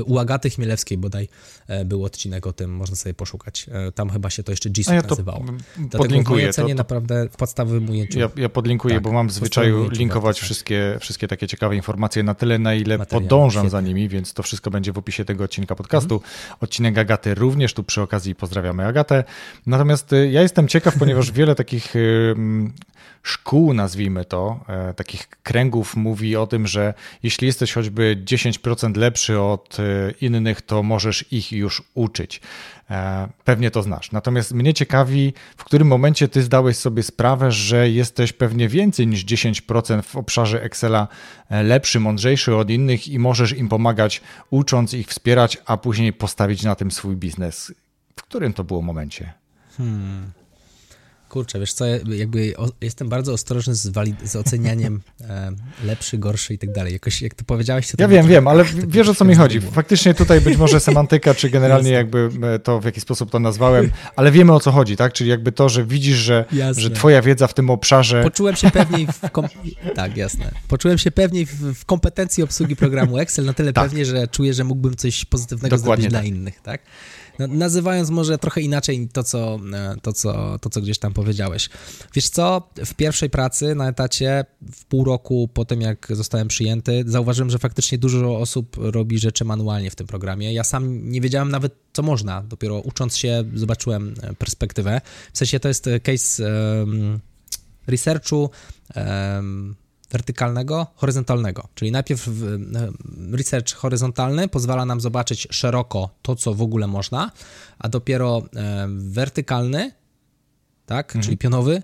U 0.05 0.19
Agaty 0.19 0.49
Chmielewskiej 0.49 0.97
bodaj 0.97 1.27
e, 1.67 1.85
był 1.85 2.05
odcinek 2.05 2.47
o 2.47 2.53
tym, 2.53 2.75
można 2.75 2.95
sobie 2.95 3.13
poszukać. 3.13 3.65
E, 3.71 3.91
tam 3.91 4.09
chyba 4.09 4.29
się 4.29 4.43
to 4.43 4.51
jeszcze 4.51 4.69
GIS 4.69 4.87
ja 4.87 5.01
nazywało. 5.01 5.45
Podlinkuję. 5.97 6.43
Dlatego 6.43 6.67
w 6.67 6.71
to, 6.71 6.75
naprawdę 6.75 7.29
w 7.29 7.35
podstawowym 7.35 7.89
ujęciu. 7.89 8.19
Ja, 8.19 8.29
ja 8.35 8.49
podlinkuję, 8.49 8.95
tak, 8.95 9.03
bo 9.03 9.11
mam 9.11 9.27
w 9.27 9.31
zwyczaju 9.31 9.89
linkować 9.89 10.39
wszystkie, 10.39 10.97
wszystkie 10.99 11.27
takie 11.27 11.47
ciekawe 11.47 11.75
informacje 11.75 12.23
na 12.23 12.35
tyle, 12.35 12.59
na 12.59 12.73
ile 12.73 12.97
Materiał, 12.97 13.21
podążam 13.21 13.51
świetnie. 13.51 13.69
za 13.69 13.81
nimi, 13.81 14.09
więc 14.09 14.33
to 14.33 14.43
wszystko 14.43 14.71
będzie 14.71 14.91
w 14.91 14.97
opisie 14.97 15.25
tego 15.25 15.43
odcinka 15.43 15.75
podcastu. 15.75 16.15
Mhm. 16.15 16.55
Odcinek 16.59 16.97
Agaty 16.97 17.35
również, 17.35 17.73
tu 17.73 17.83
przy 17.83 18.01
okazji 18.01 18.35
pozdrawiamy 18.35 18.85
Agatę. 18.85 19.23
Natomiast 19.65 20.13
y, 20.13 20.31
ja 20.31 20.41
jestem 20.41 20.67
ciekaw, 20.67 20.97
ponieważ 20.97 21.31
wiele 21.41 21.55
takich 21.55 21.93
szkół, 23.23 23.73
nazwijmy 23.73 24.25
to, 24.25 24.59
e, 24.67 24.93
takich 24.93 25.29
kręgów 25.43 25.95
mówi 25.95 26.35
o 26.35 26.47
tym, 26.47 26.67
że 26.67 26.93
jeśli 27.23 27.47
jesteś 27.47 27.73
choćby 27.73 28.23
10% 28.25 28.97
lepszy 28.97 29.39
od 29.39 29.60
e, 29.79 30.11
innych, 30.11 30.61
to 30.61 30.83
możesz 30.83 31.33
ich 31.33 31.51
już 31.51 31.83
uczyć. 31.93 32.41
E, 32.89 33.29
pewnie 33.43 33.71
to 33.71 33.83
znasz. 33.83 34.11
Natomiast 34.11 34.53
mnie 34.53 34.73
ciekawi, 34.73 35.33
w 35.57 35.63
którym 35.63 35.87
momencie 35.87 36.27
ty 36.27 36.41
zdałeś 36.43 36.77
sobie 36.77 37.03
sprawę, 37.03 37.51
że 37.51 37.89
jesteś 37.89 38.33
pewnie 38.33 38.67
więcej 38.69 39.07
niż 39.07 39.25
10% 39.25 40.01
w 40.01 40.15
obszarze 40.15 40.63
Excela 40.63 41.07
lepszy, 41.49 41.99
mądrzejszy 41.99 42.55
od 42.55 42.69
innych 42.69 43.07
i 43.07 43.19
możesz 43.19 43.57
im 43.57 43.69
pomagać, 43.69 44.21
ucząc 44.49 44.93
ich, 44.93 45.07
wspierać, 45.07 45.57
a 45.65 45.77
później 45.77 46.13
postawić 46.13 46.63
na 46.63 46.75
tym 46.75 46.91
swój 46.91 47.15
biznes. 47.15 47.73
W 48.15 48.23
którym 48.23 48.53
to 48.53 48.63
było 48.63 48.81
momencie? 48.81 49.33
Hmm. 49.77 50.40
Kurczę, 51.31 51.59
wiesz 51.59 51.73
co, 51.73 51.85
jakby 52.07 52.57
o, 52.57 52.69
jestem 52.81 53.09
bardzo 53.09 53.33
ostrożny 53.33 53.75
z, 53.75 53.87
walid- 53.87 54.27
z 54.27 54.35
ocenianiem 54.35 55.01
e, 55.29 55.51
lepszy, 55.83 56.17
gorszy 56.17 56.53
i 56.53 56.57
tak 56.57 56.71
dalej. 56.71 56.93
Jakoś 56.93 57.21
jak 57.21 57.33
to 57.33 57.43
powiedziałeś... 57.45 57.87
To 57.87 57.95
ja 57.99 58.07
wiem, 58.07 58.27
wiem, 58.27 58.47
ale 58.47 58.65
wiesz 58.87 59.09
o 59.09 59.15
co 59.15 59.25
mi 59.25 59.35
chodzi. 59.35 59.61
Faktycznie 59.61 60.13
tutaj 60.13 60.41
być 60.41 60.57
może 60.57 60.79
semantyka, 60.89 61.33
czy 61.33 61.49
generalnie 61.49 61.91
jakby 61.91 62.29
e, 62.43 62.59
to, 62.59 62.79
w 62.79 62.85
jaki 62.85 63.01
sposób 63.01 63.31
to 63.31 63.39
nazwałem, 63.39 63.91
ale 64.15 64.31
wiemy 64.31 64.53
o 64.53 64.59
co 64.59 64.71
chodzi, 64.71 64.97
tak? 64.97 65.13
Czyli 65.13 65.29
jakby 65.29 65.51
to, 65.51 65.69
że 65.69 65.85
widzisz, 65.85 66.17
że, 66.17 66.45
że 66.77 66.89
twoja 66.89 67.21
wiedza 67.21 67.47
w 67.47 67.53
tym 67.53 67.69
obszarze... 67.69 68.23
Poczułem 68.23 68.55
się 68.55 68.71
pewniej 68.71 69.07
w... 69.07 69.31
Kom... 69.31 69.47
tak, 69.95 70.17
jasne. 70.17 70.51
Poczułem 70.67 70.97
się 70.97 71.11
pewniej 71.11 71.45
w, 71.45 71.73
w 71.73 71.85
kompetencji 71.85 72.43
obsługi 72.43 72.75
programu 72.75 73.17
Excel, 73.17 73.45
na 73.45 73.53
tyle 73.53 73.73
tak. 73.73 73.83
pewnie, 73.83 74.05
że 74.05 74.27
czuję, 74.27 74.53
że 74.53 74.63
mógłbym 74.63 74.95
coś 74.95 75.25
pozytywnego 75.25 75.77
Dokładnie 75.77 76.03
zrobić 76.03 76.13
tak. 76.13 76.23
dla 76.23 76.37
innych, 76.37 76.61
tak? 76.61 76.81
No, 77.47 77.55
nazywając 77.55 78.09
może 78.09 78.37
trochę 78.37 78.61
inaczej 78.61 79.09
to 79.13 79.23
co, 79.23 79.59
e, 79.73 79.95
to, 80.01 80.13
co, 80.13 80.59
to, 80.59 80.69
co 80.69 80.81
gdzieś 80.81 80.99
tam 80.99 81.13
powiedziałeś. 81.13 81.69
Wiesz 82.13 82.29
co, 82.29 82.69
w 82.85 82.93
pierwszej 82.93 83.29
pracy 83.29 83.75
na 83.75 83.89
etacie, 83.89 84.45
w 84.71 84.85
pół 84.85 85.03
roku 85.03 85.49
po 85.53 85.65
tym, 85.65 85.81
jak 85.81 86.07
zostałem 86.09 86.47
przyjęty, 86.47 87.03
zauważyłem, 87.07 87.49
że 87.49 87.59
faktycznie 87.59 87.97
dużo 87.97 88.37
osób 88.37 88.75
robi 88.79 89.19
rzeczy 89.19 89.45
manualnie 89.45 89.91
w 89.91 89.95
tym 89.95 90.07
programie. 90.07 90.53
Ja 90.53 90.63
sam 90.63 91.11
nie 91.11 91.21
wiedziałem 91.21 91.51
nawet, 91.51 91.75
co 91.93 92.03
można. 92.03 92.43
Dopiero 92.43 92.79
ucząc 92.79 93.17
się, 93.17 93.43
zobaczyłem 93.53 94.13
e, 94.21 94.33
perspektywę. 94.33 95.01
W 95.33 95.37
sensie 95.37 95.59
to 95.59 95.67
jest 95.67 95.89
case 96.03 96.43
um, 96.43 97.19
researchu. 97.87 98.49
Um, 98.95 99.75
wertykalnego, 100.11 100.87
horyzontalnego. 100.95 101.67
Czyli 101.75 101.91
najpierw 101.91 102.29
research 103.31 103.73
horyzontalny 103.73 104.47
pozwala 104.47 104.85
nam 104.85 105.01
zobaczyć 105.01 105.47
szeroko 105.51 106.09
to, 106.21 106.35
co 106.35 106.53
w 106.53 106.61
ogóle 106.61 106.87
można, 106.87 107.31
a 107.79 107.89
dopiero 107.89 108.41
wertykalny 108.87 109.91
tak, 110.91 111.07
mhm. 111.07 111.23
czyli 111.23 111.37
pionowy, 111.37 111.83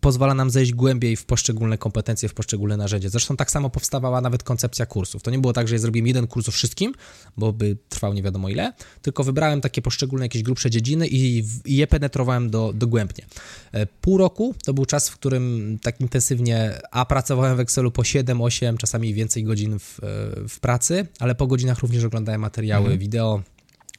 pozwala 0.00 0.34
nam 0.34 0.50
zejść 0.50 0.72
głębiej 0.72 1.16
w 1.16 1.24
poszczególne 1.24 1.78
kompetencje, 1.78 2.28
w 2.28 2.34
poszczególne 2.34 2.76
narzędzia. 2.76 3.08
Zresztą 3.08 3.36
tak 3.36 3.50
samo 3.50 3.70
powstawała 3.70 4.20
nawet 4.20 4.42
koncepcja 4.42 4.86
kursów. 4.86 5.22
To 5.22 5.30
nie 5.30 5.38
było 5.38 5.52
tak, 5.52 5.68
że 5.68 5.74
ja 5.74 5.78
zrobiłem 5.78 6.06
jeden 6.06 6.26
kurs 6.26 6.48
o 6.48 6.52
wszystkim, 6.52 6.94
bo 7.36 7.52
by 7.52 7.76
trwał 7.88 8.14
nie 8.14 8.22
wiadomo 8.22 8.48
ile, 8.48 8.72
tylko 9.02 9.24
wybrałem 9.24 9.60
takie 9.60 9.82
poszczególne 9.82 10.24
jakieś 10.24 10.42
grubsze 10.42 10.70
dziedziny 10.70 11.08
i, 11.08 11.44
i 11.64 11.76
je 11.76 11.86
penetrowałem 11.86 12.50
do, 12.50 12.72
dogłębnie. 12.72 13.24
E, 13.72 13.86
pół 13.86 14.18
roku 14.18 14.54
to 14.64 14.74
był 14.74 14.86
czas, 14.86 15.08
w 15.08 15.14
którym 15.14 15.78
tak 15.82 16.00
intensywnie, 16.00 16.80
a 16.90 17.04
pracowałem 17.04 17.56
w 17.56 17.60
Excelu 17.60 17.90
po 17.90 18.04
7, 18.04 18.40
8, 18.40 18.78
czasami 18.78 19.14
więcej 19.14 19.44
godzin 19.44 19.78
w, 19.78 19.98
e, 19.98 20.48
w 20.48 20.60
pracy, 20.60 21.06
ale 21.18 21.34
po 21.34 21.46
godzinach 21.46 21.78
również 21.78 22.04
oglądałem 22.04 22.40
materiały 22.40 22.84
mhm. 22.84 22.98
wideo, 22.98 23.42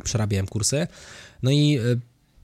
przerabiałem 0.03 0.47
kursy. 0.47 0.87
No 1.43 1.51
i 1.51 1.77
e, 1.77 1.81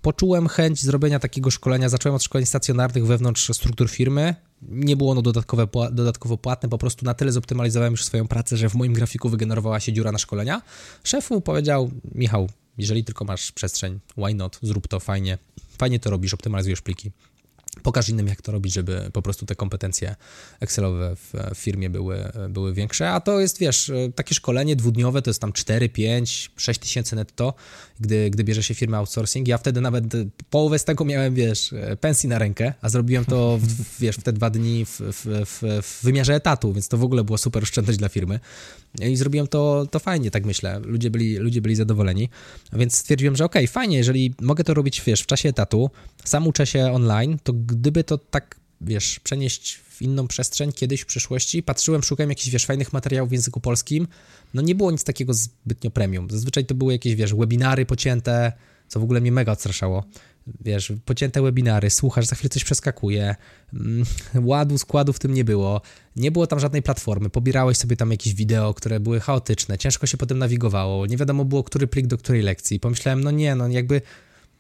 poczułem 0.04 0.48
chęć 0.48 0.84
zrobienia 0.84 1.20
takiego 1.20 1.52
szkolenia. 1.52 1.90
Zacząłem 1.90 2.16
od 2.16 2.24
szkoleń 2.24 2.46
stacjonarnych 2.46 3.06
wewnątrz 3.06 3.52
struktur 3.54 3.90
firmy. 3.90 4.36
Nie 4.62 4.98
było 4.98 5.12
ono 5.12 5.22
dodatkowe, 5.22 5.68
dodatkowo 5.92 6.38
płatne, 6.38 6.70
po 6.70 6.78
prostu 6.78 7.06
na 7.06 7.14
tyle 7.14 7.32
zoptymalizowałem 7.32 7.94
już 7.94 8.06
swoją 8.06 8.28
pracę, 8.28 8.58
że 8.58 8.70
w 8.70 8.76
moim 8.76 8.94
grafiku 8.94 9.30
wygenerowała 9.30 9.80
się 9.80 9.94
dziura 9.94 10.12
na 10.12 10.18
szkolenia. 10.18 10.62
Szef 11.04 11.30
mu 11.30 11.42
powiedział, 11.42 11.92
Michał, 12.16 12.50
jeżeli 12.78 13.04
tylko 13.04 13.26
masz 13.26 13.52
przestrzeń, 13.52 14.00
why 14.18 14.34
not, 14.34 14.60
zrób 14.62 14.88
to 14.88 15.00
fajnie, 15.00 15.38
fajnie 15.78 16.00
to 16.00 16.10
robisz, 16.10 16.34
optymalizujesz 16.34 16.82
pliki. 16.82 17.12
Pokaż 17.84 18.10
innym, 18.10 18.28
jak 18.28 18.42
to 18.42 18.52
robić, 18.52 18.74
żeby 18.74 19.10
po 19.14 19.22
prostu 19.22 19.46
te 19.46 19.56
kompetencje 19.56 20.16
Excelowe 20.60 21.16
w 21.16 21.34
firmie 21.56 21.90
były, 21.90 22.32
były 22.50 22.74
większe. 22.74 23.12
A 23.12 23.20
to 23.20 23.40
jest, 23.40 23.60
wiesz, 23.60 23.92
takie 24.16 24.36
szkolenie 24.36 24.76
dwudniowe 24.76 25.22
to 25.22 25.30
jest 25.30 25.42
tam 25.42 25.54
4, 25.54 25.90
5, 25.90 26.52
6 26.58 26.80
tysięcy 26.80 27.16
netto, 27.16 27.54
gdy, 28.00 28.30
gdy 28.30 28.44
bierze 28.44 28.64
się 28.64 28.74
firmę 28.74 28.98
outsourcing. 28.98 29.48
Ja 29.48 29.58
wtedy 29.58 29.82
nawet 29.82 30.04
połowę 30.50 30.80
z 30.80 30.86
tego 30.86 31.06
miałem, 31.06 31.36
wiesz, 31.36 31.74
pensji 32.00 32.30
na 32.30 32.40
rękę, 32.40 32.74
a 32.82 32.90
zrobiłem 32.90 33.26
to, 33.26 33.58
w, 33.62 34.00
wiesz, 34.00 34.16
w 34.16 34.24
te 34.24 34.34
dwa 34.34 34.50
dni 34.50 34.86
w, 34.86 35.00
w, 35.00 35.46
w, 35.46 36.04
wymiarze 36.04 36.36
etatu, 36.36 36.74
więc 36.74 36.88
to 36.88 36.98
w 36.98 37.04
ogóle 37.04 37.24
była 37.24 37.38
super 37.38 37.64
oszczędność 37.64 38.00
dla 38.00 38.10
firmy. 38.10 38.40
I 39.02 39.16
zrobiłem 39.16 39.48
to, 39.48 39.88
to 39.92 40.00
fajnie, 40.00 40.32
tak 40.32 40.46
myślę. 40.46 40.80
Ludzie 40.86 41.10
byli, 41.10 41.38
ludzie 41.38 41.62
byli 41.62 41.76
zadowoleni, 41.76 42.30
więc 42.74 42.96
stwierdziłem, 42.96 43.36
że 43.36 43.46
okej, 43.46 43.64
okay, 43.66 43.74
fajnie, 43.74 43.98
jeżeli 43.98 44.34
mogę 44.42 44.64
to 44.64 44.74
robić, 44.74 45.02
wiesz, 45.02 45.22
w 45.22 45.26
czasie 45.26 45.50
etatu, 45.50 45.90
sam 46.26 46.48
uczę 46.48 46.66
się 46.66 46.92
online, 46.92 47.38
to 47.44 47.54
gdyby 47.54 48.04
to 48.04 48.18
tak, 48.18 48.56
wiesz, 48.84 49.20
przenieść 49.20 49.76
w 49.90 50.02
inną 50.02 50.28
przestrzeń 50.28 50.72
kiedyś 50.72 51.02
w 51.02 51.06
przyszłości, 51.06 51.64
patrzyłem, 51.64 52.04
szukałem 52.04 52.30
jakichś, 52.30 52.50
wiesz, 52.50 52.66
fajnych 52.66 52.94
materiałów 52.94 53.30
w 53.30 53.34
języku 53.34 53.60
polskim, 53.60 54.08
no 54.54 54.62
nie 54.62 54.76
było 54.76 54.92
nic 54.92 55.04
takiego 55.04 55.34
zbytnio 55.34 55.92
premium. 55.92 56.28
Zazwyczaj 56.30 56.66
to 56.66 56.76
były 56.76 56.94
jakieś, 56.94 57.16
wiesz, 57.16 57.34
webinary 57.34 57.86
pocięte, 57.86 58.52
co 58.88 59.00
w 59.00 59.04
ogóle 59.04 59.22
mnie 59.22 59.32
mega 59.32 59.52
odstraszało. 59.52 60.04
Wiesz, 60.62 60.94
pocięte 61.06 61.42
webinary, 61.42 61.90
słuchasz, 61.90 62.26
za 62.26 62.36
chwilę 62.36 62.50
coś 62.50 62.64
przeskakuje, 62.64 63.36
mm, 63.74 64.04
ładu, 64.50 64.78
składu 64.78 65.14
w 65.14 65.20
tym 65.20 65.34
nie 65.34 65.46
było, 65.46 65.82
nie 66.16 66.32
było 66.32 66.48
tam 66.48 66.60
żadnej 66.60 66.82
platformy, 66.82 67.30
pobierałeś 67.30 67.78
sobie 67.78 67.96
tam 67.96 68.12
jakieś 68.12 68.34
wideo, 68.34 68.74
które 68.74 69.00
były 69.00 69.20
chaotyczne, 69.20 69.78
ciężko 69.78 70.08
się 70.08 70.18
potem 70.18 70.40
nawigowało, 70.40 71.06
nie 71.06 71.18
wiadomo 71.18 71.46
było, 71.46 71.64
który 71.64 71.88
plik 71.88 72.08
do 72.08 72.18
której 72.18 72.42
lekcji. 72.42 72.80
Pomyślałem, 72.80 73.24
no 73.24 73.32
nie, 73.32 73.56
no 73.56 73.68
jakby 73.68 74.02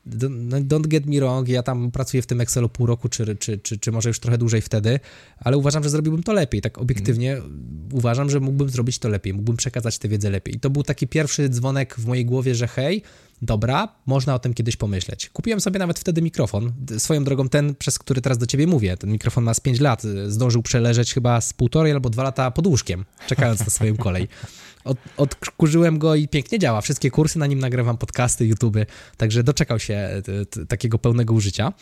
don't 0.05 0.87
get 0.87 1.05
me 1.05 1.19
wrong, 1.19 1.47
ja 1.47 1.63
tam 1.63 1.91
pracuję 1.91 2.23
w 2.23 2.27
tym 2.27 2.41
Excelu 2.41 2.69
pół 2.69 2.85
roku, 2.85 3.09
czy, 3.09 3.35
czy, 3.35 3.57
czy, 3.57 3.79
czy 3.79 3.91
może 3.91 4.09
już 4.09 4.19
trochę 4.19 4.37
dłużej 4.37 4.61
wtedy, 4.61 4.99
ale 5.39 5.57
uważam, 5.57 5.83
że 5.83 5.89
zrobiłbym 5.89 6.23
to 6.23 6.33
lepiej. 6.33 6.61
Tak 6.61 6.77
obiektywnie 6.77 7.33
mm. 7.33 7.89
uważam, 7.91 8.29
że 8.29 8.39
mógłbym 8.39 8.69
zrobić 8.69 8.99
to 8.99 9.09
lepiej, 9.09 9.33
mógłbym 9.33 9.57
przekazać 9.57 9.97
tę 9.97 10.07
wiedzę 10.07 10.29
lepiej. 10.29 10.55
I 10.55 10.59
to 10.59 10.69
był 10.69 10.83
taki 10.83 11.07
pierwszy 11.07 11.49
dzwonek 11.49 11.95
w 11.97 12.05
mojej 12.05 12.25
głowie, 12.25 12.55
że 12.55 12.67
hej, 12.67 13.01
dobra, 13.41 13.87
można 14.05 14.35
o 14.35 14.39
tym 14.39 14.53
kiedyś 14.53 14.75
pomyśleć. 14.75 15.29
Kupiłem 15.29 15.61
sobie 15.61 15.79
nawet 15.79 15.99
wtedy 15.99 16.21
mikrofon, 16.21 16.71
swoją 16.97 17.23
drogą 17.23 17.49
ten, 17.49 17.75
przez 17.75 17.99
który 17.99 18.21
teraz 18.21 18.37
do 18.37 18.45
ciebie 18.45 18.67
mówię. 18.67 18.97
Ten 18.97 19.11
mikrofon 19.11 19.43
ma 19.43 19.53
z 19.53 19.59
5 19.59 19.79
lat, 19.79 20.03
zdążył 20.27 20.61
przeleżeć 20.61 21.13
chyba 21.13 21.41
z 21.41 21.53
półtorej 21.53 21.91
albo 21.91 22.09
dwa 22.09 22.23
lata 22.23 22.51
pod 22.51 22.67
łóżkiem, 22.67 23.05
czekając 23.27 23.59
na 23.59 23.65
swoją 23.65 23.97
kolej. 23.97 24.27
Od, 24.85 24.97
odkurzyłem 25.17 25.99
go 25.99 26.15
i 26.15 26.27
pięknie 26.27 26.59
działa. 26.59 26.81
Wszystkie 26.81 27.11
kursy 27.11 27.39
na 27.39 27.47
nim 27.47 27.59
nagrywam, 27.59 27.97
podcasty, 27.97 28.45
YouTube, 28.45 28.77
także 29.17 29.43
doczekał 29.43 29.79
się 29.79 29.93
e, 29.93 30.65
takiego 30.65 30.99
pełnego 30.99 31.33
użycia. 31.33 31.73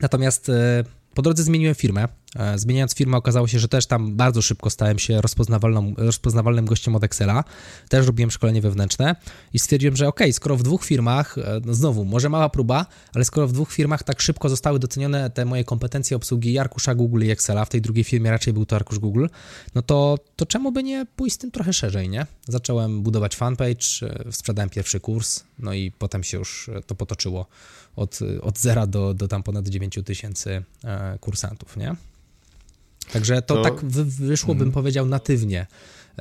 Natomiast 0.00 0.48
e, 0.48 0.84
po 1.14 1.22
drodze 1.22 1.42
zmieniłem 1.42 1.74
firmę. 1.74 2.08
E, 2.36 2.58
zmieniając 2.58 2.94
firmę 2.94 3.16
okazało 3.16 3.48
się, 3.48 3.58
że 3.58 3.68
też 3.68 3.86
tam 3.86 4.16
bardzo 4.16 4.42
szybko 4.42 4.70
stałem 4.70 4.98
się 4.98 5.20
rozpoznawalnym 5.96 6.66
gościem 6.66 6.96
od 6.96 7.04
Excela. 7.04 7.44
Też 7.88 8.06
robiłem 8.06 8.30
szkolenie 8.30 8.60
wewnętrzne 8.60 9.16
i 9.52 9.58
stwierdziłem, 9.58 9.96
że 9.96 10.08
ok, 10.08 10.20
skoro 10.32 10.56
w 10.56 10.62
dwóch 10.62 10.84
firmach, 10.84 11.38
e, 11.38 11.60
no 11.64 11.74
znowu, 11.74 12.04
może 12.04 12.28
mała 12.28 12.48
próba, 12.48 12.86
ale 13.14 13.24
skoro 13.24 13.48
w 13.48 13.52
dwóch 13.52 13.72
firmach 13.72 14.02
tak 14.02 14.20
szybko 14.20 14.48
zostały 14.48 14.78
docenione 14.78 15.30
te 15.30 15.44
moje 15.44 15.64
kompetencje 15.64 16.16
obsługi 16.16 16.58
arkusza 16.58 16.94
Google 16.94 17.22
i 17.22 17.30
Excela, 17.30 17.64
w 17.64 17.68
tej 17.68 17.80
drugiej 17.80 18.04
firmie 18.04 18.30
raczej 18.30 18.52
był 18.52 18.66
to 18.66 18.76
arkusz 18.76 18.98
Google, 18.98 19.26
no 19.74 19.82
to, 19.82 20.18
to 20.36 20.46
czemu 20.46 20.72
by 20.72 20.82
nie 20.82 21.06
pójść 21.16 21.34
z 21.34 21.38
tym 21.38 21.50
trochę 21.50 21.72
szerzej, 21.72 22.08
nie? 22.08 22.26
Zacząłem 22.48 23.02
budować 23.02 23.36
fanpage, 23.36 23.86
e, 24.02 24.32
sprzedałem 24.32 24.70
pierwszy 24.70 25.00
kurs, 25.00 25.44
no 25.58 25.72
i 25.72 25.90
potem 25.90 26.24
się 26.24 26.38
już 26.38 26.70
to 26.86 26.94
potoczyło 26.94 27.46
od, 27.96 28.18
od 28.42 28.58
zera 28.58 28.86
do, 28.86 29.14
do 29.14 29.28
tam 29.28 29.42
ponad 29.42 29.68
9 29.68 29.98
tysięcy 30.04 30.62
kursantów, 31.20 31.76
nie? 31.76 31.96
Także 33.12 33.42
to, 33.42 33.54
to... 33.54 33.62
tak 33.62 33.84
wy, 33.84 34.04
wyszło, 34.04 34.54
bym 34.54 34.58
hmm. 34.58 34.72
powiedział, 34.72 35.06
natywnie, 35.06 35.66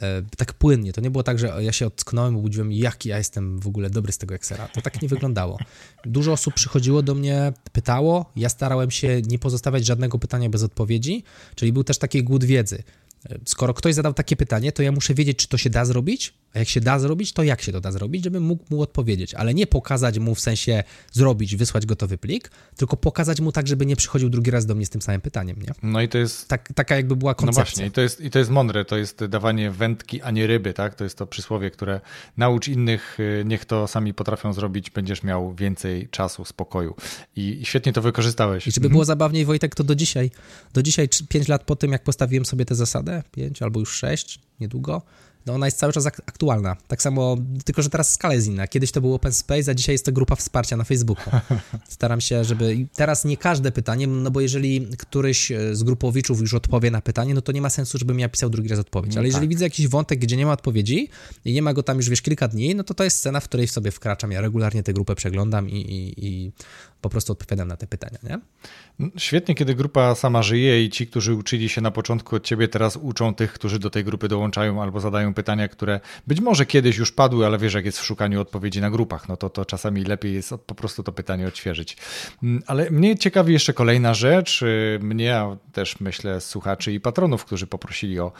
e, 0.01 0.21
tak 0.37 0.53
płynnie. 0.53 0.93
To 0.93 1.01
nie 1.01 1.11
było 1.11 1.23
tak, 1.23 1.39
że 1.39 1.53
ja 1.59 1.71
się 1.71 1.87
ocknąłem, 1.87 2.37
obudziłem, 2.37 2.71
jaki 2.71 3.09
ja 3.09 3.17
jestem 3.17 3.59
w 3.59 3.67
ogóle 3.67 3.89
dobry 3.89 4.11
z 4.11 4.17
tego 4.17 4.35
Excela. 4.35 4.67
To 4.67 4.81
tak 4.81 5.01
nie 5.01 5.07
wyglądało. 5.07 5.59
Dużo 6.05 6.31
osób 6.31 6.53
przychodziło 6.53 7.01
do 7.01 7.15
mnie, 7.15 7.53
pytało, 7.71 8.31
ja 8.35 8.49
starałem 8.49 8.91
się 8.91 9.21
nie 9.21 9.39
pozostawiać 9.39 9.85
żadnego 9.85 10.19
pytania 10.19 10.49
bez 10.49 10.63
odpowiedzi, 10.63 11.23
czyli 11.55 11.73
był 11.73 11.83
też 11.83 11.97
taki 11.97 12.23
głód 12.23 12.43
wiedzy. 12.43 12.83
E, 13.29 13.39
skoro 13.45 13.73
ktoś 13.73 13.95
zadał 13.95 14.13
takie 14.13 14.35
pytanie, 14.35 14.71
to 14.71 14.83
ja 14.83 14.91
muszę 14.91 15.13
wiedzieć, 15.13 15.37
czy 15.37 15.47
to 15.47 15.57
się 15.57 15.69
da 15.69 15.85
zrobić, 15.85 16.33
a 16.53 16.59
jak 16.59 16.67
się 16.67 16.81
da 16.81 16.99
zrobić, 16.99 17.33
to 17.33 17.43
jak 17.43 17.61
się 17.61 17.71
to 17.71 17.81
da 17.81 17.91
zrobić, 17.91 18.23
żebym 18.23 18.43
mógł 18.43 18.63
mu 18.69 18.81
odpowiedzieć, 18.81 19.33
ale 19.33 19.53
nie 19.53 19.67
pokazać 19.67 20.19
mu 20.19 20.35
w 20.35 20.39
sensie 20.39 20.83
zrobić, 21.11 21.55
wysłać 21.55 21.85
gotowy 21.85 22.17
plik, 22.17 22.51
tylko 22.77 22.97
pokazać 22.97 23.41
mu 23.41 23.51
tak, 23.51 23.67
żeby 23.67 23.85
nie 23.85 23.95
przychodził 23.95 24.29
drugi 24.29 24.51
raz 24.51 24.65
do 24.65 24.75
mnie 24.75 24.85
z 24.85 24.89
tym 24.89 25.01
samym 25.01 25.21
pytaniem, 25.21 25.61
nie? 25.61 25.73
No 25.83 26.01
i 26.01 26.09
to 26.09 26.17
jest... 26.17 26.47
Tak, 26.47 26.73
taka 26.75 26.95
jakby 26.95 27.15
była 27.15 27.35
koncepcja. 27.35 27.61
No 27.61 27.65
właśnie, 27.65 27.85
i 27.85 27.91
to, 27.91 28.01
jest, 28.01 28.21
i 28.21 28.29
to 28.29 28.39
jest 28.39 28.51
mądre, 28.51 28.85
to 28.85 28.97
jest 28.97 29.25
dawanie 29.25 29.71
wędki, 29.71 30.21
a 30.21 30.31
nie 30.31 30.47
ryby, 30.47 30.73
tak? 30.73 30.95
To 30.95 31.03
jest 31.03 31.17
to 31.17 31.27
przysłowie, 31.27 31.71
które 31.71 32.01
naucz 32.37 32.67
innych, 32.67 33.19
y, 33.19 33.43
niech 33.45 33.65
to 33.65 33.87
sami 33.87 34.13
potrafią 34.13 34.53
zrobić, 34.53 34.89
będziesz 34.89 35.23
miał 35.23 35.53
więcej 35.55 36.07
czasu, 36.09 36.45
spokoju. 36.45 36.95
I, 37.35 37.61
i 37.61 37.65
świetnie 37.65 37.93
to 37.93 38.01
wykorzystałeś. 38.01 38.67
I 38.67 38.71
żeby 38.71 38.89
było 38.89 39.05
zabawniej, 39.05 39.45
Wojtek, 39.45 39.75
to 39.75 39.83
do 39.83 39.95
dzisiaj, 39.95 40.31
do 40.73 40.83
dzisiaj, 40.83 41.09
pięć 41.29 41.47
lat 41.47 41.63
po 41.63 41.75
tym, 41.75 41.91
jak 41.91 42.03
postawiłem 42.03 42.45
sobie 42.45 42.65
tę 42.65 42.75
zasadę, 42.75 43.23
pięć 43.31 43.61
albo 43.61 43.79
już 43.79 43.95
sześć, 43.95 44.39
niedługo, 44.59 45.01
no 45.45 45.53
ona 45.53 45.67
jest 45.67 45.77
cały 45.77 45.93
czas 45.93 46.05
aktualna. 46.05 46.75
Tak 46.87 47.01
samo, 47.01 47.37
tylko 47.65 47.81
że 47.81 47.89
teraz 47.89 48.13
skala 48.13 48.33
jest 48.33 48.47
inna. 48.47 48.67
Kiedyś 48.67 48.91
to 48.91 49.01
był 49.01 49.13
open 49.13 49.33
space, 49.33 49.71
a 49.71 49.73
dzisiaj 49.73 49.93
jest 49.93 50.05
to 50.05 50.11
grupa 50.11 50.35
wsparcia 50.35 50.77
na 50.77 50.83
Facebooku. 50.83 51.31
Staram 51.89 52.21
się, 52.21 52.43
żeby... 52.43 52.87
teraz 52.95 53.25
nie 53.25 53.37
każde 53.37 53.71
pytanie, 53.71 54.07
no 54.07 54.31
bo 54.31 54.41
jeżeli 54.41 54.87
któryś 54.97 55.51
e, 55.51 55.75
z 55.75 55.83
grupowiczów 55.83 56.41
już 56.41 56.53
odpowie 56.53 56.91
na 56.91 57.01
pytanie, 57.01 57.33
no 57.33 57.41
to 57.41 57.51
nie 57.51 57.61
ma 57.61 57.69
sensu, 57.69 57.97
żebym 57.97 58.19
ja 58.19 58.29
pisał 58.29 58.49
drugi 58.49 58.69
raz 58.69 58.79
odpowiedź. 58.79 59.17
Ale 59.17 59.25
jeżeli 59.25 59.45
tak. 59.45 59.49
widzę 59.49 59.65
jakiś 59.65 59.87
wątek, 59.87 60.19
gdzie 60.19 60.37
nie 60.37 60.45
ma 60.45 60.51
odpowiedzi 60.51 61.09
i 61.45 61.53
nie 61.53 61.61
ma 61.61 61.73
go 61.73 61.83
tam 61.83 61.97
już, 61.97 62.09
wiesz, 62.09 62.21
kilka 62.21 62.47
dni, 62.47 62.75
no 62.75 62.83
to 62.83 62.93
to 62.93 63.03
jest 63.03 63.17
scena, 63.17 63.39
w 63.39 63.43
której 63.43 63.67
sobie 63.67 63.91
wkraczam. 63.91 64.31
Ja 64.31 64.41
regularnie 64.41 64.83
tę 64.83 64.93
grupę 64.93 65.15
przeglądam 65.15 65.69
i, 65.69 65.75
i, 65.75 66.25
i 66.27 66.51
po 67.03 67.09
prostu 67.09 67.33
odpowiadam 67.33 67.67
na 67.67 67.77
te 67.77 67.87
pytania, 67.87 68.17
nie? 68.23 68.39
Świetnie, 69.17 69.55
kiedy 69.55 69.75
grupa 69.75 70.15
sama 70.15 70.43
żyje 70.43 70.83
i 70.83 70.89
ci, 70.89 71.07
którzy 71.07 71.35
uczyli 71.35 71.69
się 71.69 71.81
na 71.81 71.91
początku 71.91 72.35
od 72.35 72.43
ciebie, 72.43 72.67
teraz 72.67 72.97
uczą 72.97 73.35
tych, 73.35 73.53
którzy 73.53 73.79
do 73.79 73.89
tej 73.89 74.03
grupy 74.03 74.27
dołączają 74.27 74.81
albo 74.81 74.99
zadają 74.99 75.33
pytania, 75.33 75.67
które 75.67 75.99
być 76.27 76.41
może 76.41 76.65
kiedyś 76.65 76.97
już 76.97 77.11
padły, 77.11 77.45
ale 77.45 77.57
wiesz, 77.57 77.73
jak 77.73 77.85
jest 77.85 77.99
w 77.99 78.05
szukaniu 78.05 78.41
odpowiedzi 78.41 78.81
na 78.81 78.89
grupach, 78.89 79.29
no 79.29 79.37
to, 79.37 79.49
to 79.49 79.65
czasami 79.65 80.03
lepiej 80.03 80.33
jest 80.33 80.53
po 80.65 80.75
prostu 80.75 81.03
to 81.03 81.11
pytanie 81.11 81.47
odświeżyć. 81.47 81.97
Mm, 82.43 82.63
ale 82.67 82.91
mnie 82.91 83.17
ciekawi 83.17 83.53
jeszcze 83.53 83.73
kolejna 83.73 84.13
rzecz, 84.13 84.61
y, 84.61 84.99
mnie, 85.01 85.37
a 85.37 85.57
też 85.73 85.99
myślę 85.99 86.41
słuchaczy 86.41 86.93
i 86.93 86.99
patronów, 86.99 87.45
którzy 87.45 87.67
poprosili 87.67 88.19
o, 88.19 88.31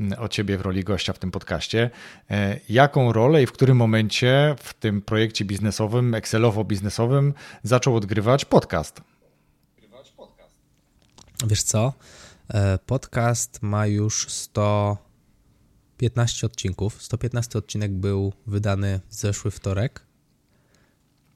mm, 0.00 0.20
o 0.20 0.28
ciebie 0.28 0.58
w 0.58 0.60
roli 0.60 0.84
gościa 0.84 1.12
w 1.12 1.18
tym 1.18 1.30
podcaście. 1.30 1.90
E, 2.30 2.60
jaką 2.68 3.12
rolę 3.12 3.42
i 3.42 3.46
w 3.46 3.52
którym 3.52 3.76
momencie 3.76 4.54
w 4.58 4.74
tym 4.74 5.02
projekcie 5.02 5.44
biznesowym, 5.44 6.12
Excelowo-biznesowym 6.12 7.32
zaczął 7.62 7.96
odgrywać 7.96 8.11
podcast? 8.46 9.00
Wiesz 11.46 11.62
co? 11.62 11.92
E, 12.48 12.78
podcast 12.86 13.62
ma 13.62 13.86
już 13.86 14.28
115 14.28 16.46
odcinków. 16.46 17.02
115 17.02 17.58
odcinek 17.58 17.92
był 17.92 18.32
wydany 18.46 19.00
w 19.08 19.14
zeszły 19.14 19.50
wtorek, 19.50 20.06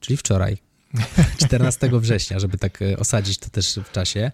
czyli 0.00 0.16
wczoraj. 0.16 0.58
14 1.46 1.90
września, 1.92 2.38
żeby 2.38 2.58
tak 2.58 2.82
e, 2.82 2.98
osadzić 2.98 3.38
to 3.38 3.50
też 3.50 3.78
w 3.84 3.92
czasie. 3.92 4.30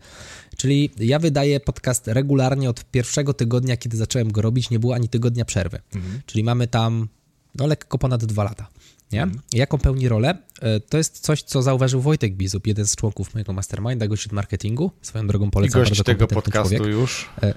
Czyli 0.56 0.90
ja 0.98 1.18
wydaję 1.18 1.60
podcast 1.60 2.08
regularnie 2.08 2.70
od 2.70 2.84
pierwszego 2.84 3.34
tygodnia, 3.34 3.76
kiedy 3.76 3.96
zacząłem 3.96 4.32
go 4.32 4.42
robić, 4.42 4.70
nie 4.70 4.78
było 4.78 4.94
ani 4.94 5.08
tygodnia 5.08 5.44
przerwy. 5.44 5.80
Mhm. 5.94 6.22
Czyli 6.26 6.44
mamy 6.44 6.66
tam 6.66 7.08
no, 7.54 7.66
lekko 7.66 7.98
ponad 7.98 8.24
dwa 8.24 8.44
lata 8.44 8.68
nie? 9.12 9.22
Mhm. 9.22 9.42
Jaką 9.52 9.78
pełni 9.78 10.08
rolę? 10.08 10.38
E, 10.60 10.80
to 10.80 10.98
jest 10.98 11.20
coś, 11.20 11.42
co 11.42 11.62
zauważył 11.62 12.00
Wojtek 12.00 12.34
Bizub, 12.34 12.66
jeden 12.66 12.86
z 12.86 12.96
członków 12.96 13.34
mojego 13.34 13.52
masterminda, 13.52 14.06
gość 14.06 14.26
od 14.26 14.32
marketingu. 14.32 14.90
Swoją 15.02 15.26
drogą 15.26 15.50
polecam 15.50 15.82
I 15.82 15.88
gość 15.88 16.02
tego 16.02 16.26
podcastu 16.26 16.76
człowiek. 16.76 16.94
już. 16.94 17.30
E, 17.42 17.54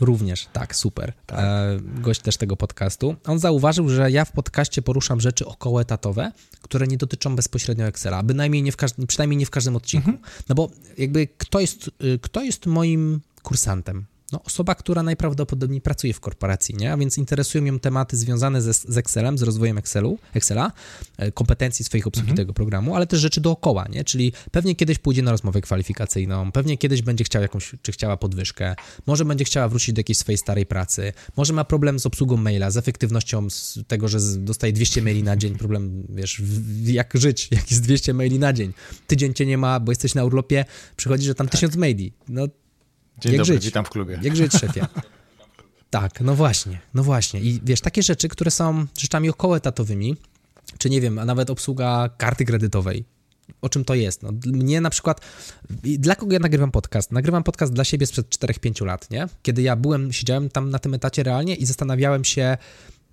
również, 0.00 0.48
tak, 0.52 0.76
super. 0.76 1.12
Tak. 1.26 1.38
E, 1.38 1.78
gość 2.00 2.20
też 2.20 2.36
tego 2.36 2.56
podcastu. 2.56 3.16
On 3.26 3.38
zauważył, 3.38 3.88
że 3.88 4.10
ja 4.10 4.24
w 4.24 4.32
podcaście 4.32 4.82
poruszam 4.82 5.20
rzeczy 5.20 5.46
okołoetatowe, 5.46 6.32
które 6.62 6.86
nie 6.86 6.96
dotyczą 6.96 7.36
bezpośrednio 7.36 7.86
Excela, 7.86 8.22
bynajmniej 8.22 8.62
nie 8.62 8.72
w 8.72 8.76
każdym, 8.76 9.06
przynajmniej 9.06 9.36
nie 9.36 9.46
w 9.46 9.50
każdym 9.50 9.76
odcinku. 9.76 10.10
Mhm. 10.10 10.28
No 10.48 10.54
bo 10.54 10.70
jakby 10.98 11.28
kto 11.38 11.60
jest, 11.60 11.90
y, 12.04 12.18
kto 12.22 12.42
jest 12.42 12.66
moim 12.66 13.20
kursantem? 13.42 14.06
No, 14.32 14.42
osoba, 14.42 14.74
która 14.74 15.02
najprawdopodobniej 15.02 15.80
pracuje 15.80 16.12
w 16.12 16.20
korporacji, 16.20 16.74
nie? 16.74 16.92
A 16.92 16.96
więc 16.96 17.18
interesują 17.18 17.64
ją 17.64 17.78
tematy 17.78 18.16
związane 18.16 18.62
ze, 18.62 18.74
z 18.74 18.98
Excelem, 18.98 19.38
z 19.38 19.42
rozwojem 19.42 19.78
Excelu, 19.78 20.18
Excela, 20.34 20.72
e, 21.16 21.32
kompetencji 21.32 21.84
swoich 21.84 22.06
obsługi 22.06 22.30
mhm. 22.30 22.36
tego 22.36 22.52
programu, 22.52 22.94
ale 22.94 23.06
też 23.06 23.20
rzeczy 23.20 23.40
dookoła, 23.40 23.86
nie? 23.88 24.04
Czyli 24.04 24.32
pewnie 24.50 24.76
kiedyś 24.76 24.98
pójdzie 24.98 25.22
na 25.22 25.30
rozmowę 25.30 25.60
kwalifikacyjną, 25.60 26.52
pewnie 26.52 26.78
kiedyś 26.78 27.02
będzie 27.02 27.24
chciał 27.24 27.42
jakąś, 27.42 27.74
czy 27.82 27.92
chciała 27.92 28.16
podwyżkę, 28.16 28.74
może 29.06 29.24
będzie 29.24 29.44
chciała 29.44 29.68
wrócić 29.68 29.94
do 29.94 30.00
jakiejś 30.00 30.18
swojej 30.18 30.38
starej 30.38 30.66
pracy, 30.66 31.12
może 31.36 31.52
ma 31.52 31.64
problem 31.64 31.98
z 31.98 32.06
obsługą 32.06 32.36
maila, 32.36 32.70
z 32.70 32.76
efektywnością 32.76 33.50
z 33.50 33.78
tego, 33.88 34.08
że 34.08 34.18
dostaje 34.38 34.72
200 34.72 35.02
maili 35.02 35.22
na 35.22 35.36
dzień, 35.36 35.54
problem, 35.54 36.06
wiesz, 36.08 36.42
jak 36.84 37.12
żyć, 37.14 37.48
jak 37.50 37.70
jest 37.70 37.82
200 37.82 38.14
maili 38.14 38.38
na 38.38 38.52
dzień. 38.52 38.72
Tydzień 39.06 39.34
cię 39.34 39.46
nie 39.46 39.58
ma, 39.58 39.80
bo 39.80 39.92
jesteś 39.92 40.14
na 40.14 40.24
urlopie, 40.24 40.64
przychodzi, 40.96 41.26
że 41.26 41.34
tam 41.34 41.46
tak. 41.46 41.60
1000 41.60 41.76
maili. 41.76 42.12
No 42.28 42.48
Dzień 43.18 43.32
jak 43.32 43.40
dobry, 43.40 43.54
żyć? 43.54 43.64
witam 43.64 43.84
w 43.84 43.90
klubie. 43.90 44.18
Jak 44.22 44.36
żyć, 44.36 44.52
szefie? 44.52 44.86
tak, 45.90 46.20
no 46.20 46.34
właśnie, 46.34 46.80
no 46.94 47.02
właśnie. 47.02 47.40
I 47.40 47.60
wiesz, 47.64 47.80
takie 47.80 48.02
rzeczy, 48.02 48.28
które 48.28 48.50
są 48.50 48.86
rzeczami 48.98 49.30
okołoetatowymi, 49.30 50.16
czy 50.78 50.90
nie 50.90 51.00
wiem, 51.00 51.18
a 51.18 51.24
nawet 51.24 51.50
obsługa 51.50 52.10
karty 52.18 52.44
kredytowej, 52.44 53.04
o 53.62 53.68
czym 53.68 53.84
to 53.84 53.94
jest. 53.94 54.22
No, 54.22 54.32
mnie 54.46 54.80
na 54.80 54.90
przykład, 54.90 55.20
dla 55.98 56.14
kogo 56.14 56.32
ja 56.32 56.38
nagrywam 56.38 56.70
podcast? 56.70 57.12
Nagrywam 57.12 57.42
podcast 57.42 57.72
dla 57.72 57.84
siebie 57.84 58.06
sprzed 58.06 58.28
4-5 58.28 58.86
lat, 58.86 59.10
nie? 59.10 59.26
Kiedy 59.42 59.62
ja 59.62 59.76
byłem, 59.76 60.12
siedziałem 60.12 60.50
tam 60.50 60.70
na 60.70 60.78
tym 60.78 60.94
etacie 60.94 61.22
realnie 61.22 61.54
i 61.54 61.66
zastanawiałem 61.66 62.24
się, 62.24 62.56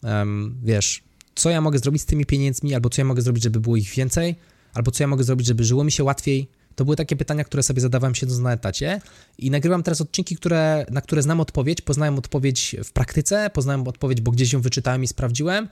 um, 0.03 0.57
wiesz, 0.63 1.03
co 1.35 1.49
ja 1.49 1.61
mogę 1.61 1.79
zrobić 1.79 2.01
z 2.01 2.05
tymi 2.05 2.25
pieniędzmi, 2.25 2.73
albo 2.73 2.89
co 2.89 3.01
ja 3.01 3.05
mogę 3.05 3.21
zrobić, 3.21 3.43
żeby 3.43 3.59
było 3.59 3.75
ich 3.75 3.89
więcej, 3.89 4.35
albo 4.73 4.91
co 4.91 5.03
ja 5.03 5.07
mogę 5.07 5.23
zrobić, 5.23 5.47
żeby 5.47 5.63
żyło 5.63 5.83
mi 5.83 5.91
się 5.91 6.03
łatwiej, 6.03 6.49
to 6.75 6.85
były 6.85 6.95
takie 6.95 7.15
pytania, 7.15 7.43
które 7.43 7.63
sobie 7.63 7.81
zadawałem 7.81 8.15
siedząc 8.15 8.39
na 8.39 8.53
etacie. 8.53 9.01
I 9.37 9.51
nagrywam 9.51 9.83
teraz 9.83 10.01
odcinki, 10.01 10.35
które, 10.35 10.85
na 10.91 11.01
które 11.01 11.21
znam 11.21 11.39
odpowiedź, 11.39 11.81
poznałem 11.81 12.17
odpowiedź 12.17 12.75
w 12.83 12.91
praktyce, 12.91 13.49
poznałem 13.53 13.87
odpowiedź, 13.87 14.21
bo 14.21 14.31
gdzieś 14.31 14.53
ją 14.53 14.61
wyczytałem 14.61 15.03
i 15.03 15.07
sprawdziłem, 15.07 15.67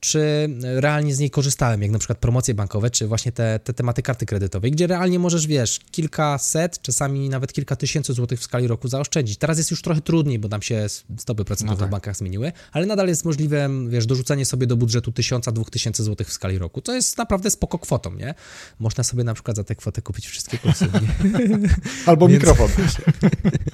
czy 0.00 0.48
realnie 0.62 1.14
z 1.14 1.18
niej 1.18 1.30
korzystałem, 1.30 1.82
jak 1.82 1.90
na 1.90 1.98
przykład 1.98 2.18
promocje 2.18 2.54
bankowe, 2.54 2.90
czy 2.90 3.06
właśnie 3.06 3.32
te, 3.32 3.58
te 3.58 3.74
tematy 3.74 4.02
karty 4.02 4.26
kredytowej, 4.26 4.70
gdzie 4.70 4.86
realnie 4.86 5.18
możesz, 5.18 5.46
wiesz, 5.46 5.80
kilkaset, 5.90 6.82
czasami 6.82 7.28
nawet 7.28 7.52
kilka 7.52 7.76
tysięcy 7.76 8.12
złotych 8.12 8.40
w 8.40 8.42
skali 8.42 8.66
roku 8.66 8.88
zaoszczędzić. 8.88 9.38
Teraz 9.38 9.58
jest 9.58 9.70
już 9.70 9.82
trochę 9.82 10.00
trudniej, 10.00 10.38
bo 10.38 10.48
tam 10.48 10.62
się 10.62 10.86
stopy 11.18 11.44
procentowe 11.44 11.76
no 11.76 11.80
tak. 11.80 11.88
w 11.88 11.90
bankach 11.90 12.16
zmieniły, 12.16 12.52
ale 12.72 12.86
nadal 12.86 13.08
jest 13.08 13.24
możliwe, 13.24 13.68
wiesz, 13.88 14.06
dorzucenie 14.06 14.44
sobie 14.44 14.66
do 14.66 14.76
budżetu 14.76 15.12
tysiąca, 15.12 15.52
dwóch 15.52 15.70
tysięcy 15.70 16.04
złotych 16.04 16.28
w 16.28 16.32
skali 16.32 16.58
roku, 16.58 16.80
co 16.80 16.94
jest 16.94 17.18
naprawdę 17.18 17.50
spoko 17.50 17.78
kwotą, 17.78 18.14
nie? 18.14 18.34
Można 18.78 19.04
sobie 19.04 19.24
na 19.24 19.34
przykład 19.34 19.56
za 19.56 19.64
tę 19.64 19.74
kwotę 19.74 20.02
kupić 20.02 20.26
wszystkie 20.26 20.58
kursy. 20.58 20.88
Albo 22.06 22.28
Więc... 22.28 22.40
mikrofon. 22.40 22.68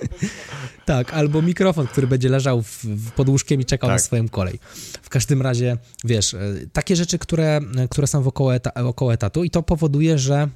tak, 0.86 1.12
albo 1.12 1.42
mikrofon, 1.42 1.86
który 1.86 2.06
będzie 2.06 2.28
leżał 2.28 2.62
w, 2.62 2.84
w 2.84 3.10
pod 3.10 3.28
łóżkiem 3.28 3.60
i 3.60 3.64
czekał 3.64 3.88
tak. 3.88 3.94
na 3.94 3.98
swoją 3.98 4.28
kolej. 4.28 4.58
W 5.02 5.08
każdym 5.08 5.42
razie, 5.42 5.76
wiesz, 6.04 6.15
e, 6.34 6.38
takie 6.72 6.96
rzeczy, 6.96 7.18
które, 7.18 7.60
które 7.90 8.06
są 8.06 8.22
wokoło, 8.22 8.54
eta, 8.54 8.82
wokoło 8.82 9.12
etatu 9.12 9.44
i 9.44 9.50
to 9.50 9.62
powoduje, 9.62 10.18
że 10.18 10.48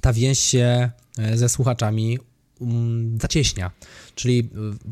ta 0.00 0.12
więź 0.12 0.38
się 0.38 0.90
e, 1.18 1.36
ze 1.36 1.48
słuchaczami 1.48 2.18
um, 2.60 3.18
zacieśnia. 3.22 3.70
Czyli 4.14 4.48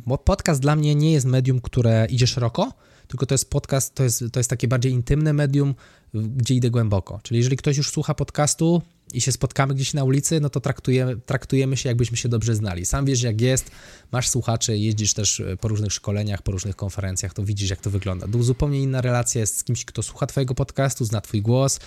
e, 0.08 0.18
podcast 0.24 0.60
dla 0.60 0.76
mnie 0.76 0.94
nie 0.94 1.12
jest 1.12 1.26
medium, 1.26 1.60
które 1.60 2.06
idzie 2.10 2.26
szeroko, 2.26 2.72
tylko 3.08 3.26
to 3.26 3.34
jest 3.34 3.50
podcast, 3.50 3.94
to 3.94 4.02
jest, 4.02 4.24
to 4.32 4.40
jest 4.40 4.50
takie 4.50 4.68
bardziej 4.68 4.92
intymne 4.92 5.32
medium, 5.32 5.74
gdzie 6.14 6.54
idę 6.54 6.70
głęboko. 6.70 7.20
Czyli 7.22 7.38
jeżeli 7.38 7.56
ktoś 7.56 7.76
już 7.76 7.90
słucha 7.90 8.14
podcastu, 8.14 8.82
i 9.12 9.20
się 9.20 9.32
spotkamy 9.32 9.74
gdzieś 9.74 9.94
na 9.94 10.04
ulicy, 10.04 10.40
no 10.40 10.50
to 10.50 10.60
traktujemy, 10.60 11.16
traktujemy 11.16 11.76
się, 11.76 11.88
jakbyśmy 11.88 12.16
się 12.16 12.28
dobrze 12.28 12.54
znali. 12.54 12.86
Sam 12.86 13.04
wiesz, 13.04 13.22
jak 13.22 13.40
jest, 13.40 13.70
masz 14.12 14.28
słuchaczy, 14.28 14.76
jeździsz 14.78 15.14
też 15.14 15.40
e, 15.40 15.56
po 15.56 15.68
różnych 15.68 15.92
szkoleniach, 15.92 16.42
po 16.42 16.52
różnych 16.52 16.76
konferencjach, 16.76 17.34
to 17.34 17.44
widzisz, 17.44 17.70
jak 17.70 17.80
to 17.80 17.90
wygląda. 17.90 18.28
To 18.28 18.42
zupełnie 18.42 18.82
inna 18.82 19.00
relacja 19.00 19.40
jest 19.40 19.58
z 19.58 19.64
kimś, 19.64 19.84
kto 19.84 20.02
słucha 20.02 20.26
Twojego 20.26 20.54
podcastu, 20.54 21.04
zna 21.04 21.20
Twój 21.20 21.42
głos. 21.42 21.80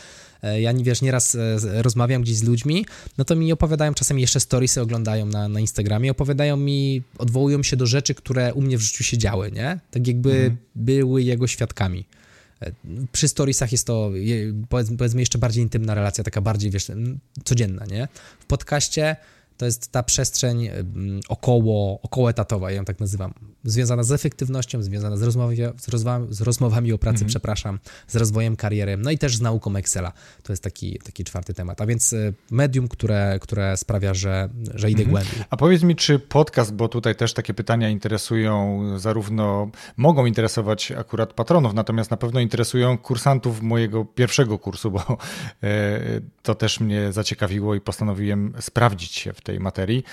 E, 0.43 0.61
ja, 0.61 0.71
nie 0.71 0.83
wiesz, 0.83 1.01
nieraz 1.01 1.35
e, 1.35 1.57
rozmawiam 1.81 2.21
gdzieś 2.21 2.35
z 2.35 2.43
ludźmi, 2.43 2.85
no 3.17 3.25
to 3.25 3.35
mi 3.35 3.53
opowiadają, 3.53 3.93
czasami 3.93 4.21
jeszcze 4.21 4.39
storiesy 4.39 4.81
oglądają 4.81 5.25
na, 5.25 5.47
na 5.47 5.59
Instagramie, 5.59 6.11
opowiadają 6.11 6.57
mi, 6.57 7.03
odwołują 7.17 7.63
się 7.63 7.77
do 7.77 7.85
rzeczy, 7.85 8.15
które 8.15 8.53
u 8.53 8.61
mnie 8.61 8.77
w 8.77 8.81
życiu 8.81 9.03
się 9.03 9.17
działy, 9.17 9.51
nie? 9.51 9.79
Tak 9.91 10.07
jakby 10.07 10.31
mhm. 10.31 10.57
były 10.75 11.23
jego 11.23 11.47
świadkami. 11.47 12.05
Przy 13.11 13.27
storiesach 13.27 13.71
jest 13.71 13.87
to, 13.87 14.11
powiedzmy, 14.97 15.19
jeszcze 15.19 15.37
bardziej 15.37 15.63
intymna 15.63 15.95
relacja, 15.95 16.23
taka 16.23 16.41
bardziej, 16.41 16.71
wiesz, 16.71 16.91
codzienna, 17.43 17.85
nie? 17.85 18.07
W 18.39 18.45
podcaście 18.45 19.15
to 19.57 19.65
jest 19.65 19.91
ta 19.91 20.03
przestrzeń 20.03 20.69
około, 21.29 22.01
około 22.01 22.29
etatowa, 22.29 22.71
ja 22.71 22.77
ją 22.77 22.85
tak 22.85 22.99
nazywam, 22.99 23.33
związana 23.63 24.03
z 24.03 24.11
efektywnością, 24.11 24.83
związana 24.83 25.17
z, 25.17 25.21
rozmowie, 25.21 25.71
z, 25.77 25.87
rozmowami, 25.87 26.27
z 26.29 26.41
rozmowami 26.41 26.93
o 26.93 26.97
pracy, 26.97 27.15
mhm. 27.15 27.29
przepraszam, 27.29 27.79
z 28.07 28.15
rozwojem 28.15 28.55
kariery, 28.55 28.97
no 28.97 29.11
i 29.11 29.17
też 29.17 29.37
z 29.37 29.41
nauką 29.41 29.75
Excela. 29.75 30.11
To 30.43 30.53
jest 30.53 30.63
taki, 30.63 30.99
taki 30.99 31.23
czwarty 31.23 31.53
temat. 31.53 31.81
A 31.81 31.85
więc 31.85 32.13
y, 32.13 32.33
medium, 32.51 32.87
które, 32.87 33.39
które 33.41 33.77
sprawia, 33.77 34.13
że, 34.13 34.49
że 34.73 34.91
idę 34.91 35.03
mhm. 35.03 35.09
głębiej. 35.09 35.45
A 35.49 35.57
powiedz 35.57 35.83
mi, 35.83 35.95
czy 35.95 36.19
podcast, 36.19 36.73
bo 36.73 36.89
tutaj 36.89 37.15
też 37.15 37.33
takie 37.33 37.53
pytania 37.53 37.89
interesują 37.89 38.83
zarówno, 38.99 39.69
mogą 39.97 40.25
interesować 40.25 40.91
akurat 40.91 41.33
patronów, 41.33 41.73
natomiast 41.73 42.11
na 42.11 42.17
pewno 42.17 42.39
interesują 42.39 42.97
kursantów 42.97 43.61
mojego 43.61 44.05
pierwszego 44.05 44.59
kursu, 44.59 44.91
bo 44.91 45.17
e, 45.63 46.21
to 46.43 46.55
też 46.55 46.79
mnie 46.79 47.13
zaciekawiło 47.13 47.75
i 47.75 47.81
postanowiłem 47.81 48.53
sprawdzić 48.59 49.11
się 49.11 49.33
w 49.33 49.41
tej 49.45 49.59
materii. 49.59 50.03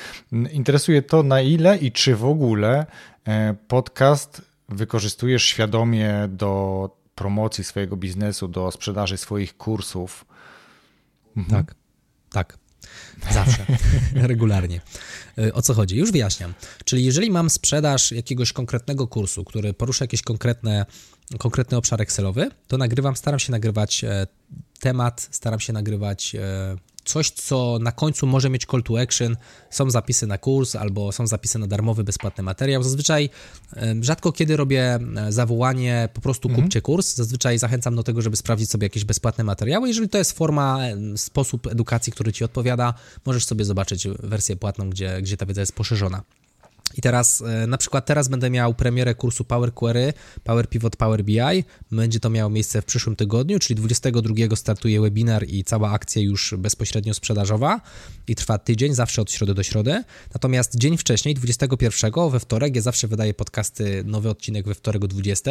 Interesuje 0.52 1.02
to, 1.02 1.22
na 1.22 1.40
ile 1.40 1.78
i 1.78 1.92
czy 1.92 2.16
w 2.16 2.24
ogóle 2.24 2.86
e, 3.28 3.54
podcast 3.68 4.42
wykorzystujesz 4.68 5.44
świadomie 5.44 6.28
do 6.28 6.90
promocji 7.14 7.64
swojego 7.64 7.96
biznesu, 7.96 8.48
do 8.48 8.70
sprzedaży 8.70 9.16
swoich 9.16 9.56
kursów. 9.56 10.24
Mhm. 11.36 11.64
Tak, 11.64 11.74
tak. 12.30 12.58
Zawsze, 13.30 13.66
regularnie. 14.32 14.80
E, 15.38 15.52
o 15.54 15.62
co 15.62 15.74
chodzi? 15.74 15.96
Już 15.96 16.12
wyjaśniam. 16.12 16.54
Czyli 16.84 17.04
jeżeli 17.04 17.30
mam 17.30 17.50
sprzedaż 17.50 18.12
jakiegoś 18.12 18.52
konkretnego 18.52 19.06
kursu, 19.06 19.44
który 19.44 19.74
porusza 19.74 20.04
jakiś 20.04 20.22
konkretne, 20.22 20.86
konkretny 21.38 21.76
obszar 21.76 22.02
Excelowy, 22.02 22.50
to 22.68 22.78
nagrywam, 22.78 23.16
staram 23.16 23.38
się 23.38 23.52
nagrywać 23.52 24.04
e, 24.04 24.26
temat, 24.80 25.28
staram 25.30 25.60
się 25.60 25.72
nagrywać 25.72 26.36
coś, 27.04 27.30
co 27.30 27.78
na 27.80 27.92
końcu 27.92 28.26
może 28.26 28.50
mieć 28.50 28.66
call 28.66 28.82
to 28.82 29.00
action, 29.00 29.36
są 29.70 29.90
zapisy 29.90 30.26
na 30.26 30.38
kurs 30.38 30.76
albo 30.76 31.12
są 31.12 31.26
zapisy 31.26 31.58
na 31.58 31.66
darmowy, 31.66 32.04
bezpłatny 32.04 32.44
materiał. 32.44 32.82
Zazwyczaj 32.82 33.30
rzadko 34.00 34.32
kiedy 34.32 34.56
robię 34.56 34.98
e, 35.16 35.32
zawołanie 35.32 36.08
po 36.14 36.20
prostu 36.20 36.48
mhm. 36.48 36.64
kupcie 36.64 36.80
kurs. 36.80 37.14
Zazwyczaj 37.14 37.58
zachęcam 37.58 37.96
do 37.96 38.02
tego, 38.02 38.22
żeby 38.22 38.36
sprawdzić 38.36 38.70
sobie 38.70 38.84
jakieś 38.84 39.04
bezpłatne 39.04 39.44
materiały. 39.44 39.88
Jeżeli 39.88 40.08
to 40.08 40.18
jest 40.18 40.32
forma, 40.32 40.78
sposób 41.16 41.66
edukacji, 41.66 42.12
który 42.12 42.32
Ci 42.32 42.44
odpowiada, 42.44 42.94
możesz 43.26 43.44
sobie 43.46 43.64
zobaczyć 43.64 44.08
wersję 44.08 44.56
płatną, 44.56 44.90
gdzie, 44.90 45.22
gdzie 45.22 45.36
ta 45.36 45.46
wiedza 45.46 45.60
jest 45.60 45.74
poszerzona. 45.74 46.22
I 46.96 47.00
teraz, 47.00 47.42
e, 47.42 47.66
na 47.66 47.78
przykład 47.78 48.06
teraz 48.06 48.28
będę 48.28 48.50
miał 48.50 48.74
premierę 48.74 49.14
kursu 49.14 49.44
Power 49.44 49.74
Query, 49.74 50.12
Power 50.44 50.68
Pivot, 50.68 50.96
Power 50.96 51.24
BI. 51.24 51.64
Będzie 51.90 52.20
to 52.20 52.30
miało 52.30 52.50
miejsce 52.50 52.82
w 52.82 52.84
przyszłym 52.84 53.16
tygodniu, 53.16 53.58
czyli 53.58 53.74
22 53.74 54.56
startuje 54.56 55.00
webinar 55.00 55.44
i 55.48 55.64
cała 55.64 55.90
akcja 55.90 56.22
już 56.22 56.54
bezpośrednio 56.58 57.14
sprzedażowa 57.14 57.80
i 58.28 58.34
trwa 58.34 58.58
tydzień, 58.58 58.94
zawsze 58.94 59.22
od 59.22 59.32
środy 59.32 59.54
do 59.54 59.62
środy. 59.62 60.04
Natomiast 60.34 60.76
dzień 60.76 60.96
wcześniej, 60.96 61.34
21 61.34 62.30
we 62.30 62.40
wtorek, 62.40 62.76
ja 62.76 62.82
zawsze 62.82 63.08
wydaję 63.08 63.34
podcasty, 63.34 64.02
nowy 64.06 64.30
odcinek 64.30 64.66
we 64.66 64.74
wtorek 64.74 65.04
o 65.04 65.08
20. 65.08 65.50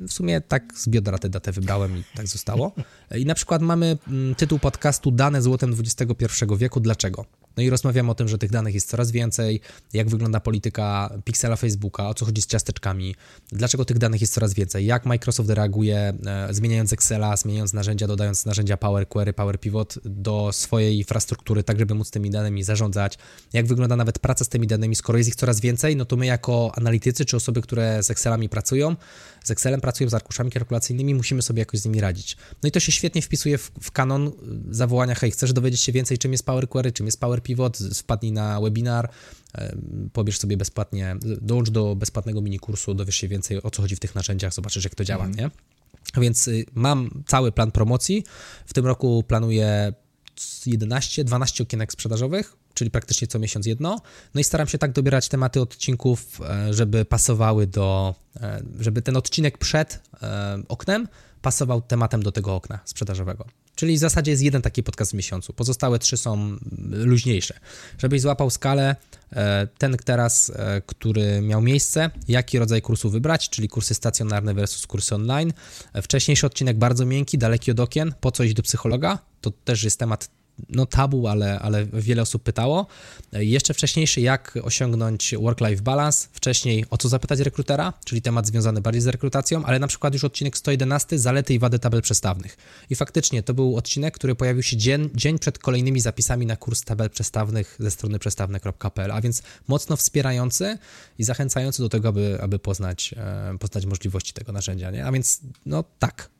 W 0.00 0.12
sumie 0.12 0.40
tak 0.40 0.72
z 0.76 0.88
biodra 0.88 1.18
tę 1.18 1.28
datę 1.28 1.52
wybrałem 1.52 1.98
i 1.98 2.04
tak 2.14 2.26
zostało. 2.26 2.72
I 3.16 3.26
na 3.26 3.34
przykład 3.34 3.62
mamy 3.62 3.98
mm, 4.08 4.34
tytuł 4.34 4.58
podcastu 4.58 5.10
Dane 5.10 5.42
złotem 5.42 5.74
XXI 5.80 6.44
wieku. 6.58 6.80
Dlaczego? 6.80 7.24
No 7.56 7.62
i 7.62 7.70
rozmawiamy 7.70 8.10
o 8.10 8.14
tym, 8.14 8.28
że 8.28 8.38
tych 8.38 8.50
danych 8.50 8.74
jest 8.74 8.88
coraz 8.88 9.10
więcej, 9.10 9.60
jak 9.92 10.08
wygląda 10.08 10.40
polityka 10.40 11.10
Pixela 11.24 11.56
Facebooka, 11.56 12.08
o 12.08 12.14
co 12.14 12.24
chodzi 12.24 12.42
z 12.42 12.46
ciasteczkami, 12.46 13.14
dlaczego 13.52 13.84
tych 13.84 13.98
danych 13.98 14.20
jest 14.20 14.34
coraz 14.34 14.54
więcej, 14.54 14.86
jak 14.86 15.06
Microsoft 15.06 15.50
reaguje, 15.50 15.96
e, 16.26 16.48
zmieniając 16.50 16.92
Excela, 16.92 17.36
zmieniając 17.36 17.72
narzędzia, 17.72 18.06
dodając 18.06 18.46
narzędzia 18.46 18.76
Power 18.76 19.08
Query, 19.08 19.32
Power 19.32 19.60
Pivot 19.60 19.98
do 20.04 20.52
swojej 20.52 20.98
infrastruktury, 20.98 21.62
tak 21.62 21.78
żeby 21.78 21.94
móc 21.94 22.10
tymi 22.10 22.30
danymi 22.30 22.62
zarządzać, 22.62 23.18
jak 23.52 23.66
wygląda 23.66 23.96
nawet 23.96 24.18
praca 24.18 24.44
z 24.44 24.48
tymi 24.48 24.66
danymi, 24.66 24.94
skoro 24.94 25.18
jest 25.18 25.28
ich 25.28 25.36
coraz 25.36 25.60
więcej, 25.60 25.96
no 25.96 26.04
to 26.04 26.16
my 26.16 26.26
jako 26.26 26.72
analitycy, 26.76 27.24
czy 27.24 27.36
osoby, 27.36 27.62
które 27.62 28.02
z 28.02 28.10
Excelami 28.10 28.48
pracują, 28.48 28.96
z 29.44 29.50
Excelem 29.50 29.80
pracują, 29.80 30.10
z 30.10 30.14
arkuszami 30.14 30.50
kalkulacyjnymi, 30.50 31.14
musimy 31.14 31.42
sobie 31.42 31.60
jakoś 31.60 31.80
z 31.80 31.84
nimi 31.84 32.00
radzić. 32.00 32.36
No 32.62 32.68
i 32.68 32.72
to 32.72 32.80
się 32.80 32.92
świetnie 32.92 33.22
wpisuje 33.22 33.58
w, 33.58 33.70
w 33.80 33.90
kanon 33.90 34.32
zawołania, 34.70 35.14
hej, 35.14 35.30
chcesz 35.30 35.52
dowiedzieć 35.52 35.80
się 35.80 35.92
więcej, 35.92 36.18
czym 36.18 36.32
jest 36.32 36.46
Power 36.46 36.68
Query, 36.68 36.92
czym 36.92 37.06
jest 37.06 37.20
Power 37.20 37.42
Pivot, 37.42 37.78
wpadnij 37.78 38.32
na 38.32 38.60
webinar, 38.60 39.10
pobierz 40.12 40.38
sobie 40.38 40.56
bezpłatnie, 40.56 41.16
dołącz 41.20 41.70
do 41.70 41.96
bezpłatnego 41.96 42.40
mini 42.40 42.58
kursu, 42.58 42.94
dowiesz 42.94 43.16
się 43.16 43.28
więcej 43.28 43.62
o 43.62 43.70
co 43.70 43.82
chodzi 43.82 43.96
w 43.96 44.00
tych 44.00 44.14
narzędziach, 44.14 44.54
zobaczysz 44.54 44.84
jak 44.84 44.94
to 44.94 45.04
działa, 45.04 45.24
mm. 45.24 45.36
nie? 45.36 45.50
Więc 46.16 46.48
y, 46.48 46.64
mam 46.74 47.22
cały 47.26 47.52
plan 47.52 47.70
promocji. 47.70 48.24
W 48.66 48.74
tym 48.74 48.86
roku 48.86 49.24
planuję 49.28 49.92
11, 50.66 51.24
12 51.24 51.62
okienek 51.62 51.92
sprzedażowych 51.92 52.56
czyli 52.74 52.90
praktycznie 52.90 53.28
co 53.28 53.38
miesiąc 53.38 53.66
jedno. 53.66 54.00
No 54.34 54.40
i 54.40 54.44
staram 54.44 54.68
się 54.68 54.78
tak 54.78 54.92
dobierać 54.92 55.28
tematy 55.28 55.60
odcinków, 55.60 56.40
e, 56.40 56.74
żeby 56.74 57.04
pasowały 57.04 57.66
do, 57.66 58.14
e, 58.40 58.62
żeby 58.80 59.02
ten 59.02 59.16
odcinek 59.16 59.58
przed 59.58 60.00
e, 60.22 60.62
oknem 60.68 61.08
pasował 61.42 61.82
tematem 61.82 62.22
do 62.22 62.32
tego 62.32 62.54
okna 62.54 62.78
sprzedażowego. 62.84 63.46
Czyli 63.74 63.96
w 63.96 63.98
zasadzie 63.98 64.30
jest 64.30 64.42
jeden 64.42 64.62
taki 64.62 64.82
podcast 64.82 65.10
w 65.10 65.14
miesiącu. 65.14 65.52
Pozostałe 65.52 65.98
trzy 65.98 66.16
są 66.16 66.56
luźniejsze. 66.90 67.54
Żebyś 67.98 68.20
złapał 68.20 68.50
skalę, 68.50 68.96
ten 69.78 69.96
teraz, 70.04 70.52
który 70.86 71.40
miał 71.40 71.62
miejsce, 71.62 72.10
jaki 72.28 72.58
rodzaj 72.58 72.82
kursu 72.82 73.10
wybrać, 73.10 73.50
czyli 73.50 73.68
kursy 73.68 73.94
stacjonarne 73.94 74.54
versus 74.54 74.86
kursy 74.86 75.14
online. 75.14 75.52
Wcześniejszy 76.02 76.46
odcinek 76.46 76.78
bardzo 76.78 77.06
miękki, 77.06 77.38
daleki 77.38 77.70
od 77.70 77.80
okien, 77.80 78.14
po 78.20 78.30
co 78.30 78.44
iść 78.44 78.54
do 78.54 78.62
psychologa, 78.62 79.18
to 79.40 79.50
też 79.50 79.84
jest 79.84 79.98
temat 79.98 80.28
no 80.68 80.86
tabu, 80.86 81.28
ale, 81.28 81.58
ale 81.58 81.86
wiele 81.86 82.22
osób 82.22 82.42
pytało. 82.42 82.86
Jeszcze 83.32 83.74
wcześniejszy, 83.74 84.20
jak 84.20 84.58
osiągnąć 84.62 85.34
work-life 85.40 85.82
balance. 85.82 86.28
Wcześniej, 86.32 86.84
o 86.90 86.98
co 86.98 87.08
zapytać 87.08 87.40
rekrutera, 87.40 87.92
czyli 88.04 88.22
temat 88.22 88.46
związany 88.46 88.80
bardziej 88.80 89.02
z 89.02 89.06
rekrutacją, 89.06 89.64
ale 89.64 89.78
na 89.78 89.86
przykład 89.86 90.14
już 90.14 90.24
odcinek 90.24 90.56
111, 90.56 91.18
zalety 91.18 91.54
i 91.54 91.58
wady 91.58 91.78
tabel 91.78 92.02
przestawnych. 92.02 92.56
I 92.90 92.94
faktycznie 92.94 93.42
to 93.42 93.54
był 93.54 93.76
odcinek, 93.76 94.14
który 94.14 94.34
pojawił 94.34 94.62
się 94.62 94.76
dzień, 94.76 95.10
dzień 95.14 95.38
przed 95.38 95.58
kolejnymi 95.58 96.00
zapisami 96.00 96.46
na 96.46 96.56
kurs 96.56 96.84
tabel 96.84 97.10
przestawnych 97.10 97.76
ze 97.80 97.90
strony 97.90 98.18
przestawne.pl, 98.18 99.10
a 99.12 99.20
więc 99.20 99.42
mocno 99.68 99.96
wspierający 99.96 100.78
i 101.18 101.24
zachęcający 101.24 101.82
do 101.82 101.88
tego, 101.88 102.08
aby, 102.08 102.38
aby 102.42 102.58
poznać, 102.58 103.14
e, 103.16 103.58
poznać 103.58 103.86
możliwości 103.86 104.32
tego 104.32 104.52
narzędzia. 104.52 104.90
Nie? 104.90 105.06
A 105.06 105.12
więc, 105.12 105.40
no 105.66 105.84
tak, 105.98 106.30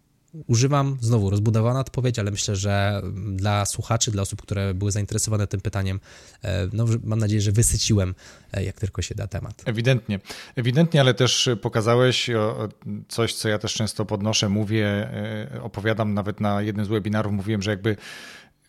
używam, 0.46 0.96
znowu 1.00 1.30
rozbudowana 1.30 1.80
odpowiedź, 1.80 2.18
ale 2.18 2.30
myślę, 2.30 2.56
że 2.56 3.02
dla 3.32 3.66
słuchaczy, 3.66 4.10
dla 4.10 4.22
osób, 4.22 4.42
które 4.42 4.74
były 4.74 4.92
zainteresowane 4.92 5.46
tym 5.46 5.60
pytaniem, 5.60 6.00
e, 6.42 6.68
no, 6.72 6.86
mam 7.04 7.18
nadzieję, 7.18 7.40
że 7.40 7.52
wysyciłem 7.52 8.14
e, 8.52 8.64
jak 8.64 8.80
tylko 8.80 9.02
się 9.02 9.14
da 9.14 9.26
temat. 9.26 9.62
Ewidentnie, 9.64 10.20
ewidentnie, 10.56 11.00
ale 11.00 11.14
też 11.14 11.48
pokazałeś 11.62 12.30
coś, 13.08 13.34
co 13.34 13.48
ja 13.48 13.58
też 13.58 13.74
często 13.74 14.04
podnoszę, 14.04 14.48
mówię, 14.48 14.86
e, 14.86 15.62
opowiadam 15.62 16.14
nawet 16.14 16.40
na 16.40 16.62
jednym 16.62 16.86
z 16.86 16.88
webinarów, 16.88 17.32
mówiłem, 17.32 17.62
że 17.62 17.70
jakby 17.70 17.96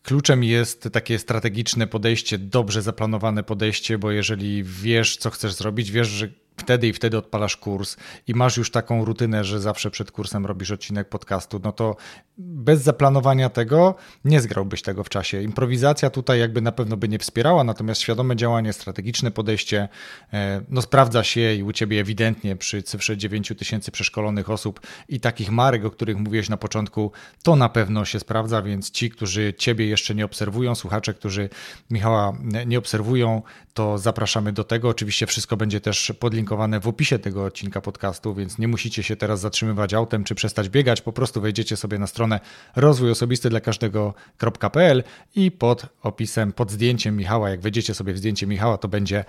Kluczem 0.06 0.44
jest 0.44 0.90
takie 0.92 1.20
strategiczne 1.20 1.88
podejście, 1.88 2.38
dobrze 2.38 2.82
zaplanowane 2.82 3.44
podejście, 3.44 3.98
bo 3.98 4.12
jeżeli 4.12 4.64
wiesz, 4.64 5.18
co 5.18 5.30
chcesz 5.30 5.54
zrobić, 5.54 5.92
wiesz, 5.92 6.08
że 6.08 6.30
wtedy 6.58 6.88
i 6.88 6.94
wtedy 6.94 7.18
odpalasz 7.18 7.58
kurs 7.58 7.98
i 8.28 8.34
masz 8.34 8.58
już 8.58 8.72
taką 8.72 9.06
rutynę, 9.06 9.44
że 9.44 9.60
zawsze 9.60 9.92
przed 9.92 10.12
kursem 10.12 10.46
robisz 10.46 10.72
odcinek 10.72 11.10
podcastu, 11.10 11.62
no 11.64 11.72
to 11.72 11.96
bez 12.38 12.82
zaplanowania 12.82 13.50
tego 13.50 13.96
nie 14.26 14.42
zgrałbyś 14.42 14.82
tego 14.82 15.04
w 15.04 15.10
czasie. 15.10 15.42
Improwizacja 15.42 16.10
tutaj 16.10 16.40
jakby 16.40 16.62
na 16.62 16.72
pewno 16.72 16.98
by 16.98 17.08
nie 17.08 17.20
wspierała, 17.20 17.64
natomiast 17.64 18.02
świadome 18.02 18.36
działanie, 18.36 18.74
strategiczne 18.74 19.32
podejście 19.32 19.88
e, 20.34 20.62
no 20.70 20.82
sprawdza 20.82 21.24
się 21.24 21.54
i 21.54 21.64
u 21.64 21.74
Ciebie 21.74 22.00
ewidentnie 22.00 22.56
przy 22.56 22.84
cyfrze 22.84 23.18
9 23.18 23.54
tysięcy 23.58 23.92
przeszkolonych 23.92 24.50
osób 24.50 24.80
i 25.10 25.20
takich 25.20 25.52
marek, 25.52 25.86
o 25.86 25.92
których 25.92 26.18
mówiłeś 26.18 26.50
na 26.50 26.58
początku, 26.58 27.12
to 27.44 27.56
na 27.56 27.70
pewno 27.70 28.06
się 28.06 28.20
sprawdza, 28.20 28.62
więc 28.62 28.92
ci, 28.92 29.10
którzy 29.10 29.54
Ciebie 29.58 29.88
jeszcze 29.88 30.16
nie 30.16 30.26
obserwują, 30.26 30.76
słuchacze, 30.76 31.14
którzy 31.14 31.50
Michała 31.90 32.38
nie 32.66 32.78
obserwują, 32.78 33.42
to 33.74 33.98
zapraszamy 33.98 34.54
do 34.54 34.64
tego. 34.64 34.90
Oczywiście 34.90 35.28
wszystko 35.28 35.58
będzie 35.58 35.82
też 35.82 36.14
podlinkowane 36.20 36.45
w 36.82 36.88
opisie 36.88 37.20
tego 37.20 37.46
odcinka 37.46 37.82
podcastu, 37.82 38.36
więc 38.36 38.58
nie 38.58 38.68
musicie 38.68 39.04
się 39.04 39.16
teraz 39.16 39.40
zatrzymywać 39.40 39.94
autem 39.94 40.24
czy 40.24 40.36
przestać 40.36 40.70
biegać, 40.70 41.02
po 41.02 41.14
prostu 41.14 41.42
wejdziecie 41.42 41.78
sobie 41.78 42.00
na 42.00 42.08
stronę 42.08 42.40
rozwój 42.76 43.12
osobisty 43.12 43.50
dla 43.50 43.60
każdego.pl 43.60 45.04
i 45.36 45.52
pod 45.52 45.86
opisem, 46.02 46.54
pod 46.54 46.72
zdjęciem 46.72 47.18
Michała, 47.18 47.50
jak 47.50 47.62
wejdziecie 47.62 47.94
sobie 47.94 48.14
w 48.14 48.18
zdjęcie 48.18 48.48
Michała, 48.48 48.78
to 48.78 48.88
będzie 48.88 49.26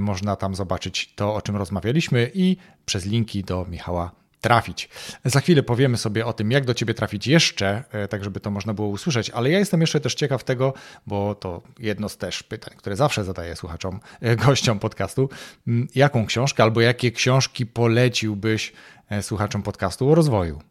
można 0.00 0.36
tam 0.36 0.54
zobaczyć 0.54 1.14
to, 1.14 1.34
o 1.34 1.42
czym 1.42 1.56
rozmawialiśmy 1.56 2.30
i 2.34 2.56
przez 2.86 3.06
linki 3.06 3.44
do 3.44 3.66
Michała 3.70 4.25
trafić. 4.40 4.88
Za 5.24 5.40
chwilę 5.40 5.62
powiemy 5.62 5.96
sobie 5.96 6.26
o 6.26 6.32
tym, 6.32 6.50
jak 6.50 6.64
do 6.64 6.74
ciebie 6.74 6.94
trafić 6.94 7.26
jeszcze, 7.26 7.84
e, 7.92 8.08
tak 8.08 8.24
żeby 8.24 8.40
to 8.40 8.50
można 8.50 8.74
było 8.74 8.88
usłyszeć, 8.88 9.30
ale 9.30 9.50
ja 9.50 9.58
jestem 9.58 9.80
jeszcze 9.80 10.00
też 10.00 10.14
ciekaw 10.14 10.44
tego, 10.44 10.74
bo 11.06 11.34
to 11.34 11.62
jedno 11.78 12.08
z 12.08 12.16
też 12.16 12.42
pytań, 12.42 12.74
które 12.76 12.96
zawsze 12.96 13.24
zadaję 13.24 13.56
słuchaczom, 13.56 14.00
e, 14.20 14.36
gościom 14.36 14.78
podcastu, 14.78 15.28
mm, 15.66 15.88
jaką 15.94 16.26
książkę 16.26 16.62
albo 16.62 16.80
jakie 16.80 17.12
książki 17.12 17.66
poleciłbyś 17.66 18.72
e, 19.10 19.22
słuchaczom 19.22 19.62
podcastu 19.62 20.10
o 20.10 20.14
rozwoju? 20.14 20.62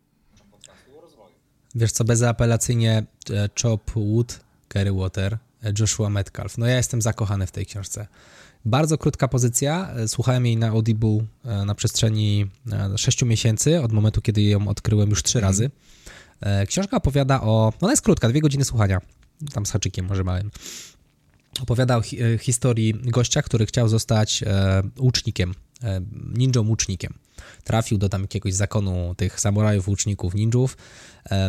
Wiesz 1.75 1.91
co, 1.91 2.03
bezapelacyjnie 2.03 3.03
Chop 3.61 3.91
Wood, 3.95 4.39
Gary 4.69 4.93
Water, 4.93 5.37
Joshua 5.79 6.09
Metcalf. 6.09 6.57
No 6.57 6.65
ja 6.65 6.77
jestem 6.77 7.01
zakochany 7.01 7.47
w 7.47 7.51
tej 7.51 7.65
książce. 7.65 8.07
Bardzo 8.65 8.97
krótka 8.97 9.27
pozycja. 9.27 9.93
Słuchałem 10.07 10.45
jej 10.45 10.57
na 10.57 10.67
Audible 10.67 11.25
e, 11.45 11.65
na 11.65 11.75
przestrzeni 11.75 12.45
6 12.95 13.23
e, 13.23 13.25
miesięcy, 13.25 13.81
od 13.81 13.91
momentu, 13.91 14.21
kiedy 14.21 14.41
ją 14.41 14.67
odkryłem 14.67 15.09
już 15.09 15.23
trzy 15.23 15.37
mhm. 15.37 15.49
razy. 15.49 15.71
E, 16.41 16.65
książka 16.65 16.97
opowiada 16.97 17.41
o. 17.41 17.73
Ona 17.81 17.91
jest 17.91 18.03
krótka, 18.03 18.29
dwie 18.29 18.41
godziny 18.41 18.65
słuchania. 18.65 19.01
Tam 19.53 19.65
z 19.65 19.71
haczykiem, 19.71 20.05
może 20.05 20.23
małym. 20.23 20.51
Opowiada 21.61 21.97
o 21.97 22.01
hi 22.01 22.17
historii 22.39 22.93
gościa, 22.93 23.41
który 23.41 23.65
chciał 23.65 23.89
zostać 23.89 24.43
e, 24.43 24.81
łucznikiem, 24.99 25.53
ninją 26.33 26.67
łucznikiem 26.67 27.13
trafił 27.63 27.97
do 27.97 28.09
tam 28.09 28.21
jakiegoś 28.21 28.53
zakonu 28.53 29.15
tych 29.17 29.39
samurajów, 29.39 29.87
łuczników, 29.87 30.33
ninjów, 30.33 30.77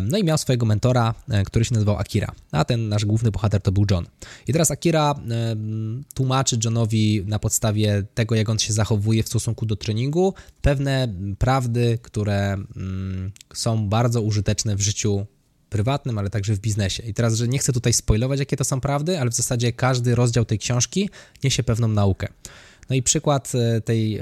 no 0.03 0.17
i 0.17 0.23
miał 0.23 0.37
swojego 0.37 0.65
mentora, 0.65 1.13
e, 1.29 1.43
który 1.43 1.65
się 1.65 1.73
nazywał 1.73 1.97
Akira, 1.97 2.31
a 2.51 2.65
ten 2.65 2.89
nasz 2.89 3.05
główny 3.05 3.31
bohater 3.31 3.61
to 3.61 3.71
był 3.71 3.85
John. 3.91 4.05
I 4.47 4.53
teraz 4.53 4.71
Akira 4.71 5.15
tłumaczy 6.13 6.59
Johnowi 6.63 7.23
na 7.25 7.39
podstawie 7.39 8.03
tego, 8.13 8.35
jak 8.35 8.49
on 8.49 8.59
się 8.59 8.73
zachowuje 8.73 9.23
w 9.23 9.27
stosunku 9.27 9.65
do 9.65 9.75
treningu, 9.75 10.33
pewne 10.61 11.07
prawdy, 11.39 11.99
które 12.01 12.53
mm, 12.53 13.31
są 13.53 13.89
bardzo 13.89 14.21
użyteczne 14.21 14.75
w 14.75 14.81
życiu 14.81 15.25
prywatnym, 15.69 16.17
ale 16.17 16.29
także 16.29 16.53
w 16.53 16.59
biznesie. 16.59 17.03
I 17.03 17.13
teraz, 17.13 17.33
że 17.33 17.47
nie 17.47 17.59
chcę 17.59 17.73
tutaj 17.73 17.93
spoilować, 17.93 18.39
jakie 18.39 18.57
to 18.57 18.63
są 18.63 18.81
prawdy, 18.81 19.19
ale 19.19 19.29
w 19.29 19.33
zasadzie 19.33 19.71
każdy 19.71 20.15
rozdział 20.15 20.45
tej 20.45 20.59
książki 20.59 21.09
niesie 21.43 21.63
pewną 21.63 21.87
naukę. 21.87 22.27
No 22.89 22.95
i 22.95 23.03
przykład 23.03 23.51
e, 23.55 23.81
tej 23.81 24.21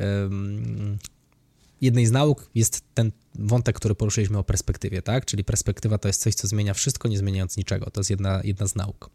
jednej 1.81 2.05
z 2.05 2.11
nauk 2.11 2.49
jest 2.55 2.81
ten 2.93 3.11
wątek, 3.35 3.75
który 3.75 3.95
poruszyliśmy 3.95 4.37
o 4.37 4.43
perspektywie, 4.43 5.01
tak? 5.01 5.25
Czyli 5.25 5.43
perspektywa 5.43 5.97
to 5.97 6.07
jest 6.07 6.21
coś, 6.21 6.35
co 6.35 6.47
zmienia 6.47 6.73
wszystko, 6.73 7.07
nie 7.07 7.17
zmieniając 7.17 7.57
niczego. 7.57 7.89
To 7.89 7.99
jest 7.99 8.09
jedna, 8.09 8.41
jedna 8.43 8.67
z 8.67 8.75
nauk. 8.75 9.09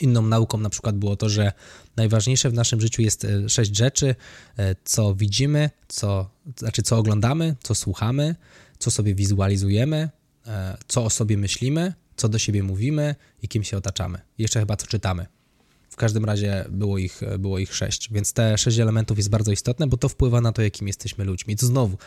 Inną 0.00 0.22
nauką 0.22 0.58
na 0.58 0.70
przykład 0.70 0.96
było 0.96 1.16
to, 1.16 1.28
że 1.28 1.52
najważniejsze 1.96 2.50
w 2.50 2.54
naszym 2.54 2.80
życiu 2.80 3.02
jest 3.02 3.24
e, 3.24 3.48
sześć 3.48 3.76
rzeczy, 3.76 4.14
e, 4.56 4.76
co 4.84 5.14
widzimy, 5.14 5.70
co, 5.88 6.30
znaczy 6.58 6.82
co 6.82 6.98
oglądamy, 6.98 7.56
co 7.62 7.74
słuchamy, 7.74 8.34
co 8.78 8.90
sobie 8.90 9.14
wizualizujemy, 9.14 10.10
co 10.88 11.04
o 11.04 11.10
sobie 11.10 11.36
myślimy, 11.36 11.92
co 12.16 12.28
do 12.28 12.38
siebie 12.38 12.62
mówimy 12.62 13.14
i 13.42 13.48
kim 13.48 13.64
się 13.64 13.76
otaczamy. 13.76 14.20
Jeszcze 14.38 14.60
chyba 14.60 14.76
co 14.76 14.86
czytamy. 14.86 15.26
W 15.96 15.98
każdym 15.98 16.24
razie 16.24 16.64
było 16.70 16.98
ich, 16.98 17.20
było 17.38 17.58
ich 17.58 17.74
sześć, 17.74 18.12
więc 18.12 18.32
te 18.32 18.58
sześć 18.58 18.78
elementów 18.78 19.16
jest 19.16 19.30
bardzo 19.30 19.52
istotne, 19.52 19.86
bo 19.86 19.96
to 19.96 20.08
wpływa 20.08 20.40
na 20.40 20.52
to, 20.52 20.62
jakim 20.62 20.86
jesteśmy 20.86 21.24
ludźmi. 21.24 21.56
To 21.56 21.66
znowu, 21.66 21.98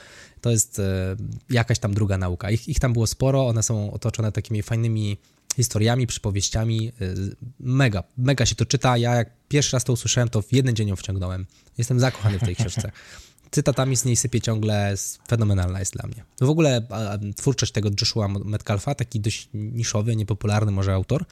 to 0.42 0.52
jest 0.52 0.80
e, 0.80 1.16
jakaś 1.50 1.80
tam 1.80 1.94
druga 1.94 2.18
nauka. 2.18 2.52
Ich, 2.52 2.70
ich 2.70 2.80
tam 2.80 2.94
było 2.94 3.08
sporo, 3.08 3.48
one 3.48 3.64
są 3.64 3.94
otoczone 3.94 4.32
takimi 4.32 4.64
fajnymi 4.64 5.18
historiami, 5.56 6.08
przypowieściami. 6.08 6.92
E, 7.02 7.14
mega, 7.60 8.04
mega 8.18 8.46
się 8.46 8.56
to 8.56 8.66
czyta. 8.66 8.98
Ja 8.98 9.16
jak 9.16 9.30
pierwszy 9.48 9.76
raz 9.76 9.84
to 9.84 9.94
usłyszałem, 9.94 10.30
to 10.30 10.42
w 10.42 10.54
jeden 10.54 10.76
dzień 10.76 10.88
ją 10.88 10.96
wciągnąłem. 10.96 11.46
Jestem 11.78 12.00
zakochany 12.00 12.40
w 12.40 12.44
tej 12.44 12.56
książce. 12.56 12.92
cytatami 13.52 13.98
z 13.98 14.06
niej 14.06 14.16
sypie 14.16 14.42
ciągle, 14.42 14.96
fenomenalna 15.28 15.80
jest 15.80 15.94
dla 15.94 16.08
mnie. 16.08 16.24
W 16.42 16.50
ogóle 16.50 16.88
twórczość 17.36 17.72
tego 17.72 17.90
Joshua 18.02 18.28
Metcalfa, 18.28 18.96
taki 18.96 19.20
dość 19.20 19.50
niszowy, 19.54 20.16
niepopularny 20.16 20.72
może 20.72 20.94
autor, 20.94 21.26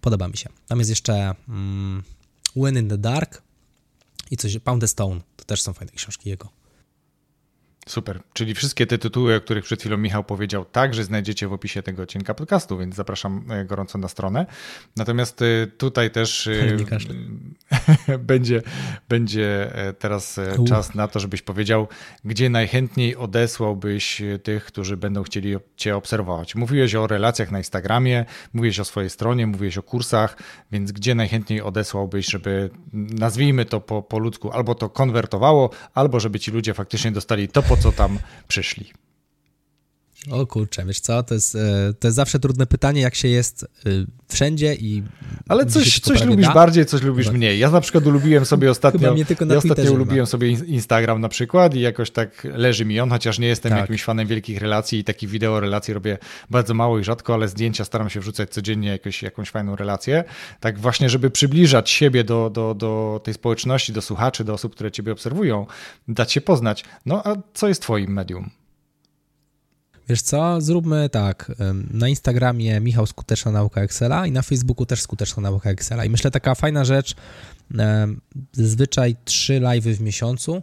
podoba 0.00 0.28
mi 0.28 0.36
się. 0.36 0.48
Tam 0.68 0.78
jest 0.78 0.90
jeszcze 0.90 1.34
mm, 1.48 2.02
Win 2.56 2.78
in 2.78 2.88
the 2.88 2.98
Dark 2.98 3.42
i 4.30 4.36
coś, 4.36 4.58
Pound 4.58 4.80
the 4.80 4.88
Stone, 4.88 5.20
to 5.36 5.44
też 5.44 5.62
są 5.62 5.72
fajne 5.72 5.92
książki 5.92 6.28
jego. 6.30 6.63
Super. 7.86 8.20
Czyli 8.32 8.54
wszystkie 8.54 8.86
te 8.86 8.98
tytuły, 8.98 9.36
o 9.36 9.40
których 9.40 9.64
przed 9.64 9.80
chwilą 9.80 9.96
Michał 9.96 10.24
powiedział, 10.24 10.64
także 10.64 11.04
znajdziecie 11.04 11.48
w 11.48 11.52
opisie 11.52 11.82
tego 11.82 12.02
odcinka 12.02 12.34
podcastu, 12.34 12.78
więc 12.78 12.94
zapraszam 12.94 13.44
e, 13.50 13.64
gorąco 13.64 13.98
na 13.98 14.08
stronę. 14.08 14.46
Natomiast 14.96 15.42
e, 15.42 15.66
tutaj 15.66 16.10
też 16.10 16.46
e, 16.46 18.18
będzie, 18.18 18.62
będzie 19.08 19.72
teraz 19.98 20.40
czas 20.68 20.94
na 20.94 21.08
to, 21.08 21.20
żebyś 21.20 21.42
powiedział, 21.42 21.88
gdzie 22.24 22.50
najchętniej 22.50 23.16
odesłałbyś 23.16 24.22
tych, 24.42 24.64
którzy 24.64 24.96
będą 24.96 25.22
chcieli 25.22 25.56
Cię 25.76 25.96
obserwować. 25.96 26.54
Mówiłeś 26.54 26.94
o 26.94 27.06
relacjach 27.06 27.50
na 27.50 27.58
Instagramie, 27.58 28.24
mówiłeś 28.54 28.80
o 28.80 28.84
swojej 28.84 29.10
stronie, 29.10 29.46
mówiłeś 29.46 29.78
o 29.78 29.82
kursach, 29.82 30.36
więc 30.72 30.92
gdzie 30.92 31.14
najchętniej 31.14 31.62
odesłałbyś, 31.62 32.26
żeby 32.26 32.70
nazwijmy 32.92 33.64
to 33.64 33.80
po, 33.80 34.02
po 34.02 34.18
ludzku, 34.18 34.52
albo 34.52 34.74
to 34.74 34.88
konwertowało, 34.88 35.70
albo 35.94 36.20
żeby 36.20 36.40
ci 36.40 36.50
ludzie 36.50 36.74
faktycznie 36.74 37.12
dostali 37.12 37.48
to, 37.48 37.62
po 37.74 37.82
co 37.82 37.92
tam 37.92 38.18
przyszli. 38.48 39.03
O 40.30 40.46
kurczę, 40.46 40.84
wiesz 40.86 41.00
co, 41.00 41.22
to 41.22 41.34
jest, 41.34 41.54
e, 41.54 41.94
to 42.00 42.08
jest 42.08 42.16
zawsze 42.16 42.38
trudne 42.38 42.66
pytanie, 42.66 43.00
jak 43.00 43.14
się 43.14 43.28
jest 43.28 43.62
e, 43.62 43.90
wszędzie 44.28 44.74
i... 44.74 45.02
Ale 45.48 45.66
coś, 45.66 46.00
coś 46.00 46.24
lubisz 46.24 46.46
da? 46.46 46.54
bardziej, 46.54 46.86
coś 46.86 47.02
lubisz 47.02 47.26
Chyba. 47.26 47.38
mniej. 47.38 47.58
Ja 47.58 47.70
na 47.70 47.80
przykład 47.80 48.06
ulubiłem 48.06 48.44
sobie 48.44 48.70
ostatnio... 48.70 49.14
ja 49.50 49.56
ostatnio 49.56 49.92
ulubiłem 49.92 50.26
sobie 50.26 50.50
Instagram 50.50 51.20
na 51.20 51.28
przykład 51.28 51.74
i 51.74 51.80
jakoś 51.80 52.10
tak 52.10 52.44
leży 52.44 52.84
mi 52.84 53.00
on, 53.00 53.10
chociaż 53.10 53.38
nie 53.38 53.46
jestem 53.46 53.70
tak. 53.70 53.80
jakimś 53.80 54.04
fanem 54.04 54.26
wielkich 54.26 54.58
relacji 54.58 54.98
i 54.98 55.04
takich 55.04 55.30
wideo 55.30 55.60
relacji 55.60 55.94
robię 55.94 56.18
bardzo 56.50 56.74
mało 56.74 56.98
i 56.98 57.04
rzadko, 57.04 57.34
ale 57.34 57.48
zdjęcia 57.48 57.84
staram 57.84 58.10
się 58.10 58.20
wrzucać 58.20 58.50
codziennie 58.50 58.88
jakoś, 58.88 59.22
jakąś 59.22 59.50
fajną 59.50 59.76
relację. 59.76 60.24
Tak 60.60 60.78
właśnie, 60.78 61.10
żeby 61.10 61.30
przybliżać 61.30 61.90
siebie 61.90 62.24
do, 62.24 62.50
do, 62.50 62.74
do 62.74 63.20
tej 63.24 63.34
społeczności, 63.34 63.92
do 63.92 64.02
słuchaczy, 64.02 64.44
do 64.44 64.54
osób, 64.54 64.74
które 64.74 64.90
ciebie 64.90 65.12
obserwują, 65.12 65.66
dać 66.08 66.32
się 66.32 66.40
poznać. 66.40 66.84
No 67.06 67.22
a 67.24 67.36
co 67.54 67.68
jest 67.68 67.82
twoim 67.82 68.12
medium? 68.12 68.50
Wiesz 70.08 70.22
co, 70.22 70.60
zróbmy 70.60 71.08
tak. 71.08 71.52
Na 71.90 72.08
Instagramie 72.08 72.80
Michał 72.80 73.06
Skuteczna 73.06 73.52
Nauka 73.52 73.80
Excela 73.80 74.26
i 74.26 74.32
na 74.32 74.42
Facebooku 74.42 74.86
też 74.86 75.02
Skuteczna 75.02 75.42
Nauka 75.42 75.70
Excela. 75.70 76.04
I 76.04 76.10
myślę, 76.10 76.30
taka 76.30 76.54
fajna 76.54 76.84
rzecz, 76.84 77.14
zazwyczaj 78.52 79.16
trzy 79.24 79.60
live'y 79.60 79.94
w 79.94 80.00
miesiącu, 80.00 80.62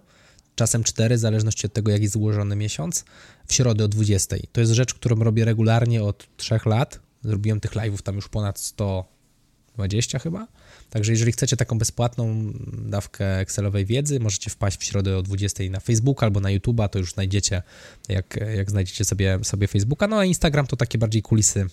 czasem 0.56 0.84
cztery, 0.84 1.16
w 1.16 1.20
zależności 1.20 1.68
od 1.68 1.74
tego, 1.74 1.92
jak 1.92 2.02
jest 2.02 2.14
złożony 2.14 2.56
miesiąc, 2.56 3.06
w 3.48 3.54
środę 3.54 3.86
o 3.86 3.88
20. 3.88 4.36
To 4.52 4.60
jest 4.62 4.74
rzecz, 4.74 4.94
którą 4.94 5.16
robię 5.16 5.46
regularnie 5.46 6.04
od 6.04 6.38
trzech 6.38 6.66
lat. 6.66 7.00
Zrobiłem 7.24 7.60
tych 7.60 7.72
live'ów 7.72 8.02
tam 8.02 8.16
już 8.16 8.30
ponad 8.30 8.60
120 8.60 10.20
chyba. 10.20 10.48
Także 10.92 11.12
jeżeli 11.12 11.32
chcecie 11.32 11.58
taką 11.58 11.78
bezpłatną 11.78 12.54
dawkę 12.74 13.40
Excelowej 13.40 13.86
wiedzy, 13.86 14.20
możecie 14.20 14.50
wpaść 14.50 14.80
w 14.80 14.84
środę 14.84 15.18
o 15.18 15.22
20 15.22 15.64
na 15.64 15.80
Facebook 15.80 16.24
albo 16.24 16.40
na 16.40 16.50
YouTube'a, 16.50 16.90
to 16.90 17.00
już 17.00 17.14
znajdziecie, 17.14 17.62
jak, 18.10 18.40
jak 18.56 18.72
znajdziecie 18.72 19.06
sobie, 19.06 19.40
sobie 19.44 19.68
Facebooka. 19.68 20.08
No 20.08 20.20
a 20.20 20.26
Instagram 20.26 20.68
to 20.68 20.76
takie 20.76 20.98
bardziej 20.98 21.22
kulisy 21.22 21.66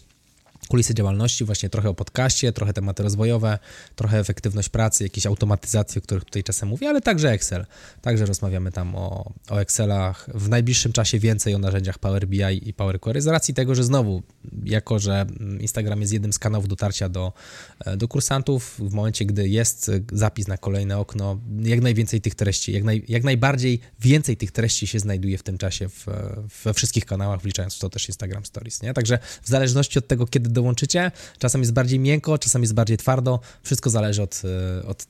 kulisy 0.69 0.95
działalności, 0.95 1.45
właśnie 1.45 1.71
trochę 1.71 1.89
o 1.89 1.95
podcaście, 1.95 2.53
trochę 2.53 2.73
tematy 2.73 3.03
rozwojowe, 3.03 3.59
trochę 3.97 4.19
efektywność 4.19 4.69
pracy, 4.69 5.05
jakieś 5.05 5.27
automatyzacje, 5.27 5.99
o 5.99 6.03
których 6.03 6.25
tutaj 6.25 6.45
czasem 6.45 6.69
mówię, 6.69 6.89
ale 6.89 7.01
także 7.01 7.31
Excel. 7.31 7.67
Także 8.03 8.27
rozmawiamy 8.27 8.73
tam 8.73 8.97
o, 8.97 9.33
o 9.51 9.61
Excelach. 9.61 10.27
W 10.35 10.49
najbliższym 10.49 10.93
czasie 10.93 11.19
więcej 11.19 11.55
o 11.55 11.59
narzędziach 11.59 11.99
Power 11.99 12.27
BI 12.27 12.69
i 12.69 12.75
Power 12.75 13.01
Query 13.01 13.23
z 13.23 13.27
racji 13.27 13.55
tego, 13.55 13.75
że 13.75 13.85
znowu, 13.85 14.23
jako 14.65 14.99
że 14.99 15.27
Instagram 15.61 16.01
jest 16.01 16.13
jednym 16.13 16.33
z 16.33 16.39
kanałów 16.39 16.69
dotarcia 16.69 17.09
do, 17.09 17.33
do 17.97 18.09
kursantów, 18.09 18.75
w 18.79 18.93
momencie, 18.93 19.25
gdy 19.25 19.49
jest 19.49 19.91
zapis 20.13 20.49
na 20.49 20.57
kolejne 20.57 20.99
okno, 20.99 21.41
jak 21.61 21.81
najwięcej 21.81 22.21
tych 22.21 22.35
treści, 22.35 22.73
jak, 22.73 22.85
naj, 22.85 23.05
jak 23.09 23.25
najbardziej 23.25 23.81
więcej 24.01 24.37
tych 24.37 24.53
treści 24.53 24.87
się 24.87 24.99
znajduje 24.99 25.39
w 25.39 25.43
tym 25.43 25.59
czasie 25.59 25.89
w, 25.89 26.07
we 26.65 26.75
wszystkich 26.75 27.07
kanałach, 27.07 27.41
wliczając 27.41 27.77
w 27.77 27.79
to 27.79 27.91
też 27.91 28.09
Instagram 28.09 28.45
Stories. 28.45 28.83
Nie? 28.83 28.95
Także 28.95 29.19
w 29.43 29.49
zależności 29.49 29.99
od 29.99 30.07
tego, 30.07 30.27
kiedy 30.27 30.48
dołączycie. 30.53 31.11
Czasem 31.39 31.61
jest 31.61 31.73
bardziej 31.73 31.99
miękko, 31.99 32.39
czasem 32.39 32.63
jest 32.63 32.75
bardziej 32.75 32.97
twardo. 32.97 33.41
Wszystko 33.63 33.91
zależy 33.91 34.23
od, 34.23 34.43
e, 34.45 34.87
od 34.87 35.07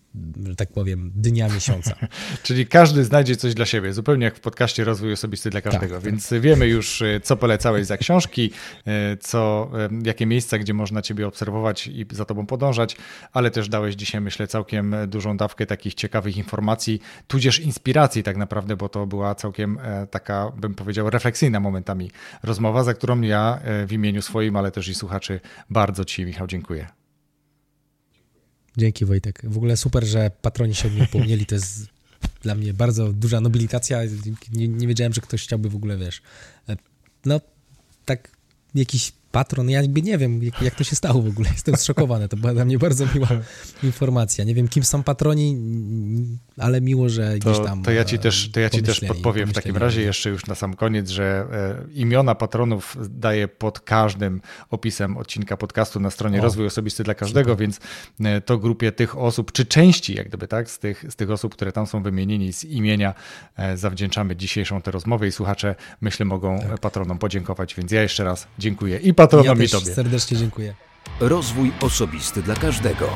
że 0.46 0.56
tak 0.56 0.72
powiem, 0.72 1.12
dnia 1.14 1.48
miesiąca. 1.48 1.94
Czyli 2.42 2.66
każdy 2.66 3.04
znajdzie 3.04 3.36
coś 3.36 3.54
dla 3.54 3.66
siebie, 3.66 3.92
zupełnie 3.92 4.24
jak 4.24 4.36
w 4.36 4.40
podcaście 4.40 4.84
Rozwój 4.84 5.12
Osobisty 5.12 5.50
dla 5.50 5.60
każdego. 5.60 5.94
Tak, 5.94 6.04
Więc 6.04 6.28
tak. 6.28 6.40
wiemy 6.40 6.66
już, 6.66 7.02
e, 7.02 7.20
co 7.20 7.36
polecałeś 7.36 7.86
za 7.86 7.96
książki, 7.96 8.50
e, 8.86 9.16
co, 9.16 9.70
jakie 10.04 10.26
miejsca, 10.26 10.58
gdzie 10.58 10.74
można 10.74 11.02
Ciebie 11.02 11.26
obserwować 11.26 11.86
i 11.86 12.06
za 12.10 12.24
Tobą 12.24 12.46
podążać, 12.46 12.96
ale 13.32 13.50
też 13.50 13.68
dałeś 13.68 13.94
dzisiaj, 13.94 14.20
myślę, 14.20 14.46
całkiem 14.46 14.96
dużą 15.06 15.36
dawkę 15.36 15.66
takich 15.66 15.94
ciekawych 15.94 16.36
informacji, 16.36 17.00
tudzież 17.26 17.60
inspiracji 17.60 18.22
tak 18.22 18.36
naprawdę, 18.36 18.76
bo 18.76 18.88
to 18.88 19.06
była 19.06 19.34
całkiem 19.34 19.78
taka, 20.10 20.52
bym 20.56 20.74
powiedział, 20.74 21.10
refleksyjna 21.10 21.60
momentami 21.60 22.10
rozmowa, 22.42 22.84
za 22.84 22.94
którą 22.94 23.20
ja 23.20 23.60
w 23.86 23.92
imieniu 23.92 24.22
swoim, 24.22 24.56
ale 24.56 24.70
też 24.70 24.88
i 24.88 24.94
słuchaczy 24.94 25.27
bardzo 25.70 26.04
Ci, 26.04 26.24
Michał, 26.24 26.46
dziękuję. 26.46 26.88
Dzięki 28.76 29.04
Wojtek. 29.04 29.42
W 29.44 29.56
ogóle 29.56 29.76
super, 29.76 30.04
że 30.04 30.30
patroni 30.42 30.74
się 30.74 30.88
o 30.88 30.90
mnie 30.90 31.02
upomnieli. 31.04 31.46
To 31.46 31.54
jest 31.54 31.86
dla 32.42 32.54
mnie 32.54 32.74
bardzo 32.74 33.12
duża 33.12 33.40
nobilitacja. 33.40 34.00
Nie, 34.52 34.68
nie 34.68 34.86
wiedziałem, 34.86 35.12
że 35.12 35.20
ktoś 35.20 35.42
chciałby 35.44 35.70
w 35.70 35.76
ogóle, 35.76 35.96
wiesz, 35.96 36.22
e, 36.68 36.76
no 37.24 37.40
tak 38.04 38.36
jakiś 38.74 39.12
patron, 39.32 39.70
ja 39.70 39.82
jakby 39.82 40.02
nie 40.02 40.18
wiem, 40.18 40.42
jak, 40.42 40.62
jak, 40.62 40.74
to 40.74 40.84
się 40.84 40.96
stało 40.96 41.22
w 41.22 41.28
ogóle, 41.28 41.48
jestem 41.52 41.76
zszokowany, 41.76 42.28
to 42.28 42.36
była 42.36 42.54
dla 42.54 42.64
mnie 42.64 42.78
bardzo 42.78 43.04
miła 43.14 43.28
informacja. 43.82 44.44
Nie 44.44 44.54
wiem, 44.54 44.68
kim 44.68 44.84
są 44.84 45.02
patroni, 45.02 45.56
ale 46.58 46.80
miło, 46.80 47.08
że 47.08 47.38
to, 47.38 47.50
gdzieś 47.50 47.66
tam 47.66 47.82
To 47.82 47.90
ja 47.90 48.04
ci 48.04 48.18
też, 48.18 48.50
to 48.52 48.60
ja 48.60 48.70
ci 48.70 48.82
też 48.82 49.00
podpowiem 49.00 49.48
w 49.48 49.52
takim 49.52 49.76
razie 49.76 50.02
jeszcze 50.02 50.30
już 50.30 50.46
na 50.46 50.54
sam 50.54 50.74
koniec, 50.74 51.10
że 51.10 51.46
e, 51.52 51.92
imiona 51.92 52.34
patronów 52.34 52.96
daję 53.10 53.48
pod 53.48 53.80
każdym 53.80 54.40
opisem 54.70 55.16
odcinka 55.16 55.56
podcastu 55.56 56.00
na 56.00 56.10
stronie 56.10 56.38
o, 56.38 56.42
Rozwój 56.42 56.66
Osobisty 56.66 57.04
dla 57.04 57.14
Każdego, 57.14 57.50
super. 57.50 57.62
więc 57.62 57.80
e, 58.20 58.40
to 58.40 58.58
grupie 58.58 58.92
tych 58.92 59.18
osób, 59.18 59.52
czy 59.52 59.66
części 59.66 60.14
jak 60.14 60.28
gdyby, 60.28 60.48
tak, 60.48 60.70
z 60.70 60.78
tych, 60.78 61.04
z 61.08 61.16
tych 61.16 61.30
osób, 61.30 61.54
które 61.54 61.72
tam 61.72 61.86
są 61.86 62.02
wymienieni 62.02 62.52
z 62.52 62.64
imienia, 62.64 63.14
e, 63.56 63.76
zawdzięczamy 63.76 64.36
dzisiejszą 64.36 64.82
tę 64.82 64.90
rozmowę 64.90 65.28
i 65.28 65.32
słuchacze, 65.32 65.74
myślę, 66.00 66.26
mogą 66.26 66.60
tak. 66.60 66.78
patronom 66.78 67.18
podziękować, 67.18 67.74
więc 67.74 67.92
ja 67.92 68.02
jeszcze 68.02 68.24
raz 68.24 68.46
dziękuję 68.58 68.98
i 68.98 69.14
patronom 69.18 69.58
ja 69.58 69.64
i 69.64 69.68
tobie. 69.68 69.94
serdecznie 69.94 70.36
dziękuję. 70.36 70.74
Rozwój 71.20 71.72
osobisty 71.80 72.42
dla 72.42 72.54
każdego. 72.54 73.10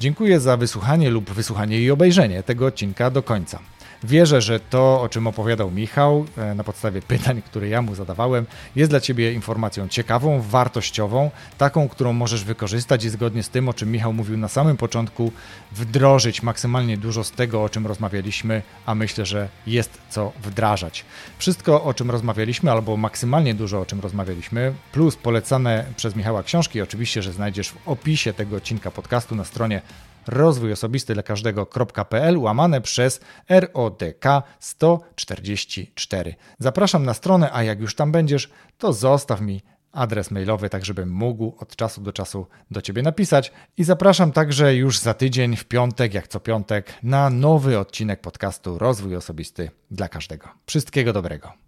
Dziękuję 0.00 0.40
za 0.40 0.56
wysłuchanie 0.56 1.10
lub 1.10 1.30
wysłuchanie 1.30 1.80
i 1.80 1.90
obejrzenie 1.90 2.42
tego 2.42 2.66
odcinka 2.66 3.10
do 3.10 3.22
końca. 3.22 3.73
Wierzę, 4.04 4.40
że 4.40 4.60
to, 4.60 5.00
o 5.02 5.08
czym 5.08 5.26
opowiadał 5.26 5.70
Michał 5.70 6.26
e, 6.36 6.54
na 6.54 6.64
podstawie 6.64 7.02
pytań, 7.02 7.42
które 7.42 7.68
ja 7.68 7.82
mu 7.82 7.94
zadawałem, 7.94 8.46
jest 8.76 8.90
dla 8.90 9.00
Ciebie 9.00 9.32
informacją 9.32 9.88
ciekawą, 9.88 10.42
wartościową, 10.42 11.30
taką, 11.58 11.88
którą 11.88 12.12
możesz 12.12 12.44
wykorzystać 12.44 13.04
i 13.04 13.10
zgodnie 13.10 13.42
z 13.42 13.48
tym, 13.48 13.68
o 13.68 13.74
czym 13.74 13.90
Michał 13.90 14.12
mówił 14.12 14.36
na 14.36 14.48
samym 14.48 14.76
początku, 14.76 15.32
wdrożyć 15.72 16.42
maksymalnie 16.42 16.96
dużo 16.96 17.24
z 17.24 17.30
tego, 17.30 17.64
o 17.64 17.68
czym 17.68 17.86
rozmawialiśmy, 17.86 18.62
a 18.86 18.94
myślę, 18.94 19.26
że 19.26 19.48
jest 19.66 19.98
co 20.10 20.32
wdrażać. 20.42 21.04
Wszystko, 21.38 21.84
o 21.84 21.94
czym 21.94 22.10
rozmawialiśmy, 22.10 22.70
albo 22.70 22.96
maksymalnie 22.96 23.54
dużo, 23.54 23.80
o 23.80 23.86
czym 23.86 24.00
rozmawialiśmy, 24.00 24.74
plus 24.92 25.16
polecane 25.16 25.84
przez 25.96 26.16
Michała 26.16 26.42
książki, 26.42 26.80
oczywiście, 26.80 27.22
że 27.22 27.32
znajdziesz 27.32 27.68
w 27.70 27.88
opisie 27.88 28.32
tego 28.32 28.56
odcinka 28.56 28.90
podcastu 28.90 29.34
na 29.34 29.44
stronie 29.44 29.82
rozwój 30.26 30.72
osobisty 30.72 31.14
dla 31.14 31.22
każdego.pl 31.22 32.38
łamane 32.38 32.80
przez 32.80 33.20
RODK 33.48 34.24
144. 34.60 36.34
Zapraszam 36.58 37.04
na 37.04 37.14
stronę, 37.14 37.50
a 37.52 37.62
jak 37.62 37.80
już 37.80 37.94
tam 37.94 38.12
będziesz, 38.12 38.50
to 38.78 38.92
zostaw 38.92 39.40
mi 39.40 39.62
adres 39.94 40.30
mailowy, 40.30 40.70
tak 40.70 40.84
żebym 40.84 41.10
mógł 41.10 41.56
od 41.58 41.76
czasu 41.76 42.00
do 42.00 42.12
czasu 42.12 42.46
do 42.70 42.82
Ciebie 42.82 43.02
napisać. 43.02 43.52
I 43.76 43.84
zapraszam 43.84 44.32
także 44.32 44.74
już 44.74 44.98
za 44.98 45.14
tydzień, 45.14 45.56
w 45.56 45.64
piątek, 45.64 46.14
jak 46.14 46.28
co 46.28 46.40
piątek, 46.40 46.92
na 47.02 47.30
nowy 47.30 47.78
odcinek 47.78 48.20
podcastu 48.20 48.78
Rozwój 48.78 49.16
Osobisty 49.16 49.70
dla 49.90 50.08
każdego. 50.08 50.48
Wszystkiego 50.66 51.12
dobrego. 51.12 51.63